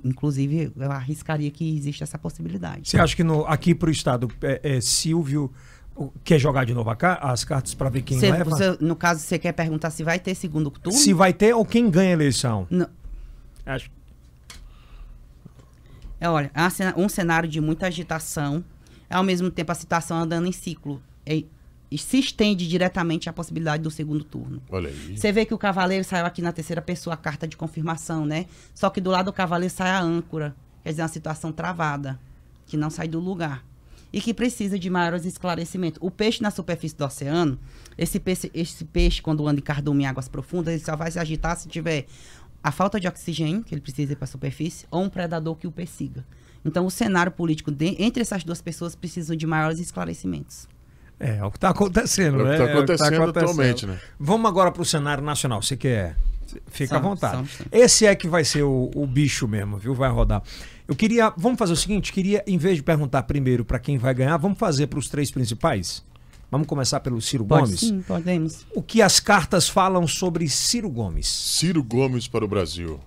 [0.04, 2.88] inclusive, eu arriscaria que existe essa possibilidade.
[2.88, 5.52] Você acha que no, aqui pro estado é, é, Silvio
[5.96, 8.48] o- quer jogar de novo ca- as cartas pra ver quem Você- leva?
[8.50, 10.98] você- no caso, você quer perguntar se vai ter segundo turno?
[10.98, 12.66] Se vai ter ou quem ganha a eleição?
[12.70, 12.88] Não.
[13.66, 13.90] Acho
[16.20, 18.62] É, olha, é um cenário de muita agitação,
[19.08, 21.00] ao mesmo tempo a situação andando em ciclo.
[21.26, 21.46] E
[21.98, 24.62] se estende diretamente à possibilidade do segundo turno.
[24.70, 25.16] Olha aí.
[25.16, 28.46] Você vê que o cavaleiro saiu aqui na terceira pessoa, a carta de confirmação, né?
[28.74, 30.54] Só que do lado do cavaleiro sai a âncora.
[30.82, 32.18] Quer dizer, uma situação travada,
[32.66, 33.64] que não sai do lugar.
[34.12, 35.98] E que precisa de maiores esclarecimentos.
[36.02, 37.58] O peixe na superfície do oceano,
[37.98, 41.18] esse peixe, esse peixe quando anda em cardume em águas profundas, ele só vai se
[41.18, 42.06] agitar se tiver
[42.62, 45.66] a falta de oxigênio, que ele precisa ir para a superfície, ou um predador que
[45.66, 46.24] o persiga.
[46.64, 50.68] Então, o cenário político de- entre essas duas pessoas precisa de maiores esclarecimentos.
[51.20, 52.56] É, é o que está acontecendo, É o que né?
[52.56, 53.50] tá É o que tá acontecendo acontecendo.
[53.50, 53.98] atualmente, né?
[54.18, 55.60] Vamos agora para o cenário nacional.
[55.60, 56.16] Você quer?
[56.68, 57.48] Fica à Só- vontade.
[57.48, 57.64] só- só.
[57.70, 59.94] Esse é que vai ser o, o bicho mesmo, viu?
[59.94, 60.42] Vai rodar.
[60.88, 61.32] Eu queria.
[61.36, 64.58] Vamos fazer o seguinte: queria, em vez de perguntar primeiro para quem vai ganhar, vamos
[64.58, 66.02] fazer para os três principais?
[66.50, 67.80] Vamos começar pelo Ciro Pode Gomes?
[67.80, 68.66] sim, podemos.
[68.74, 71.28] O que as cartas falam sobre Ciro Gomes?
[71.28, 72.98] Ciro Gomes para o Brasil.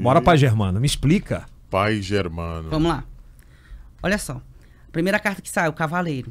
[0.00, 1.46] Bora para Germano, me explica.
[1.72, 2.68] Pai Germano.
[2.68, 3.02] Vamos lá.
[4.02, 4.42] Olha só.
[4.92, 6.30] Primeira carta que sai, o cavaleiro.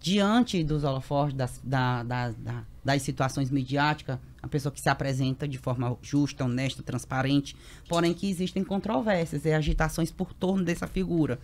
[0.00, 5.46] Diante dos holofotes, das, da- da- da- das situações midiáticas, a pessoa que se apresenta
[5.46, 7.54] de forma justa, honesta, transparente,
[7.86, 11.38] porém que existem controvérsias e agitações por torno dessa figura.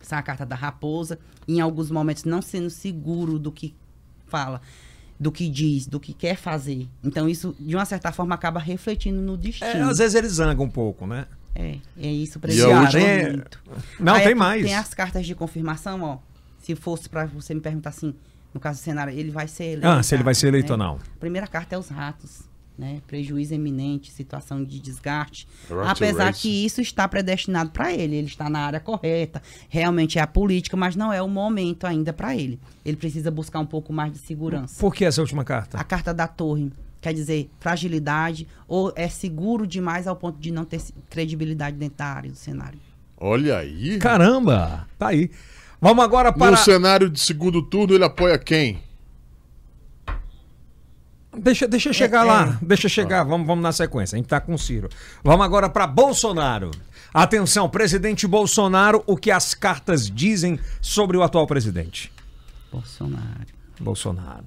[0.00, 3.74] Essa é a carta da raposa, em alguns momentos não sendo seguro do que
[4.26, 4.60] fala,
[5.18, 6.88] do que diz, do que quer fazer.
[7.02, 9.66] Então isso, de uma certa forma, acaba refletindo no destino.
[9.68, 11.26] É, às vezes ele zanga um pouco, né?
[11.54, 13.62] É, é isso E a última- muito.
[14.00, 14.64] Não, Aí tem mais.
[14.64, 16.18] Tem as cartas de confirmação, ó.
[16.58, 18.14] Se fosse pra você me perguntar assim,
[18.54, 19.86] no caso do cenário, ele vai ser eleito.
[19.88, 20.58] Ah, se ele vai ser né?
[20.58, 20.98] eleito ou não.
[21.18, 22.42] Primeira carta é os ratos,
[22.78, 23.00] né?
[23.06, 25.46] Prejuízo iminente, situação de desgaste.
[25.68, 30.18] Right to Apesar que isso está predestinado para ele, ele está na área correta, realmente
[30.18, 32.58] é a política, mas não é o momento ainda para ele.
[32.84, 34.80] Ele precisa buscar um pouco mais de segurança.
[34.80, 35.76] Por que essa última carta?
[35.78, 36.72] A carta da torre
[37.02, 40.80] quer dizer fragilidade ou é seguro demais ao ponto de não ter
[41.10, 42.78] credibilidade dentro da área do cenário.
[43.18, 43.98] Olha aí.
[43.98, 44.88] Caramba!
[44.98, 45.30] Tá aí.
[45.80, 46.56] Vamos agora No para.
[46.56, 48.80] cenário de segundo turno, ele apoia quem?
[51.36, 52.58] Deixa, deixa eu chegar É, lá.
[52.60, 53.24] Deixa eu chegar.
[53.24, 54.16] Vamos, vamos na sequência.
[54.16, 54.88] A gente tá com o Ciro.
[55.24, 56.70] Vamos agora para Bolsonaro.
[57.12, 62.12] Atenção, presidente Bolsonaro, o que as cartas dizem sobre o atual presidente?
[62.70, 63.46] Bolsonaro.
[63.80, 64.44] Bolsonaro.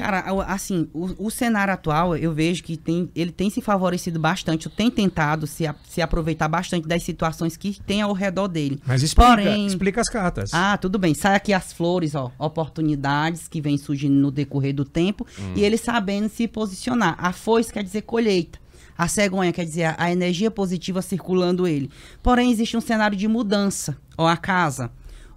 [0.00, 4.66] Cara, assim, o, o cenário atual, eu vejo que tem, ele tem se favorecido bastante,
[4.70, 8.80] tem tentado se, se aproveitar bastante das situações que tem ao redor dele.
[8.86, 10.54] Mas explica, Porém, explica as cartas.
[10.54, 11.12] Ah, tudo bem.
[11.12, 12.32] Sai aqui as flores, ó.
[12.38, 15.26] Oportunidades que vêm surgindo no decorrer do tempo.
[15.54, 17.16] E ele sabendo se posicionar.
[17.18, 18.58] A foice quer dizer colheita.
[18.96, 21.90] A cegonha quer dizer a, a energia positiva circulando ele.
[22.22, 23.98] Porém, existe um cenário de mudança.
[24.16, 24.90] Ó, a casa.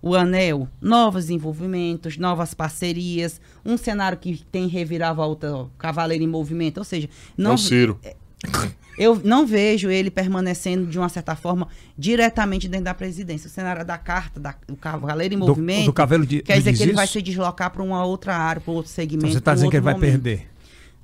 [0.06, 6.80] O anel, novos envolvimentos, novas parcerias, um cenário que tem reviravolta, ó, cavaleiro em movimento,
[6.80, 7.98] ou seja, é não o Ciro.
[8.99, 13.48] eu não vejo ele permanecendo, de uma certa forma, diretamente dentro da presidência.
[13.48, 15.86] O cenário da carta, da, do cavaleiro em Do- movimento.
[15.86, 17.14] do cavelo de- Quer dizer diz que ele vai isso?
[17.14, 19.26] se deslocar para uma outra área, para outro segmento.
[19.26, 20.22] Então você está dizendo que ele outro vai momento.
[20.23, 20.49] perder.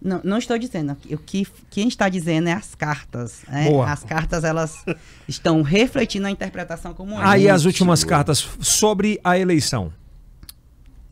[0.01, 0.95] Não, não estou dizendo.
[1.11, 3.41] O que quem está dizendo é as cartas.
[3.47, 3.65] né?
[3.69, 3.91] Boa.
[3.91, 4.83] As cartas elas
[5.27, 7.23] estão refletindo a interpretação como é.
[7.25, 9.91] Aí as últimas cartas sobre a eleição.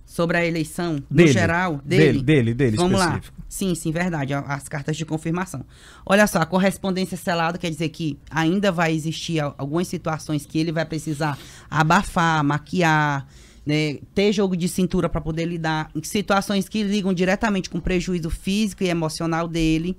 [0.05, 1.31] Sobre a eleição, no Dele.
[1.31, 2.23] geral, Dele, dele.
[2.23, 3.07] dele, dele Vamos lá.
[3.07, 3.37] específico.
[3.47, 4.33] Sim, sim, verdade.
[4.33, 5.63] As cartas de confirmação.
[6.05, 10.57] Olha só, a correspondência selada quer dizer que ainda vai existir al- algumas situações que
[10.57, 11.37] ele vai precisar
[11.69, 13.27] abafar, maquiar,
[13.67, 17.81] né, ter jogo de cintura para poder lidar, em situações que ligam diretamente com o
[17.81, 19.97] prejuízo físico e emocional dele.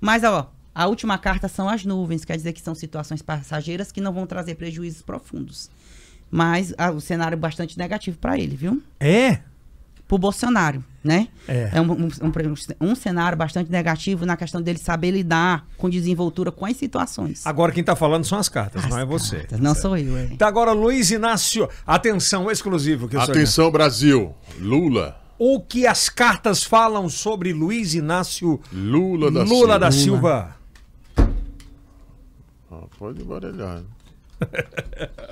[0.00, 4.00] Mas, ó, a última carta são as nuvens, quer dizer que são situações passageiras que
[4.00, 5.68] não vão trazer prejuízos profundos.
[6.30, 8.80] Mas ah, o cenário é bastante negativo para ele, viu?
[9.00, 9.40] É?
[10.08, 11.28] Pro Bolsonaro, né?
[11.46, 11.78] É.
[11.80, 16.64] um, um, um- um cenário bastante negativo na questão dele saber lidar com desenvoltura com
[16.64, 17.46] as situações.
[17.46, 19.36] Agora quem tá falando são as cartas, As não é você.
[19.40, 20.26] cartas, Não sou eu, é.
[20.38, 21.68] Tá agora Luiz Inácio.
[21.86, 23.06] Atenção, exclusivo.
[23.06, 24.34] Que eu sou- Atenção, Brasil.
[24.58, 25.20] Lula.
[25.38, 29.78] O que as cartas falam sobre Luiz Inácio Lula da Lula Silva.
[29.78, 30.56] da Silva?
[32.72, 33.82] Ah, pode embaralhar.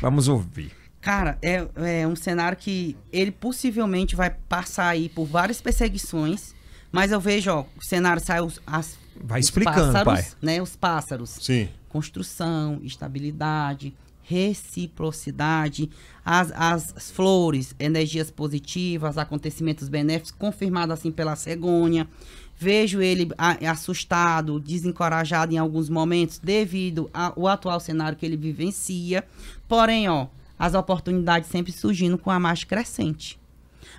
[0.00, 0.72] Vamos ouvir.
[1.04, 1.68] Cara, é,
[2.00, 6.54] é um cenário que ele possivelmente vai passar aí por várias perseguições,
[6.90, 10.32] mas eu vejo, ó, o cenário sai os, as, Vai os explicando, pássaros, pai.
[10.40, 10.62] né?
[10.62, 11.28] Os pássaros.
[11.42, 11.68] Sim.
[11.90, 15.90] construção, estabilidade, reciprocidade,
[16.24, 22.08] as, as flores, energias positivas, acontecimentos benéficos, confirmado assim pela cegonha.
[22.56, 23.28] Vejo ele
[23.68, 29.22] assustado, desencorajado em alguns momentos devido ao atual cenário que ele vivencia.
[29.68, 30.28] Porém, ó,
[30.58, 33.38] as oportunidades sempre surgindo com a marcha crescente.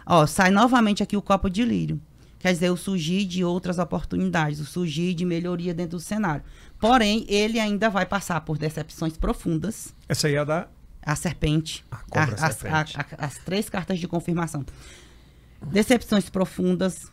[0.05, 1.99] Ó, sai novamente aqui o copo de lírio.
[2.39, 6.43] Quer dizer, o surgir de outras oportunidades, o surgir de melhoria dentro do cenário.
[6.79, 9.95] Porém, ele ainda vai passar por decepções profundas.
[10.07, 10.67] Essa aí é da.
[11.03, 11.83] A serpente.
[11.91, 12.97] A cobra as, serpente.
[12.97, 14.63] a- a- as três cartas de confirmação.
[15.71, 17.11] Decepções profundas.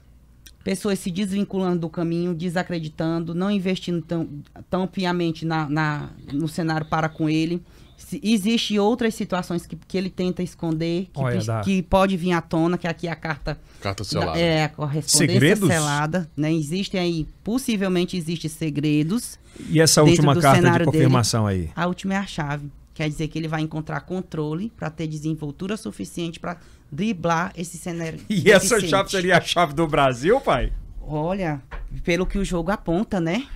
[0.64, 4.28] Pessoas se desvinculando do caminho, desacreditando, não investindo tão,
[4.70, 7.62] tão piamente na, na- no cenário para com ele.
[8.06, 11.60] Se, existe outras situações que, que ele tenta esconder, que, Olha, dá.
[11.60, 14.38] que pode vir à tona, que aqui é a carta Carta selada.
[14.38, 15.68] é, a correspondência Segredos?
[15.68, 16.52] selada, né?
[16.52, 19.38] Existem aí, possivelmente existem segredos.
[19.68, 21.70] E essa última carta de confirmação aí?
[21.76, 22.70] A última é a chave.
[22.94, 26.58] Quer dizer que ele vai encontrar controle para ter desenvoltura suficiente para
[26.90, 28.20] driblar esse cenário.
[28.28, 30.72] E essa chave seria a chave do Brasil, pai?
[31.00, 31.62] Olha,
[32.04, 33.46] pelo que o jogo aponta, né?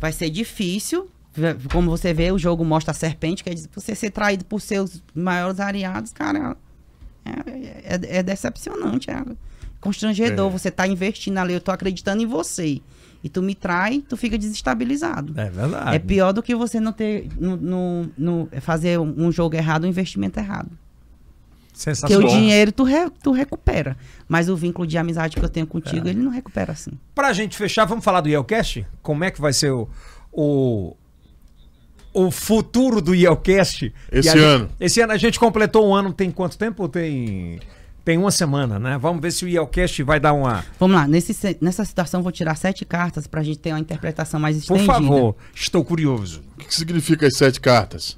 [0.00, 1.10] Vai ser difícil.
[1.72, 5.02] Como você vê, o jogo mostra a serpente, quer dizer, você ser traído por seus
[5.14, 6.56] maiores aliados, cara,
[7.24, 9.22] é, é- é decepcionante, é
[9.80, 10.48] constrangedor.
[10.48, 10.52] É.
[10.52, 12.80] Você tá investindo ali, eu tô acreditando em você.
[13.24, 15.32] E tu me trai, tu fica desestabilizado.
[15.40, 15.96] É verdade.
[15.96, 17.28] É pior do que você não ter.
[17.38, 20.68] No, no- no- fazer um jogo errado, um investimento errado.
[20.68, 22.28] Porque Sensacional.
[22.28, 23.96] o dinheiro tu, re- tu recupera.
[24.28, 25.66] Mas o vínculo de amizade que eu tenho É.
[25.68, 26.92] contigo, ele não recupera assim.
[27.14, 28.86] Pra gente fechar, vamos falar do Yelcast?
[29.02, 29.88] Como é que vai ser o,
[30.32, 30.96] o,
[32.16, 33.92] o futuro do Yelcast?
[34.10, 34.68] Esse E a gente- ano.
[34.80, 36.88] esse ano a gente completou um ano, tem quanto tempo?
[36.88, 37.60] Tem,
[38.04, 38.96] tem uma semana, né?
[38.98, 40.64] Vamos ver se o Yelcast vai dar uma...
[40.80, 44.64] Vamos lá, nesse, nessa situação vou tirar sete cartas pra gente ter uma interpretação mais
[44.64, 44.92] Por estendida.
[44.94, 46.42] favor, estou curioso.
[46.54, 48.16] O que que significa as sete cartas?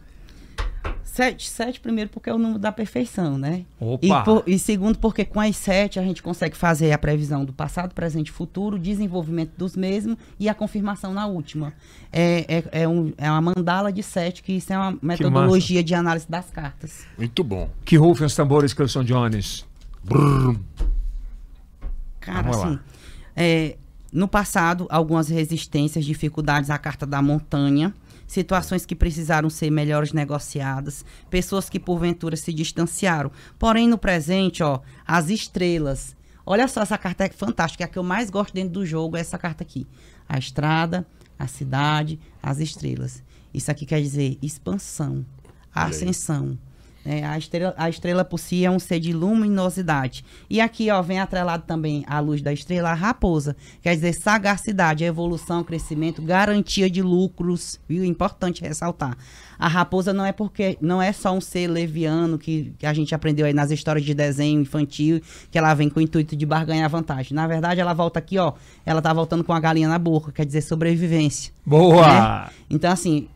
[1.19, 3.65] Sete, sete primeiro porque é o número da perfeição, né?
[3.81, 4.07] Opa!
[4.07, 7.53] E, por- e segundo porque com as sete a gente consegue fazer a previsão do
[7.53, 11.73] passado, presente e futuro, o desenvolvimento dos mesmos e a confirmação na última.
[12.13, 15.93] É, é, é, um, é uma mandala de sete, que isso é uma metodologia de
[15.93, 17.05] análise das cartas.
[17.19, 17.69] Muito bom.
[17.85, 19.67] Que rufem os tambores, Cleison Jones.
[22.21, 22.65] Cara, Vamos lá.
[22.69, 22.79] assim,
[23.35, 23.77] é,
[24.13, 27.93] no passado, algumas resistências, dificuldades à carta da montanha,
[28.29, 33.33] situações que precisaram ser melhores negociadas, pessoas que porventura se distanciaram.
[33.59, 36.15] Porém, no presente, ó, as estrelas.
[36.47, 39.17] Olha só, essa carta é fantástica, é a que eu mais gosto dentro do jogo,
[39.17, 39.87] é essa carta aqui.
[40.29, 41.07] A estrada,
[41.39, 43.23] a cidade, as estrelas.
[43.53, 45.25] Isso aqui quer dizer expansão,
[45.75, 46.59] ascensão.
[47.11, 50.23] É, a, estrela, a estrela por si é um ser de luminosidade.
[50.51, 53.57] E aqui, ó, vem atrelado também a luz da estrela, a raposa.
[53.81, 57.81] Quer dizer, sagacidade, evolução, crescimento, garantia de lucros.
[57.89, 58.05] Viu?
[58.05, 59.17] Importante ressaltar.
[59.59, 63.15] A raposa não é porque não é só um ser leviano que, que a gente
[63.15, 66.91] aprendeu aí nas histórias de desenho infantil, que ela vem com o intuito de barganhar
[66.91, 67.35] vantagem.
[67.35, 68.53] Na verdade, ela volta aqui, ó.
[68.85, 71.55] Ela tá voltando com a galinha na boca, quer dizer, sobrevivência.
[71.65, 72.07] Boa!
[72.07, 72.51] né?
[72.69, 73.29] Então, assim,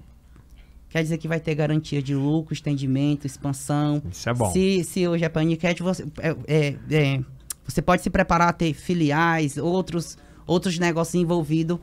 [0.93, 4.03] quer dizer que vai ter garantia de lucro, estendimento, expansão.
[4.13, 4.53] Isso é bom.
[4.53, 7.21] Se, se hoje é paniquete, você, é, é, é,
[7.67, 11.79] você pode se preparar a ter filiais, outros, outros negócios envolvidos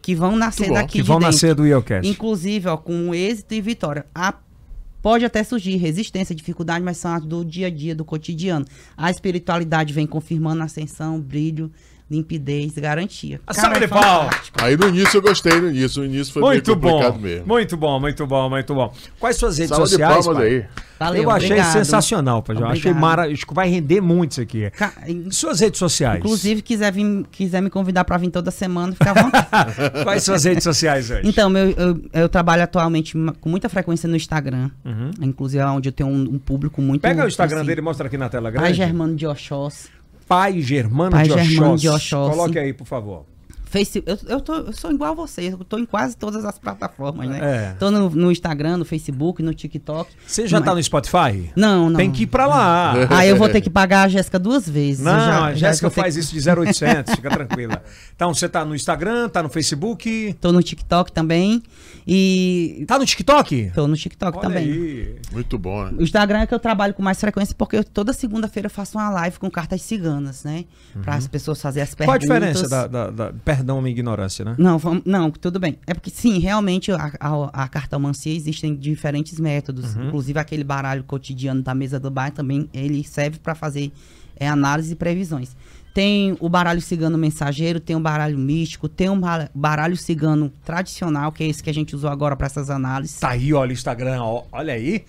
[0.00, 1.32] que vão nascer daqui Que de vão dentro.
[1.32, 2.08] nascer do Yelcast.
[2.08, 4.06] Inclusive, ó, com êxito e vitória.
[4.14, 4.32] A
[5.04, 8.64] Pode até surgir resistência, dificuldade, mas são do dia a dia, do cotidiano.
[8.96, 11.70] A espiritualidade vem confirmando a ascensão, brilho,
[12.10, 13.40] limpidez, garantia.
[13.46, 14.28] A salva de pau.
[14.60, 16.00] Aí no início eu gostei, no início.
[16.02, 17.20] No início foi Muito meio complicado bom.
[17.20, 17.46] mesmo.
[17.46, 18.92] Muito bom, muito bom, muito bom.
[19.18, 20.46] Quais suas redes Salve de sociais, palmas pai?
[20.48, 20.64] aí.
[20.96, 21.72] Valeu, eu achei obrigado.
[21.72, 22.56] sensacional, pai.
[22.56, 23.38] Eu achei maravilhoso.
[23.40, 24.70] Acho que vai render muito isso aqui.
[24.70, 24.92] Ca-
[25.30, 26.20] Suas redes sociais.
[26.20, 29.74] Inclusive, quiser, vir, quiser me convidar para vir toda semana, fica à vontade.
[30.04, 31.22] Quais suas redes sociais hoje?
[31.24, 34.70] Então, meu, eu, eu trabalho atualmente com muita frequência no Instagram.
[35.20, 37.02] Inclusive, é onde eu tenho um, um público muito.
[37.04, 37.10] Uhum.
[37.10, 38.64] Pega o Instagram assim, dele e mostra aqui na tela grande.
[38.66, 39.88] Pai Germano de Oxós.
[40.26, 41.82] Pai Germano Pai de Germano Oxóssi.
[41.82, 42.36] de Oxóssi.
[42.36, 43.33] Coloque aí, por favor.
[43.74, 46.56] Face, eu, eu, tô, eu sou igual a vocês, eu tô em quase todas as
[46.60, 47.40] plataformas, né?
[47.42, 47.72] É.
[47.76, 50.12] Tô no, no Instagram, no Facebook, no TikTok.
[50.24, 51.50] Você já Mas- tá no Spotify?
[51.56, 51.96] Não, não.
[51.96, 52.94] Tem que ir pra lá.
[53.10, 55.04] Aí eu vou ter que pagar a Jéssica duas vezes.
[55.04, 57.82] Não, já- a Jéssica faz que- isso de 0800, fica tranquila.
[58.14, 61.60] Então você tá no Instagram, tá no Facebook, Tô no TikTok também.
[62.06, 62.84] E.
[62.86, 63.72] tá no TikTok?
[63.74, 64.64] Tô no TikTok Olha também.
[64.70, 65.16] aí.
[65.32, 65.92] Muito bom, né?
[65.98, 68.96] O Instagram é que eu trabalho com mais frequência porque eu- toda segunda-feira eu faço
[68.98, 70.64] uma live com cartas ciganas, né?
[71.02, 71.96] Para as pessoas fazerem as Uhum.
[72.06, 72.38] Qual a perguntas.
[72.52, 73.32] diferença da, da- da-
[73.64, 74.54] Perdão a minha ignorância, né?
[74.58, 75.78] Não, vamos, não, tudo bem.
[75.86, 79.96] É porque sim, realmente a, a, a cartomancia existem diferentes métodos.
[79.96, 80.08] Uhum.
[80.08, 83.90] Inclusive aquele baralho cotidiano da mesa do bar também ele serve para fazer
[84.36, 85.56] é, análise e previsões.
[85.94, 91.32] Tem o baralho cigano mensageiro, tem o baralho místico, tem o ba- baralho cigano tradicional,
[91.32, 93.18] que é esse que a gente usou agora para essas análises.
[93.18, 95.04] Tá aí, olha o Instagram, ó, olha aí.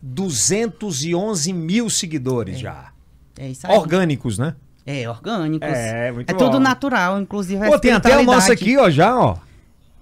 [0.00, 2.92] 211 mil seguidores já.
[3.36, 3.76] É isso aí.
[3.76, 4.54] Orgânicos, né?
[4.86, 5.68] É, orgânicos.
[5.68, 6.38] É, muito É bom.
[6.38, 8.62] tudo natural, inclusive a Pô, tem até o nosso espiritualidade.
[8.62, 9.36] aqui, ó, já, ó.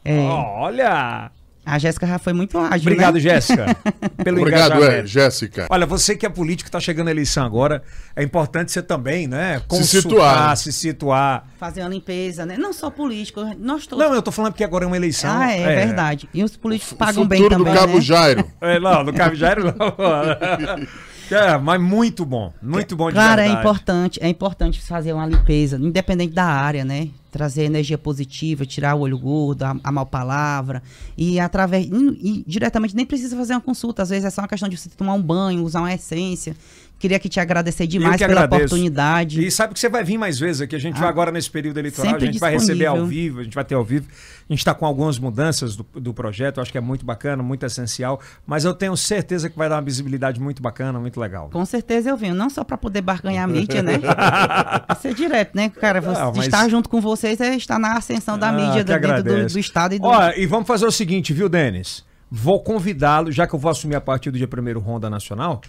[0.04, 0.18] É.
[0.18, 1.30] Olha!
[1.66, 3.20] A Jéssica já foi muito ágil, Obrigado, né?
[3.20, 3.74] Jéssica,
[4.22, 5.06] pelo Obrigado, é, engajamento.
[5.06, 5.66] Jéssica.
[5.70, 7.82] Olha, você que é político, tá chegando a eleição agora,
[8.14, 9.62] é importante você também, né?
[9.82, 10.56] situar, né?
[10.56, 11.46] se situar.
[11.58, 12.58] Fazer uma limpeza, né?
[12.58, 14.04] Não só político, nós todos.
[14.04, 15.30] Não, eu tô falando porque agora é uma eleição.
[15.34, 16.28] ah, é, verdade.
[16.34, 18.00] E os políticos O pagam bem também, do Cabo né?
[18.02, 18.50] Jairo.
[18.60, 20.86] É, não, no Cabo Jairo não.
[21.30, 23.60] É, mas muito bom, muito bom de Claro, é verdade.
[23.60, 27.08] importante, é importante fazer uma limpeza, independente da área, né?
[27.30, 30.82] Trazer energia positiva, tirar o olho gordo, a, a mal palavra.
[31.18, 31.86] E através.
[31.86, 34.02] E, e diretamente nem precisa fazer uma consulta.
[34.02, 36.54] Às vezes é só uma questão de você tomar um banho, usar uma essência.
[36.98, 38.64] Queria que te agradecer demais pela agradeço.
[38.64, 39.44] oportunidade.
[39.44, 40.74] E sabe que você vai vir mais vezes aqui.
[40.74, 43.22] A gente Ah, vai agora nesse período eleitoral, a gente vai receber ao disponível.
[43.22, 44.06] vivo, a gente vai ter ao vivo.
[44.48, 47.66] A gente está com algumas mudanças do, do projeto, acho que é muito bacana, muito
[47.66, 48.20] essencial.
[48.46, 51.50] Mas eu tenho certeza que vai dar uma visibilidade muito bacana, muito legal.
[51.50, 53.98] Com certeza eu venho, não só para poder barganhar a mídia, né?
[54.88, 56.00] Vai ser direto, né, cara?
[56.00, 59.54] Não, mas- Estar junto com vocês é estar na ascensão da Ah, mídia do, agradeço.
[59.54, 60.06] do estado e do.
[60.06, 62.04] Ó, e vamos fazer o seguinte, viu, Denis?
[62.30, 65.60] Vou convidá-lo, já que eu vou assumir a partir do dia 1 Ronda Nacional,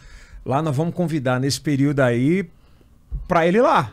[0.46, 2.48] lá nós vamos convidar nesse período aí
[3.28, 3.92] pra ele lá.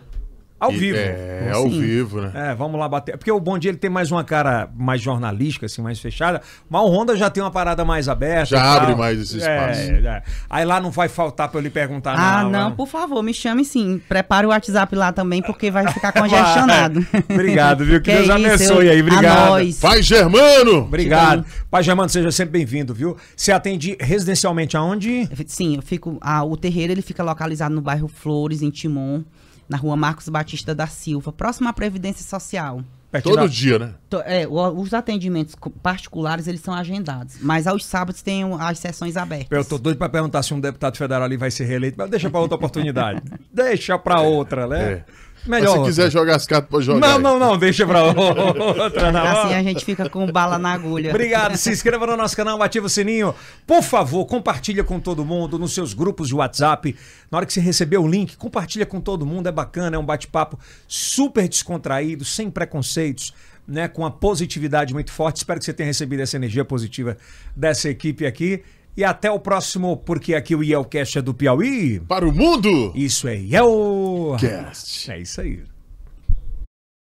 [0.63, 0.97] Ao E- vivo.
[0.99, 1.81] É, ao Sim.
[1.81, 2.31] vivo, né?
[2.35, 3.17] É, vamos lá bater.
[3.19, 6.41] Porque o Bom Dia ele tem mais uma cara mais jornalística, assim, mais fechada.
[6.71, 8.47] Mas o Honda já tem uma parada mais aberta.
[8.47, 8.77] Já tal.
[8.83, 9.81] abre mais esse espaço.
[9.81, 10.23] É, é.
[10.49, 12.51] Aí lá não vai faltar pra eu lhe perguntar, Ah, não.
[12.51, 12.75] não, né?
[12.77, 14.01] por favor, me chame sim.
[14.09, 17.05] Prepare o WhatsApp lá também, porque vai ficar congestionado.
[17.29, 18.01] Obrigado, viu?
[18.01, 19.81] Que Deus isso, abençoe eu- aí, obrigado.
[19.81, 20.79] Pai Germano!
[20.79, 21.45] Obrigado.
[21.71, 23.17] Pai Germano, seja sempre bem-vindo, viu?
[23.37, 25.29] Você atende residencialmente aonde?
[25.47, 26.19] Sim, eu fico.
[26.21, 29.23] ah, o terreiro ele fica localizado no bairro Flores, em Timon,
[29.69, 32.83] na rua Marcos Batista da Silva, próximo à Previdência Social.
[33.11, 33.91] Pertinho Todo da- dia, né?
[34.25, 39.49] É, os atendimentos particulares eles são agendados, mas aos sábados tem as sessões abertas.
[39.51, 42.31] Eu tô doido pra perguntar se um deputado federal ali vai ser reeleito, mas deixa
[42.31, 43.21] pra outra oportunidade.
[43.53, 44.93] deixa pra outra, né?
[44.93, 45.05] É.
[45.47, 45.79] Melhor.
[45.79, 47.01] Mas se quiser jogar as cartas, pode jogar.
[47.01, 47.23] Não, aí.
[47.23, 49.11] não, não, deixa pra outra.
[49.11, 49.23] Não.
[49.23, 51.11] Assim a gente fica com bala na agulha.
[51.11, 53.35] Obrigado, se inscreva no nosso canal, ativa o sininho.
[53.67, 56.95] Por favor, compartilha com todo mundo nos seus grupos de WhatsApp.
[57.31, 60.05] Na hora que você receber o link, compartilha com todo mundo, é bacana, é um
[60.05, 63.35] bate-papo super descontraído, sem preconceitos,
[63.67, 65.39] né, com a positividade muito forte.
[65.39, 67.17] Espero que você tenha recebido essa energia positiva
[67.57, 68.63] dessa equipe aqui.
[68.97, 72.01] E até o próximo, porque aqui o Yelcast é do Piauí.
[72.01, 72.93] Para o mundo!
[72.95, 74.47] Isso é Yelcast.
[74.47, 75.11] Cast.
[75.11, 75.72] É isso aí.